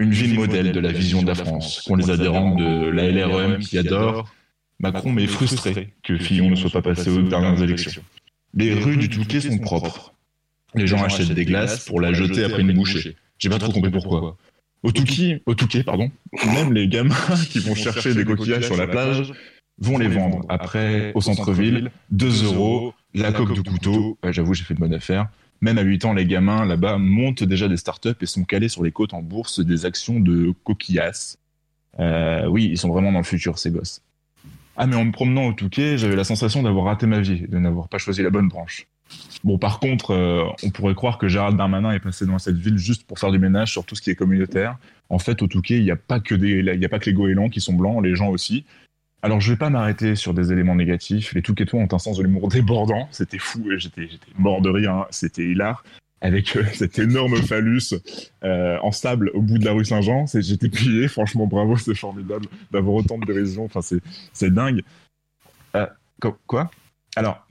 Une 0.00 0.10
ville 0.10 0.34
modèle 0.34 0.72
de 0.72 0.80
la 0.80 0.92
vision 0.92 1.22
de 1.22 1.28
la 1.28 1.34
France, 1.34 1.82
qu'ont 1.86 1.96
les 1.96 2.10
adhérents 2.10 2.54
de 2.54 2.88
la 2.88 3.10
LREM 3.10 3.58
qui 3.58 3.78
adorent. 3.78 4.28
Macron 4.80 5.12
mais 5.12 5.24
est 5.24 5.28
frustré 5.28 5.92
que 6.02 6.18
Fillon 6.18 6.50
ne 6.50 6.56
soit 6.56 6.70
pas 6.70 6.82
passé 6.82 7.10
aux 7.10 7.22
dernières 7.22 7.60
élections. 7.62 8.02
Les 8.54 8.74
rues 8.74 8.96
du 8.96 9.08
Touquet 9.08 9.40
sont 9.40 9.58
propres. 9.58 10.14
Les 10.74 10.86
gens 10.86 11.02
achètent 11.02 11.32
des 11.32 11.44
glaces 11.44 11.84
pour 11.86 12.00
la 12.00 12.12
jeter 12.12 12.44
après 12.44 12.62
une 12.62 12.72
bouchée. 12.72 13.16
J'ai 13.38 13.48
pas 13.48 13.58
trop 13.58 13.72
compris 13.72 13.90
pourquoi. 13.90 14.36
Au 14.82 14.92
Touquet, 14.92 15.42
au 15.46 15.54
Touquet, 15.54 15.82
pardon, 15.82 16.10
même 16.46 16.72
les 16.72 16.86
gamins 16.86 17.14
qui 17.50 17.58
vont 17.58 17.74
chercher 17.74 18.14
des 18.14 18.24
coquillages 18.24 18.66
sur 18.66 18.76
la 18.76 18.86
plage 18.86 19.32
vont 19.80 19.98
les 19.98 20.08
vendre 20.08 20.44
après 20.48 21.12
au 21.14 21.20
centre-ville, 21.20 21.90
2 22.10 22.44
euros, 22.44 22.94
la 23.14 23.32
coque 23.32 23.54
de 23.54 23.68
couteau. 23.68 24.18
Ouais, 24.22 24.32
J'avoue, 24.32 24.54
j'ai 24.54 24.64
fait 24.64 24.74
de 24.74 24.80
bonne 24.80 24.94
affaire. 24.94 25.28
Même 25.60 25.78
à 25.78 25.82
8 25.82 26.04
ans, 26.04 26.12
les 26.12 26.26
gamins 26.26 26.64
là-bas 26.64 26.98
montent 26.98 27.42
déjà 27.42 27.66
des 27.66 27.76
startups 27.76 28.10
et 28.20 28.26
sont 28.26 28.44
calés 28.44 28.68
sur 28.68 28.84
les 28.84 28.92
côtes 28.92 29.14
en 29.14 29.22
bourse 29.22 29.58
des 29.60 29.86
actions 29.86 30.20
de 30.20 30.52
coquillas. 30.62 31.36
Euh, 31.98 32.46
oui, 32.46 32.68
ils 32.70 32.78
sont 32.78 32.88
vraiment 32.88 33.10
dans 33.10 33.18
le 33.18 33.24
futur, 33.24 33.58
ces 33.58 33.70
gosses. 33.70 34.02
Ah, 34.80 34.86
mais 34.86 34.94
en 34.94 35.04
me 35.04 35.10
promenant 35.12 35.46
au 35.46 35.52
Touquet, 35.52 35.98
j'avais 35.98 36.14
la 36.14 36.22
sensation 36.22 36.62
d'avoir 36.62 36.84
raté 36.86 37.06
ma 37.06 37.18
vie, 37.20 37.42
de 37.48 37.58
n'avoir 37.58 37.88
pas 37.88 37.98
choisi 37.98 38.22
la 38.22 38.30
bonne 38.30 38.46
branche. 38.48 38.86
Bon, 39.42 39.58
par 39.58 39.80
contre, 39.80 40.12
euh, 40.12 40.44
on 40.62 40.70
pourrait 40.70 40.94
croire 40.94 41.18
que 41.18 41.26
Gérald 41.28 41.56
Darmanin 41.56 41.90
est 41.90 41.98
passé 41.98 42.26
dans 42.26 42.38
cette 42.38 42.56
ville 42.58 42.78
juste 42.78 43.04
pour 43.04 43.18
faire 43.18 43.32
du 43.32 43.38
ménage 43.40 43.72
sur 43.72 43.84
tout 43.84 43.96
ce 43.96 44.02
qui 44.02 44.10
est 44.10 44.14
communautaire. 44.14 44.78
En 45.08 45.18
fait, 45.18 45.42
au 45.42 45.48
Touquet, 45.48 45.78
il 45.78 45.84
n'y 45.84 45.90
a 45.90 45.96
pas 45.96 46.20
que 46.20 46.34
a 46.34 46.88
pas 46.88 46.98
que 47.00 47.06
les 47.06 47.12
goélands 47.12 47.48
qui 47.48 47.60
sont 47.60 47.72
blancs, 47.74 48.04
les 48.04 48.14
gens 48.14 48.28
aussi. 48.28 48.64
Alors, 49.22 49.40
je 49.40 49.50
vais 49.50 49.56
pas 49.58 49.68
m'arrêter 49.70 50.14
sur 50.14 50.32
des 50.32 50.52
éléments 50.52 50.76
négatifs. 50.76 51.34
Les 51.34 51.42
Touquetois 51.42 51.80
ont 51.80 51.88
un 51.90 51.98
sens 51.98 52.18
de 52.18 52.22
l'humour 52.22 52.48
débordant. 52.48 53.08
C'était 53.10 53.38
fou. 53.38 53.72
et 53.72 53.78
J'étais, 53.80 54.02
j'étais 54.02 54.30
mort 54.38 54.60
de 54.62 54.68
rire. 54.70 54.92
hein. 54.92 55.06
C'était 55.10 55.44
hilar. 55.44 55.82
Avec 56.20 56.56
euh, 56.56 56.64
cet 56.74 56.98
énorme 56.98 57.36
phallus 57.36 57.94
euh, 58.42 58.76
en 58.82 58.90
sable 58.90 59.30
au 59.34 59.40
bout 59.40 59.58
de 59.58 59.64
la 59.64 59.72
rue 59.72 59.84
Saint-Jean. 59.84 60.26
J'étais 60.26 60.68
plié. 60.68 61.08
Franchement, 61.08 61.46
bravo. 61.46 61.76
C'est 61.76 61.94
formidable 61.94 62.46
d'avoir 62.70 62.96
autant 62.96 63.18
de 63.18 63.24
dérision. 63.24 63.64
Enfin, 63.64 63.80
c'est, 64.32 64.52
dingue. 64.52 64.82
Euh, 65.76 65.86
quoi? 66.46 66.70
Alors, 67.16 67.46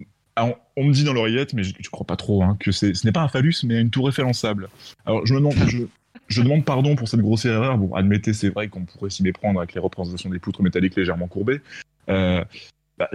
on, 0.75 0.83
me 0.83 0.91
dit 0.91 1.03
dans 1.03 1.13
l'oreillette, 1.13 1.53
mais 1.53 1.63
je, 1.63 1.73
je 1.79 1.89
crois 1.89 2.05
pas 2.05 2.15
trop, 2.15 2.43
hein, 2.43 2.57
que 2.59 2.71
ce 2.71 3.05
n'est 3.05 3.11
pas 3.11 3.21
un 3.21 3.27
phallus, 3.27 3.55
mais 3.63 3.79
une 3.79 3.89
tour 3.89 4.09
Eiffel 4.09 4.25
en 4.25 4.33
sable. 4.33 4.69
Alors, 5.05 5.25
je 5.25 5.33
me 5.33 5.39
demande, 5.39 5.55
je, 5.67 5.79
je 6.27 6.41
demande 6.41 6.65
pardon 6.65 6.95
pour 6.95 7.07
cette 7.07 7.21
grossière 7.21 7.53
erreur. 7.53 7.77
Bon, 7.77 7.95
admettez, 7.95 8.33
c'est 8.33 8.49
vrai 8.49 8.67
qu'on 8.67 8.85
pourrait 8.85 9.09
s'y 9.09 9.23
méprendre 9.23 9.59
avec 9.59 9.73
les 9.73 9.81
représentations 9.81 10.29
des 10.29 10.39
poutres 10.39 10.61
métalliques 10.61 10.95
légèrement 10.95 11.27
courbées. 11.27 11.61
Bah, 12.07 13.09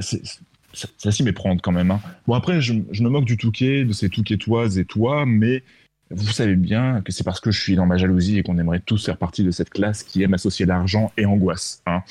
ça, 0.73 0.89
ça 0.99 1.13
s'y 1.13 1.23
méprendre 1.23 1.61
quand 1.63 1.73
même. 1.73 1.91
hein. 1.91 2.01
Bon, 2.27 2.35
après, 2.35 2.61
je, 2.61 2.73
me 2.73 3.09
moque 3.09 3.25
du 3.25 3.37
Touquet, 3.37 3.85
de 3.85 3.93
ces 3.93 4.09
Touquetoises 4.09 4.79
et 4.79 4.85
toi, 4.85 5.25
mais 5.27 5.63
vous 6.15 6.31
savez 6.31 6.57
bien 6.57 7.01
que 7.01 7.11
c'est 7.11 7.25
parce 7.25 7.41
que 7.41 7.51
je 7.51 7.59
suis 7.59 7.75
dans 7.75 7.87
ma 7.87 7.97
jalousie 7.97 8.37
et 8.39 8.43
qu'on 8.43 8.59
aimerait 8.59 8.81
tous 8.81 9.03
faire 9.07 9.17
partie 9.17 9.45
de 9.45 9.51
cette 9.51 9.71
classe 9.71 10.03
qui 10.03 10.23
aime 10.23 10.35
associer 10.35 10.67
l'argent 10.67 11.11
et 11.17 11.25
angoisse. 11.25 11.83
hein. 11.87 12.03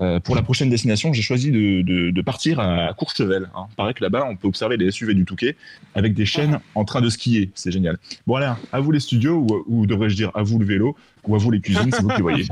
Euh, 0.00 0.18
pour 0.18 0.34
la 0.34 0.42
prochaine 0.42 0.70
destination, 0.70 1.12
j'ai 1.12 1.22
choisi 1.22 1.52
de, 1.52 2.20
partir 2.22 2.58
à 2.58 2.92
Courchevel. 2.94 3.48
Hein. 3.54 3.66
Paraît 3.76 3.94
que 3.94 4.02
là-bas, 4.02 4.26
on 4.28 4.34
peut 4.34 4.48
observer 4.48 4.76
les 4.76 4.90
SUV 4.90 5.14
du 5.14 5.24
Touquet 5.24 5.56
avec 5.94 6.14
des 6.14 6.26
chaînes 6.26 6.58
en 6.74 6.84
train 6.84 7.00
de 7.00 7.08
skier. 7.08 7.52
C'est 7.54 7.70
génial. 7.70 7.96
Bon, 8.26 8.34
allez, 8.34 8.52
à 8.72 8.80
vous 8.80 8.90
les 8.90 8.98
studios, 8.98 9.36
ou, 9.48 9.64
ou 9.68 9.86
devrais-je 9.86 10.16
dire 10.16 10.32
à 10.34 10.42
vous 10.42 10.58
le 10.58 10.66
vélo, 10.66 10.96
ou 11.24 11.36
à 11.36 11.38
vous 11.38 11.52
les 11.52 11.60
cuisines, 11.60 11.92
c'est 11.92 12.02
vous 12.02 12.08
qui 12.08 12.22
voyez. 12.22 12.46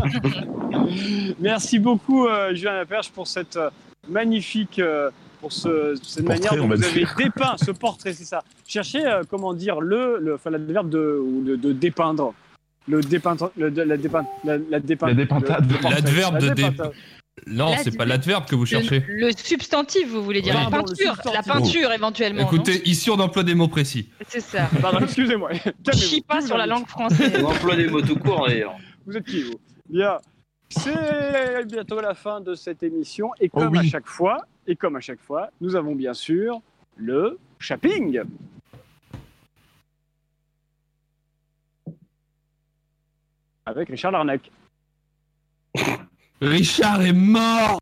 Merci 1.41 1.81
beaucoup, 1.81 2.27
euh, 2.27 2.55
Julien 2.55 2.75
Laperche, 2.75 3.11
pour 3.11 3.27
cette 3.27 3.57
euh, 3.57 3.71
magnifique. 4.09 4.79
euh, 4.79 5.11
pour 5.43 5.53
ce- 5.53 5.95
cette 6.03 6.25
Portrait, 6.25 6.49
manière 6.51 6.57
dont 6.57 6.75
vous 6.75 6.83
avez 6.85 6.93
dire. 7.01 7.15
dépeint 7.19 7.57
ce 7.63 7.71
portrait, 7.73 8.15
c'est 8.15 8.25
ça. 8.25 8.43
Cherchez, 8.67 9.05
euh, 9.05 9.23
comment 9.29 9.53
dire, 9.53 9.81
le, 9.81 10.19
le 10.21 10.35
enfin, 10.37 10.49
l'adverbe 10.51 10.89
de, 10.89 11.21
de, 11.45 11.57
de 11.57 11.73
dépeindre. 11.73 12.33
Le 12.89 13.01
dépeindre, 13.01 13.51
le, 13.57 13.69
la 13.69 13.97
dépeinte, 13.97 14.27
la, 14.45 14.57
la. 14.57 14.79
L'adverbe 14.79 16.35
La 16.35 16.41
de 16.41 16.49
dé- 16.49 16.55
dépeintade. 16.55 16.93
Non, 17.47 17.75
c'est 17.83 17.97
pas 17.97 18.05
l'adverbe 18.05 18.45
que 18.47 18.55
vous 18.55 18.67
cherchez. 18.67 19.05
Le, 19.09 19.29
le 19.29 19.33
substantif, 19.37 20.09
vous 20.09 20.23
voulez 20.23 20.43
dire 20.43 20.55
Oui. 20.57 20.65
la 20.65 20.71
peinture, 20.79 21.15
la 21.33 21.43
peinture 21.43 21.91
éventuellement. 21.93 22.43
Écoutez, 22.43 22.87
ici 22.89 23.11
on 23.11 23.19
emploie 23.19 23.43
des 23.43 23.55
mots 23.55 23.69
précis. 23.69 24.09
c'est 24.29 24.41
ça. 24.41 24.69
Pardon, 24.83 25.01
excusez-moi. 25.03 25.51
Je 25.55 25.93
chie 25.99 26.21
pas 26.23 26.41
sur 26.41 26.57
la 26.59 26.67
langue 26.67 26.87
française. 26.87 27.33
On 27.43 27.47
emploie 27.47 27.75
des 27.77 27.89
mots 27.89 28.03
tout 28.03 28.17
court 28.17 28.47
d'ailleurs. 28.49 28.75
Vous 29.07 29.17
êtes 29.17 29.25
qui, 29.25 29.43
vous? 29.45 29.59
Bien. 29.89 30.19
C'est 30.69 31.65
bientôt 31.67 32.01
la 32.01 32.15
fin 32.15 32.41
de 32.41 32.55
cette 32.55 32.83
émission. 32.83 33.31
Et 33.41 33.49
comme 33.49 33.73
oui. 33.73 33.79
à 33.79 33.83
chaque 33.91 34.07
fois, 34.09 34.39
et 34.67 34.77
comme 34.77 34.97
à 34.97 35.01
chaque 35.01 35.21
fois, 35.21 35.51
nous 35.61 35.77
avons 35.77 35.95
bien 35.95 36.15
sûr 36.15 36.61
le 36.97 37.39
shopping. 37.59 38.23
Avec 43.67 43.89
Richard 43.89 44.13
Larnac. 44.13 44.51
Richard 46.41 47.03
est 47.03 47.13
mort 47.13 47.79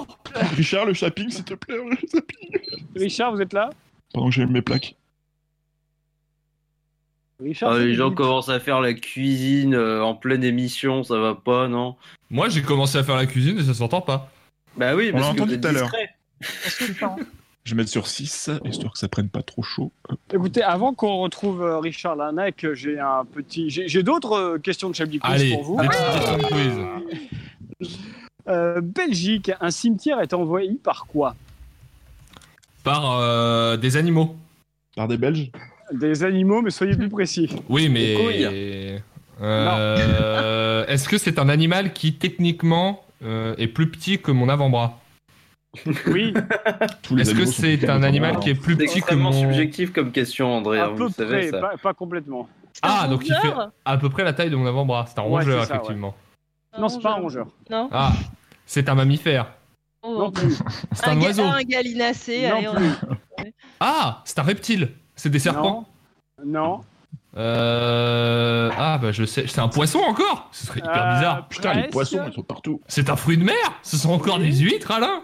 Richard, 0.57 0.85
le 0.85 0.93
shopping, 0.93 1.31
s'il 1.31 1.45
te 1.45 1.55
plaît. 1.55 1.77
le 1.77 1.97
shopping. 1.97 2.59
Richard, 2.95 3.33
vous 3.35 3.41
êtes 3.41 3.53
là? 3.55 3.71
Pendant 4.13 4.27
que 4.29 4.35
j'ai 4.35 4.47
mes 4.47 4.61
plaques. 4.63 4.97
Richard, 7.43 7.73
Ah, 7.73 7.77
c'est 7.79 7.87
les 7.87 7.95
gens 7.95 8.11
commencent 8.13 8.51
à 8.51 8.61
faire 8.61 8.81
la 8.81 8.93
cuisine 8.93 9.75
euh, 9.75 10.03
en 10.05 10.15
pleine 10.15 10.45
émission, 10.45 11.03
ça 11.03 11.19
va 11.19 11.35
pas, 11.35 11.69
non? 11.69 11.97
Moi 12.29 12.51
j'ai 12.51 12.61
commencé 12.63 12.99
à 12.99 13.03
faire 13.05 13.17
la 13.17 13.25
cuisine 13.27 13.59
et 13.59 13.63
ça 13.65 13.73
s'entend 13.73 14.03
pas. 14.03 14.31
Bah 14.77 14.95
oui, 14.95 15.11
On 15.15 15.17
l'a 15.17 15.23
parce 15.23 15.33
que 15.33 15.37
vous 15.39 15.43
entendu 15.43 15.55
êtes 15.55 15.61
tout 15.63 15.69
à 15.69 15.73
l'heure. 15.73 15.85
discret. 15.85 16.11
Je 16.41 17.71
vais 17.71 17.77
mettre 17.77 17.91
sur 17.91 18.07
6, 18.07 18.51
histoire 18.65 18.93
que 18.93 18.99
ça 18.99 19.09
prenne 19.09 19.29
pas 19.29 19.43
trop 19.43 19.63
chaud. 19.63 19.93
Écoutez, 20.33 20.63
avant 20.63 20.95
qu'on 20.95 21.19
retrouve 21.19 21.63
euh, 21.63 21.79
Richard 21.79 22.17
Larnac, 22.17 22.67
j'ai 22.73 22.99
un 22.99 23.25
petit, 23.25 23.69
j'ai 23.69 23.87
j'ai 23.87 24.03
d'autres 24.03 24.33
euh, 24.33 24.59
questions 24.59 24.89
de 24.89 24.95
Chablis 24.95 25.19
Quiz 25.19 25.33
Allez, 25.33 25.53
pour 25.53 25.65
vous. 25.65 25.77
quiz. 26.49 27.91
Euh, 28.49 28.81
Belgique, 28.81 29.53
un 29.61 29.71
cimetière 29.71 30.21
est 30.21 30.33
envoyé 30.33 30.73
par 30.83 31.07
quoi? 31.07 31.37
Par 32.83 33.19
euh, 33.21 33.77
des 33.77 33.97
animaux. 33.97 34.37
Par 34.97 35.07
des 35.07 35.19
Belges? 35.19 35.51
Des 35.93 36.25
animaux, 36.25 36.63
mais 36.63 36.71
soyez 36.71 36.97
plus 36.97 37.09
précis. 37.11 37.49
Oui, 37.69 37.89
mais. 37.89 39.03
Euh, 39.41 40.87
Est-ce 40.89 41.09
que 41.09 41.19
c'est 41.19 41.39
un 41.39 41.49
animal 41.49 41.93
qui 41.93 42.15
techniquement 42.15 43.05
euh, 43.23 43.55
est 43.59 43.67
plus 43.67 43.91
petit 43.91 44.19
que 44.19 44.31
mon 44.31 44.49
avant-bras? 44.49 45.00
Oui, 46.09 46.35
Est-ce 47.19 47.35
que 47.35 47.45
c'est 47.47 47.89
un 47.89 48.03
animal 48.03 48.39
qui 48.41 48.51
est 48.51 48.55
plus 48.55 48.77
petit 48.77 49.03
que 49.03 49.15
mon. 49.15 49.33
subjectif 49.33 49.93
comme 49.93 50.11
question, 50.11 50.53
André. 50.57 50.81
à 50.81 50.87
hein, 50.87 50.95
peu 50.97 51.05
vous 51.05 51.11
savez 51.13 51.39
près, 51.39 51.51
ça. 51.51 51.59
pas, 51.61 51.77
pas 51.77 51.95
complètement. 51.95 52.49
Ah, 52.83 53.07
donc 53.09 53.27
il 53.27 53.35
fait 53.35 53.53
à 53.85 53.97
peu 53.99 54.09
près 54.11 54.25
la 54.25 54.33
taille 54.33 54.51
de 54.51 54.57
mon 54.57 54.67
avant-bras. 54.67 55.07
C'est 55.09 55.19
un 55.19 55.23
Ouais, 55.23 55.29
rongeur, 55.29 55.59
ouais. 55.61 55.65
effectivement. 55.65 56.15
Non, 56.79 56.89
c'est 56.89 57.01
pas 57.01 57.13
un 57.13 57.21
rongeur. 57.21 57.47
Non. 57.69 57.89
Ah, 57.93 58.13
c'est 58.67 58.89
un 58.89 58.95
mammifère. 58.95 59.47
Oh, 60.03 60.17
Non 60.19 60.31
plus. 60.31 60.59
C'est 60.93 61.09
un, 61.09 61.21
oiseau. 61.21 61.43
Un 61.45 61.63
gallinacé. 61.63 62.49
Non 62.49 62.57
allez, 62.57 62.69
on- 62.69 62.75
plus. 62.75 62.91
Ah, 63.81 64.23
c'est 64.25 64.39
un 64.39 64.43
reptile. 64.43 64.91
C'est 65.15 65.31
des 65.31 65.39
serpents. 65.39 65.87
Non. 66.45 66.47
Non. 66.47 66.81
Euh... 67.37 68.71
Ah, 68.77 68.99
bah 68.99 69.13
je 69.13 69.25
sais. 69.25 69.45
C'est 69.47 69.61
un 69.61 69.69
poisson 69.69 70.01
encore 70.01 70.49
Ce 70.53 70.67
serait 70.67 70.81
hyper 70.81 71.07
Euh, 71.07 71.15
bizarre. 71.17 71.49
Putain, 71.49 71.75
les 71.75 71.89
poissons, 71.89 72.21
ils 72.27 72.33
sont 72.33 72.43
partout. 72.43 72.81
C'est 72.89 73.09
un 73.09 73.17
fruit 73.17 73.37
de 73.39 73.45
mer 73.45 73.55
Ce 73.83 73.97
sont 73.97 74.13
encore 74.13 74.39
des 74.39 74.53
huîtres, 74.53 74.91
Alain 74.91 75.23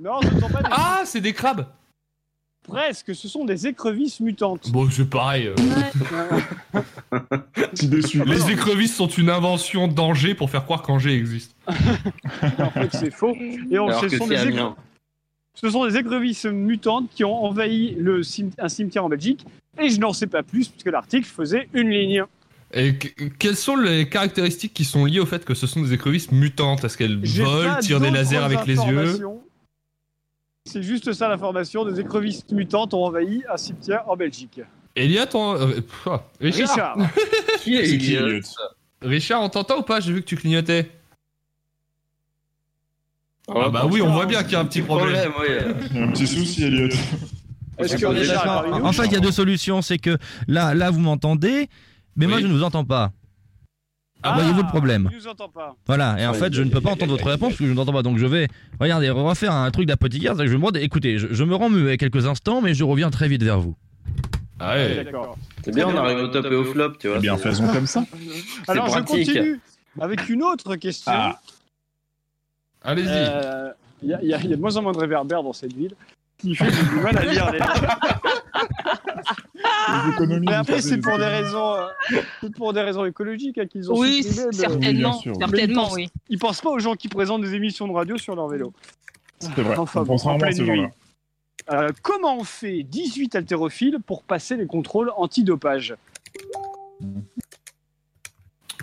Non, 0.00 0.20
ce 0.22 0.28
ne 0.34 0.40
sont 0.40 0.48
pas 0.48 0.62
des... 0.62 0.68
Ah, 0.72 1.02
c'est 1.04 1.20
des 1.20 1.32
crabes 1.32 1.66
Presque, 2.66 3.14
ce 3.14 3.26
sont 3.28 3.44
des 3.44 3.66
écrevisses 3.66 4.20
mutantes. 4.20 4.70
Bon, 4.70 4.88
c'est 4.90 5.08
pareil. 5.08 5.48
euh. 5.48 5.54
Déçu. 7.82 8.22
Les 8.24 8.50
écrevisses 8.52 8.94
sont 8.94 9.08
une 9.08 9.30
invention 9.30 9.88
d'Angers 9.88 10.34
pour 10.34 10.50
faire 10.50 10.64
croire 10.64 10.82
qu'Angers 10.82 11.14
existe. 11.14 11.54
En 12.58 12.70
fait, 12.70 12.88
c'est 12.92 13.10
faux. 13.10 13.34
Et 13.70 13.78
on, 13.78 13.88
Alors 13.88 14.00
ce, 14.00 14.06
que 14.06 14.16
sont 14.18 14.24
c'est 14.24 14.34
des 14.34 14.36
Amiens. 14.40 14.68
écre- 14.70 14.76
ce 15.54 15.70
sont 15.70 15.86
des 15.86 15.96
écrevisses 15.96 16.44
mutantes 16.44 17.08
qui 17.14 17.24
ont 17.24 17.44
envahi 17.44 17.94
le 17.98 18.22
cim- 18.22 18.50
un 18.58 18.68
cimetière 18.68 19.04
en 19.04 19.08
Belgique. 19.08 19.44
Et 19.80 19.88
je 19.90 19.98
n'en 19.98 20.12
sais 20.12 20.26
pas 20.26 20.42
plus, 20.42 20.68
puisque 20.68 20.86
l'article 20.90 21.26
faisait 21.26 21.68
une 21.74 21.90
ligne. 21.90 22.24
Et 22.72 22.94
que- 22.96 23.24
quelles 23.38 23.56
sont 23.56 23.76
les 23.76 24.08
caractéristiques 24.08 24.74
qui 24.74 24.84
sont 24.84 25.04
liées 25.06 25.20
au 25.20 25.26
fait 25.26 25.44
que 25.44 25.54
ce 25.54 25.66
sont 25.66 25.80
des 25.82 25.92
écrevisses 25.92 26.30
mutantes? 26.30 26.84
Est-ce 26.84 26.96
qu'elles 26.96 27.18
J'ai 27.24 27.42
volent, 27.42 27.74
pas 27.74 27.80
tirent 27.80 27.98
des 28.00 28.06
d'autres 28.06 28.18
lasers 28.18 28.36
avec 28.36 28.64
les 28.66 28.74
yeux? 28.76 28.80
informations. 28.98 29.42
C'est 30.64 30.82
juste 30.82 31.12
ça 31.12 31.28
l'information. 31.28 31.84
Des 31.84 32.00
écrevisses 32.00 32.44
mutantes 32.50 32.94
ont 32.94 33.04
envahi 33.04 33.42
un 33.52 33.56
cimetière 33.56 34.08
en 34.08 34.16
Belgique. 34.16 34.60
Elliot, 34.94 35.24
on... 35.34 35.54
euh, 35.56 35.80
pff, 35.80 36.06
ah, 36.06 36.22
Richard 36.40 36.68
Richard, 36.70 36.96
Qui 37.62 37.76
est 37.76 37.88
Elliot 37.94 38.26
Elliot 38.26 38.40
Richard, 39.02 39.42
on 39.42 39.48
t'entend 39.48 39.78
ou 39.78 39.82
pas 39.82 40.00
J'ai 40.00 40.12
vu 40.12 40.20
que 40.20 40.26
tu 40.26 40.36
clignotais. 40.36 40.90
Oh, 43.48 43.54
Ah 43.64 43.68
bah 43.70 43.86
oui, 43.90 44.02
on 44.02 44.12
voit 44.12 44.26
bien 44.26 44.42
qu'il 44.42 44.52
y 44.52 44.56
a 44.56 44.60
un 44.60 44.64
petit 44.64 44.82
problème. 44.82 45.30
Problème, 45.30 45.72
oui. 45.72 45.84
Il 45.92 45.96
y 45.96 46.00
a 46.02 46.06
un 46.06 46.12
petit 46.12 46.26
souci, 46.26 46.64
Elliot. 46.64 46.88
est-ce 47.78 47.96
que 47.96 48.06
Richard 48.06 48.42
est 48.66 48.70
parmi 48.70 48.78
nous 48.96 49.04
il 49.04 49.12
y 49.12 49.16
a 49.16 49.20
deux 49.20 49.32
solutions. 49.32 49.80
C'est 49.82 49.98
que 49.98 50.18
là, 50.46 50.74
là, 50.74 50.90
vous 50.90 51.00
m'entendez, 51.00 51.68
mais 52.16 52.26
moi, 52.26 52.36
Oui. 52.36 52.42
je 52.42 52.48
ne 52.48 52.52
vous 52.52 52.62
entends 52.62 52.84
pas. 52.84 53.12
Ah, 54.22 54.34
Voyez-vous 54.34 54.62
le 54.62 54.68
problème 54.68 55.08
Il 55.12 55.16
nous 55.18 55.28
entend 55.28 55.48
pas. 55.48 55.74
Voilà, 55.86 56.20
et 56.20 56.26
en 56.26 56.34
fait, 56.34 56.52
je 56.52 56.62
ne 56.62 56.68
peux 56.70 56.80
pas 56.80 56.90
entendre 56.90 57.12
votre 57.12 57.26
réponse 57.28 57.50
parce 57.50 57.58
que 57.60 57.66
je 57.66 57.72
n'entends 57.72 57.92
pas. 57.92 58.02
Donc, 58.02 58.18
je 58.18 58.26
vais, 58.26 58.48
regardez, 58.78 59.08
refaire 59.10 59.52
un 59.52 59.70
truc 59.70 59.86
d'apothicaire. 59.86 60.32
c'est 60.36 60.42
que 60.44 60.46
Je 60.48 60.52
me 60.52 60.58
demande, 60.58 60.76
écoutez, 60.76 61.18
je, 61.18 61.28
je 61.30 61.44
me 61.44 61.54
rends 61.54 61.70
muet 61.70 61.96
quelques 61.96 62.26
instants, 62.26 62.60
mais 62.60 62.74
je 62.74 62.84
reviens 62.84 63.10
très 63.10 63.28
vite 63.28 63.42
vers 63.42 63.60
vous. 63.60 63.74
Ah 64.58 64.74
ouais. 64.74 65.04
D'accord. 65.04 65.38
C'est 65.64 65.74
bien, 65.74 65.88
on 65.88 65.96
arrive 65.96 66.18
au 66.18 66.28
top 66.28 66.44
et 66.50 66.54
au 66.54 66.64
flop, 66.64 66.92
tu 66.98 67.08
vois. 67.08 67.16
Eh 67.16 67.20
bien, 67.20 67.36
c'est- 67.38 67.44
faisons 67.44 67.66
comme 67.72 67.86
ça. 67.86 68.04
Alors, 68.68 68.86
je 68.88 68.92
pratique. 69.00 69.26
continue 69.26 69.60
avec 70.00 70.28
une 70.28 70.42
autre 70.42 70.76
question. 70.76 71.10
Ah. 71.14 71.40
Allez-y. 72.82 73.06
Euh, 73.08 73.70
Il 74.02 74.08
y, 74.10 74.14
a- 74.14 74.22
il 74.22 74.28
y 74.28 74.34
a 74.34 74.38
il 74.38 74.48
y 74.50 74.52
a 74.52 74.56
de 74.56 74.60
moins 74.60 74.76
en 74.76 74.82
moins 74.82 74.92
de 74.92 74.98
réverbères 74.98 75.42
dans 75.42 75.52
cette 75.52 75.72
ville 75.74 75.94
qui 76.38 76.54
fait 76.54 76.66
que 76.66 76.72
j'ai 76.72 76.82
du 76.84 76.94
mal 77.02 77.16
à 77.18 77.24
lire 77.24 77.50
les 77.52 77.58
Les 80.06 80.12
économies, 80.12 80.46
Mais 80.48 80.54
après, 80.54 80.74
faites 80.74 80.82
c'est 80.82 80.98
pour 80.98 81.18
des 81.18 81.24
raisons, 81.26 81.74
euh, 81.74 82.48
pour 82.56 82.72
des 82.72 82.80
raisons 82.80 83.04
écologiques 83.04 83.58
hein, 83.58 83.66
qu'ils 83.66 83.90
ont 83.90 83.98
Oui, 83.98 84.22
certainement. 84.52 85.14
sûr. 85.14 85.34
Certainement, 85.38 85.88
ils 85.90 85.94
oui. 85.94 86.10
Ils 86.28 86.38
pensent 86.38 86.60
pas 86.60 86.70
aux 86.70 86.78
gens 86.78 86.94
qui 86.94 87.08
présentent 87.08 87.42
des 87.42 87.54
émissions 87.54 87.86
de 87.88 87.92
radio 87.92 88.16
sur 88.18 88.34
leur 88.36 88.48
vélo. 88.48 88.72
C'est 89.38 89.54
vrai. 89.62 89.76
Enfin, 89.78 90.02
on 90.02 90.04
pense 90.06 90.24
en 90.26 90.30
rarement 90.30 90.44
à 90.44 90.46
pleine 90.48 90.56
ces 90.56 90.62
nuit. 90.62 90.76
gens-là. 90.76 90.90
Euh, 91.72 91.88
comment 92.02 92.36
on 92.38 92.44
fait 92.44 92.82
18 92.82 93.34
haltérophiles 93.36 93.98
pour 94.06 94.22
passer 94.22 94.56
les 94.56 94.66
contrôles 94.66 95.12
antidopage 95.16 95.94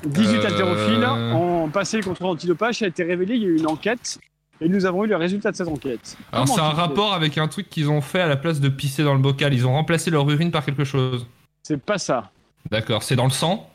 18 0.05 0.38
Euh, 0.38 0.45
haltérophiles 0.45 1.05
ont 1.05 1.70
passé 1.70 1.97
les 1.97 2.03
contrôles 2.03 2.30
antidopage, 2.30 2.80
ça 2.80 2.86
a 2.86 2.88
été 2.88 3.03
révélé, 3.03 3.36
il 3.36 3.41
y 3.41 3.45
a 3.45 3.49
eu 3.49 3.58
une 3.58 3.68
enquête, 3.68 4.20
et 4.62 4.70
nous 4.70 4.86
avons 4.86 5.03
eu 5.05 5.08
le 5.08 5.16
résultat 5.16 5.51
de 5.51 5.55
cette 5.55 5.68
enquête. 5.68 6.18
Alors 6.32 6.47
c'est 6.47 6.60
un 6.60 6.70
rapport 6.70 7.14
avec 7.14 7.38
un 7.38 7.47
truc 7.47 7.70
qu'ils 7.70 7.89
ont 7.89 8.01
fait 8.01 8.22
à 8.22 8.28
la 8.28 8.38
place 8.38 8.60
de 8.60 8.70
pisser 8.70 9.03
dans 9.03 9.14
le 9.14 9.20
bocal. 9.20 9.53
Ils 9.53 9.66
ont 9.68 9.74
remplacé 9.74 10.10
leur 10.12 10.30
urine 10.30 10.51
par 10.51 10.64
quelque 10.66 10.84
chose. 10.84 11.28
C'est 11.64 11.82
pas 11.82 11.97
ça. 11.97 12.32
D'accord. 12.72 13.03
C'est 13.03 13.16
dans 13.16 13.26
le 13.26 13.30
sang? 13.32 13.70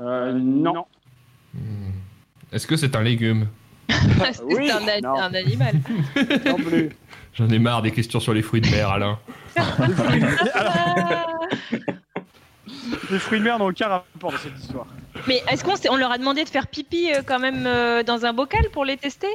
Euh, 0.00 0.32
non. 0.32 0.84
Est-ce 2.52 2.66
que 2.66 2.76
c'est 2.76 2.94
un 2.96 3.02
légume? 3.02 3.48
C'est 3.88 4.42
oui, 4.44 4.70
un, 4.70 4.86
a- 4.86 5.00
non. 5.00 5.18
un 5.18 5.34
animal. 5.34 5.74
Non 6.46 6.56
plus. 6.56 6.90
J'en 7.34 7.48
ai 7.48 7.58
marre 7.58 7.80
des 7.82 7.90
questions 7.90 8.20
sur 8.20 8.34
les 8.34 8.42
fruits 8.42 8.60
de 8.60 8.68
mer, 8.68 8.90
Alain. 8.90 9.18
Les 13.10 13.18
fruits 13.18 13.38
de 13.38 13.44
mer 13.44 13.58
n'ont 13.58 13.68
aucun 13.68 13.88
rapport 13.88 14.32
dans 14.32 14.38
cette 14.38 14.58
histoire. 14.58 14.86
Mais 15.26 15.42
est-ce 15.50 15.64
qu'on 15.64 15.76
s'est- 15.76 15.88
on 15.90 15.96
leur 15.96 16.12
a 16.12 16.18
demandé 16.18 16.44
de 16.44 16.48
faire 16.48 16.66
pipi 16.66 17.10
euh, 17.12 17.22
quand 17.26 17.38
même 17.38 17.64
euh, 17.66 18.02
dans 18.02 18.24
un 18.26 18.32
bocal 18.32 18.68
pour 18.72 18.84
les 18.84 18.96
tester? 18.96 19.28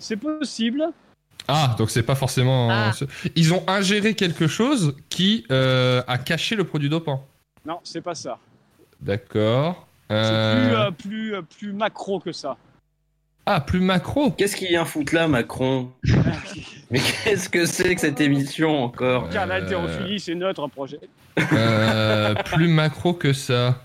C'est 0.00 0.16
possible. 0.16 0.82
Ah, 1.46 1.74
donc 1.78 1.90
c'est 1.90 2.02
pas 2.02 2.14
forcément. 2.14 2.68
Ah. 2.70 2.92
Ils 3.36 3.54
ont 3.54 3.62
ingéré 3.68 4.14
quelque 4.14 4.46
chose 4.48 4.96
qui 5.08 5.46
euh, 5.50 6.02
a 6.06 6.18
caché 6.18 6.56
le 6.56 6.64
produit 6.64 6.88
dopant. 6.88 7.26
Non, 7.64 7.78
c'est 7.84 8.00
pas 8.00 8.14
ça. 8.14 8.38
D'accord. 9.00 9.86
C'est 10.08 10.16
Euh, 10.16 10.56
plus, 10.56 10.74
euh, 10.74 10.90
plus, 10.90 11.34
euh, 11.34 11.42
plus 11.42 11.72
macro 11.72 12.18
que 12.20 12.32
ça. 12.32 12.56
Ah, 13.46 13.60
plus 13.60 13.80
macro. 13.80 14.30
Qu'est-ce 14.32 14.54
qu'il 14.54 14.68
vient 14.68 14.84
foutre 14.84 15.14
là, 15.14 15.26
Macron? 15.26 15.90
Mais 16.90 17.00
qu'est-ce 17.00 17.48
que 17.48 17.66
c'est 17.66 17.94
que 17.94 18.00
cette 18.00 18.20
émission 18.20 18.84
encore? 18.84 19.28
Car 19.30 19.48
Euh, 19.50 20.18
c'est 20.18 20.34
notre 20.34 20.68
projet. 20.68 21.00
Euh, 21.52 22.34
plus 22.34 22.68
macro 22.68 23.14
que 23.14 23.32
ça. 23.32 23.82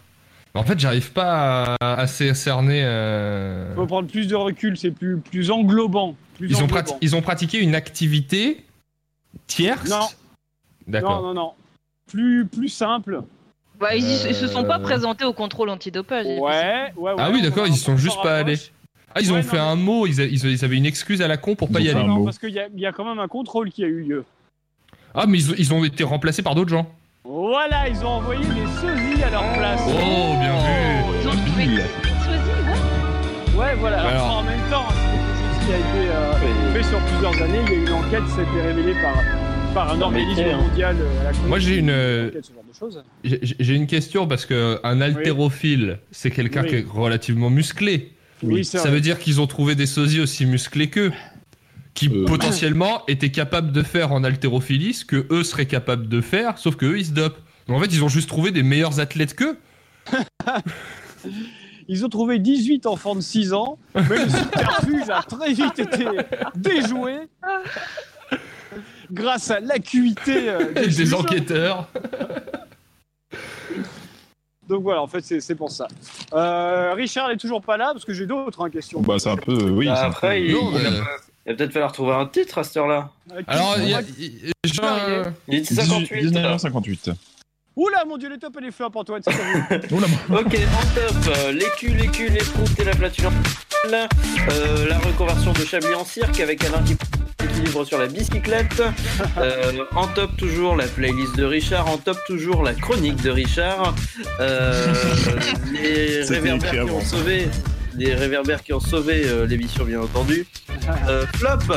En 0.56 0.64
fait, 0.64 0.80
j'arrive 0.80 1.12
pas 1.12 1.76
à, 1.82 2.02
à 2.02 2.06
cer- 2.06 2.34
cerner. 2.34 2.82
euh, 2.84 3.76
faut 3.76 3.86
prendre 3.86 4.08
plus 4.10 4.28
de 4.28 4.36
recul, 4.36 4.78
c'est 4.78 4.92
plus, 4.92 5.18
plus 5.20 5.52
englobant. 5.52 6.16
Plus 6.38 6.50
Ils, 6.50 6.58
ont 6.58 6.64
englobant. 6.64 6.98
ils 7.02 7.16
ont 7.16 7.22
pratiqué 7.22 7.60
une 7.60 7.76
activité 7.76 8.64
tierce 9.48 9.90
Non. 9.90 10.08
D'accord. 10.88 11.22
Non, 11.22 11.28
non, 11.30 11.34
non. 11.34 11.52
Plus, 12.08 12.46
plus 12.46 12.70
simple. 12.70 13.22
Bah, 13.80 13.96
ils, 13.96 14.04
ils 14.04 14.36
se 14.36 14.48
sont 14.48 14.64
pas 14.64 14.78
Euh. 14.80 14.84
présentés 14.84 15.26
au 15.26 15.34
contrôle 15.34 15.70
antidopage. 15.70 16.26
Ouais, 16.26 16.40
ouais, 16.40 16.92
ouais. 16.96 17.14
Ah 17.18 17.30
oui, 17.32 17.42
d'accord, 17.42 17.68
ils 17.68 17.74
y 17.74 17.78
sont 17.78 17.94
on 17.94 17.98
juste 17.98 18.22
pas 18.24 18.38
allés. 18.38 18.58
Ah, 19.14 19.22
ils 19.22 19.32
ont 19.34 19.42
fait 19.44 19.58
non, 19.58 19.64
un 19.64 19.76
mot, 19.76 20.08
ils, 20.08 20.22
a- 20.22 20.26
ils 20.26 20.46
a- 20.46 20.50
ils 20.50 20.64
avaient 20.66 20.76
une 20.78 20.86
excuse 20.86 21.22
à 21.22 21.28
la 21.28 21.38
con 21.38 21.56
pour 21.56 21.70
pas 21.70 21.80
y 21.80 21.90
aller. 21.90 22.04
Non, 22.04 22.24
parce 22.24 22.38
qu'il 22.40 22.50
y, 22.52 22.60
a- 22.60 22.68
il 22.74 22.80
y 22.80 22.86
a 22.86 22.92
quand 22.94 23.06
même 23.06 23.20
un 23.20 23.28
contrôle 23.28 23.72
qui 23.72 23.84
a 23.84 23.88
eu 23.88 24.02
lieu. 24.02 24.26
Ah, 25.14 25.26
mais 25.28 25.40
ils 25.42 25.74
ont 25.74 25.84
été 25.84 26.04
remplacés 26.04 26.44
par 26.44 26.56
d'autres 26.56 26.70
gens. 26.70 26.90
Voilà, 27.28 27.90
ils 27.90 27.98
ont 28.06 28.08
envoyé 28.10 28.42
des 28.46 28.68
sosies 28.80 29.24
à 29.24 29.32
leur 29.32 29.54
place. 29.54 29.82
Oh, 29.88 30.36
bien 30.40 30.54
vu. 30.60 31.22
Ils 31.22 31.28
ont 31.28 31.32
trouvé 31.32 31.66
Nul. 31.66 31.82
sosie, 31.82 32.38
ouais. 33.56 33.60
Ouais, 33.60 33.76
voilà. 33.80 34.02
Alors. 34.02 34.38
En 34.38 34.44
même 34.44 34.60
temps, 34.70 34.86
c'est 34.90 35.60
des 35.60 35.66
qui 35.66 35.74
a 35.74 35.78
été 35.78 36.10
euh, 36.12 36.74
fait 36.74 36.84
sur 36.84 37.00
plusieurs 37.00 37.42
années. 37.42 37.60
Il 37.66 37.72
y 37.72 37.76
a 37.76 37.80
eu 37.80 37.82
une 37.88 37.94
enquête, 37.94 38.28
ça 38.28 38.42
a 38.42 38.44
été 38.44 38.62
révélé 38.62 38.94
par, 39.02 39.16
par 39.74 39.92
un 39.94 40.02
organisme 40.02 40.44
mondial 40.56 40.98
euh, 41.00 41.22
à 41.22 41.24
la 41.32 41.48
Moi, 41.48 41.58
j'ai 41.58 41.78
une, 41.78 42.32
choses. 42.78 43.04
J'ai 43.24 43.74
une 43.74 43.88
question 43.88 44.28
parce 44.28 44.46
que 44.46 44.80
un 44.84 45.02
haltérophile, 45.02 45.98
c'est 46.12 46.30
quelqu'un 46.30 46.62
Oui. 46.62 46.70
qui 46.70 46.76
est 46.76 46.86
relativement 46.88 47.50
musclé. 47.50 48.12
Oui, 48.44 48.64
Ça 48.66 48.90
veut 48.92 49.02
dire 49.02 49.18
qu'ils 49.18 49.42
ont 49.42 49.48
trouvé 49.48 49.74
des 49.74 49.88
sosies 49.88 50.20
aussi 50.20 50.46
musclés 50.46 50.90
qu'eux, 50.92 51.12
qui 51.96 52.10
Euh, 52.10 52.26
potentiellement 52.26 53.04
étaient 53.08 53.32
capables 53.32 53.72
de 53.72 53.82
faire 53.82 54.12
en 54.12 54.24
haltérophilie 54.24 54.94
ce 54.94 55.06
que 55.06 55.26
eux 55.32 55.44
seraient 55.44 55.66
capables 55.66 56.08
de 56.08 56.22
faire, 56.22 56.60
sauf 56.60 56.76
que 56.76 56.86
eux 56.86 57.00
ils 57.00 57.08
se 57.08 57.12
dopent. 57.14 57.40
Donc 57.68 57.78
en 57.78 57.80
fait, 57.80 57.88
ils 57.88 58.04
ont 58.04 58.10
juste 58.10 58.30
trouvé 58.30 58.52
des 58.52 58.62
meilleurs 58.62 59.00
athlètes 59.00 59.34
qu'eux. 59.34 59.58
Ils 61.88 62.04
ont 62.04 62.10
trouvé 62.10 62.40
18 62.40 62.88
enfants 62.88 63.16
de 63.16 63.22
6 63.22 63.54
ans, 63.54 63.78
mais 63.94 64.02
le 64.02 64.30
subterfuge 64.30 65.10
a 65.10 65.22
très 65.22 65.54
vite 65.54 65.78
été 65.78 66.06
déjoué 66.56 67.14
grâce 69.12 69.52
à 69.52 69.60
l'acuité 69.60 70.50
euh, 70.50 70.74
des, 70.74 71.14
enquêteurs. 71.14 71.88
Donc 74.68 74.82
voilà, 74.82 75.02
en 75.02 75.08
fait, 75.08 75.22
c'est 75.22 75.56
pour 75.56 75.70
ça. 75.70 75.88
Euh, 76.34 76.94
Richard 76.96 77.30
n'est 77.30 77.38
toujours 77.38 77.62
pas 77.62 77.78
là 77.78 77.92
parce 77.94 78.04
que 78.04 78.14
j'ai 78.14 78.26
d'autres 78.26 78.66
hein, 78.66 78.72
questions. 78.72 79.02
Bah, 79.02 79.20
c'est 79.20 79.30
un 79.30 79.38
peu. 79.38 79.70
Oui, 79.70 79.86
Bah, 79.86 80.06
après, 80.06 80.40
peu- 80.40 80.46
il, 80.48 80.54
Non, 80.54 80.72
il 80.74 80.88
a, 80.88 80.90
il 81.46 81.52
va 81.52 81.56
peut-être 81.58 81.74
falloir 81.74 81.92
trouver 81.92 82.14
un 82.14 82.26
titre 82.26 82.58
à 82.60 82.64
cette 82.64 82.78
heure-là. 82.78 83.10
Euh, 83.34 83.42
Alors, 83.48 83.76
il 83.80 83.90
y 83.90 83.94
a- 83.94 84.02
il- 84.20 84.52
je- 84.66 85.30
Il 85.48 85.56
est 85.60 85.64
58. 85.74 86.24
1958. 86.26 87.12
Oula, 87.76 88.06
mon 88.08 88.18
dieu, 88.18 88.30
les 88.30 88.38
top 88.38 88.56
et 88.60 88.64
les 88.66 88.72
flops, 88.72 88.96
Antoine, 88.96 89.22
c'est 89.22 89.32
à 89.32 89.78
vous. 89.78 89.98
Ok, 89.98 90.56
en 90.56 90.96
top, 90.96 91.36
euh, 91.38 91.52
l'écu, 91.52 91.90
l'écu, 91.90 92.30
les 92.30 92.40
proutes 92.40 92.80
et 92.80 92.84
la 92.86 92.94
flatulence. 92.94 93.34
Euh, 93.92 94.88
la 94.88 94.98
reconversion 95.00 95.52
de 95.54 95.60
Chablis 95.66 95.94
en 95.94 96.06
cirque 96.06 96.40
avec 96.40 96.64
Alain 96.64 96.82
qui 96.84 96.96
équilibre 97.44 97.84
sur 97.86 98.00
la 98.00 98.08
bicyclette. 98.08 98.82
Euh, 99.38 99.84
en 99.96 100.08
top 100.08 100.36
toujours 100.38 100.76
la 100.76 100.88
playlist 100.88 101.36
de 101.36 101.44
Richard. 101.44 101.88
En 101.88 101.98
top 101.98 102.18
toujours 102.26 102.64
la 102.64 102.74
chronique 102.74 103.22
de 103.22 103.30
Richard. 103.30 103.94
Euh, 104.40 104.94
les 105.74 106.24
C'était 106.24 106.36
réverbères 106.40 106.74
écrit 106.74 106.86
qui 106.88 106.92
ont 106.92 107.02
sauvé, 107.02 107.48
les 107.98 108.14
réverbères 108.14 108.64
qui 108.64 108.74
ont 108.74 108.80
sauvé 108.80 109.24
euh, 109.26 109.46
l'émission 109.46 109.86
bien 109.86 110.02
entendu. 110.02 110.46
Euh, 111.08 111.26
flop. 111.38 111.74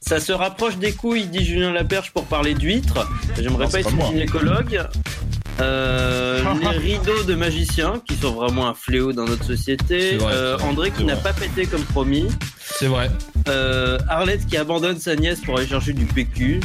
Ça 0.00 0.18
se 0.18 0.32
rapproche 0.32 0.76
des 0.78 0.92
couilles, 0.92 1.26
dit 1.26 1.44
Julien 1.44 1.72
Laperche 1.72 2.10
pour 2.12 2.24
parler 2.24 2.54
d'huîtres. 2.54 3.08
J'aimerais 3.38 3.68
pas 3.68 3.80
être 3.80 3.96
pas 3.96 4.06
gynécologue. 4.06 4.82
Euh, 5.60 6.42
les 6.60 6.68
rideaux 6.78 7.22
de 7.22 7.34
magiciens 7.34 8.02
qui 8.06 8.14
sont 8.16 8.32
vraiment 8.32 8.66
un 8.68 8.74
fléau 8.74 9.12
dans 9.12 9.24
notre 9.26 9.44
société. 9.44 10.16
Vrai, 10.16 10.32
Euh, 10.34 10.58
André 10.58 10.90
qui 10.90 11.04
n'a 11.04 11.14
pas 11.16 11.32
pété 11.32 11.66
comme 11.66 11.82
promis. 11.82 12.26
C'est 12.60 12.86
vrai. 12.88 13.10
Euh, 13.48 13.98
Arlette 14.08 14.46
qui 14.46 14.56
abandonne 14.56 14.98
sa 14.98 15.14
nièce 15.14 15.40
pour 15.40 15.56
aller 15.58 15.66
chercher 15.68 15.92
du 15.92 16.04
PQ. 16.06 16.60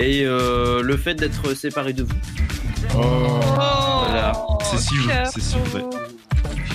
Et 0.00 0.24
le 0.24 0.96
fait 0.96 1.14
d'être 1.14 1.54
séparé 1.54 1.92
de 1.92 2.02
vous. 2.04 2.14
Oh, 2.96 3.40
Voilà. 4.06 4.32
c'est 4.70 4.78
si 4.78 4.96
vrai. 4.98 5.24
C'est 5.32 5.40
si 5.42 5.56
vrai. 5.72 5.82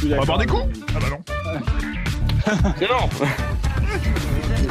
On 0.06 0.20
va 0.20 0.26
boire 0.26 0.38
des 0.38 0.46
coups? 0.46 0.64
Ah 0.96 1.00
bah 1.00 1.08
non. 1.10 2.74
C'est 2.80 2.90
non 2.90 3.10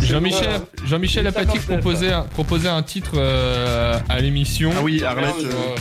Jean-Michel 0.03 0.61
Jean-Michel 0.85 1.26
Apathy 1.26 1.59
proposait 1.59 2.12
un, 2.12 2.22
proposait 2.22 2.68
un 2.68 2.83
titre 2.83 3.12
euh, 3.16 3.99
à 4.09 4.20
l'émission. 4.20 4.72
Ah 4.76 4.80
oui, 4.83 5.03
Arlette. 5.05 5.35
Sur, 5.39 5.49
euh, 5.49 5.76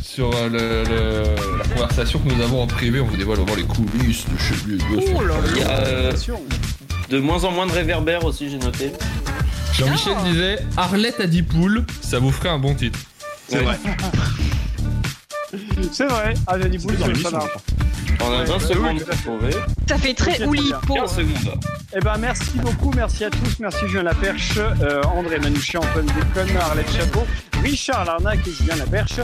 sur, 0.00 0.30
euh, 0.34 0.48
le- 0.48 0.84
le- 0.88 1.58
la 1.58 1.64
conversation 1.68 2.18
que 2.18 2.32
nous 2.32 2.42
avons 2.42 2.62
en 2.62 2.66
privé, 2.66 3.00
on 3.00 3.06
vous 3.06 3.16
dévoile 3.16 3.38
vraiment 3.38 3.54
les 3.56 3.62
coulisses 3.64 4.24
de 4.28 4.38
chez 4.38 4.54
lui. 4.66 4.78
Oh 5.14 5.22
là 5.22 5.34
Il 5.54 5.58
y 5.60 5.62
a, 5.62 5.70
euh. 5.70 6.12
De 7.10 7.18
moins 7.18 7.44
en 7.44 7.50
moins 7.52 7.66
de 7.66 7.72
réverbères 7.72 8.24
aussi, 8.24 8.50
j'ai 8.50 8.58
noté. 8.58 8.90
Jean-Michel 9.74 10.14
disait 10.24 10.58
Arlette 10.76 11.20
a 11.20 11.26
10 11.26 11.42
poules, 11.42 11.84
ça 12.00 12.18
vous 12.18 12.32
ferait 12.32 12.48
un 12.48 12.58
bon 12.58 12.74
titre. 12.74 12.98
C'est 13.48 13.58
vrai. 13.62 13.78
C'est 15.92 16.06
vrai. 16.06 16.34
Ah, 16.46 16.58
j'ai 16.60 16.68
dit 16.68 16.78
dans 16.78 17.14
ça 17.14 17.30
marche. 17.30 17.50
On 18.20 18.26
a 18.26 18.38
Ouais, 18.40 18.44
20 18.44 18.52
bah 18.52 18.60
secondes 18.60 19.04
pour 19.04 19.16
trouver. 19.16 19.56
Ça 19.88 19.98
fait 19.98 20.14
très 20.14 20.42
oulipo. 20.44 20.94
15 20.94 21.16
secondes. 21.16 21.60
Eh 21.94 22.00
ben, 22.00 22.16
merci 22.18 22.58
beaucoup, 22.58 22.90
merci 22.94 23.24
à 23.24 23.30
tous, 23.30 23.58
merci 23.58 23.86
Julien 23.88 24.04
Laperche, 24.04 24.58
euh, 24.58 25.02
André 25.14 25.38
Manouchian, 25.38 25.80
Antoine 25.80 26.06
Déconne, 26.06 26.56
Arlette 26.56 26.90
Chapeau, 26.90 27.26
Richard 27.62 28.04
Larnac 28.04 28.38
et 28.46 28.50
Julien 28.52 28.76
Laperche. 28.76 29.16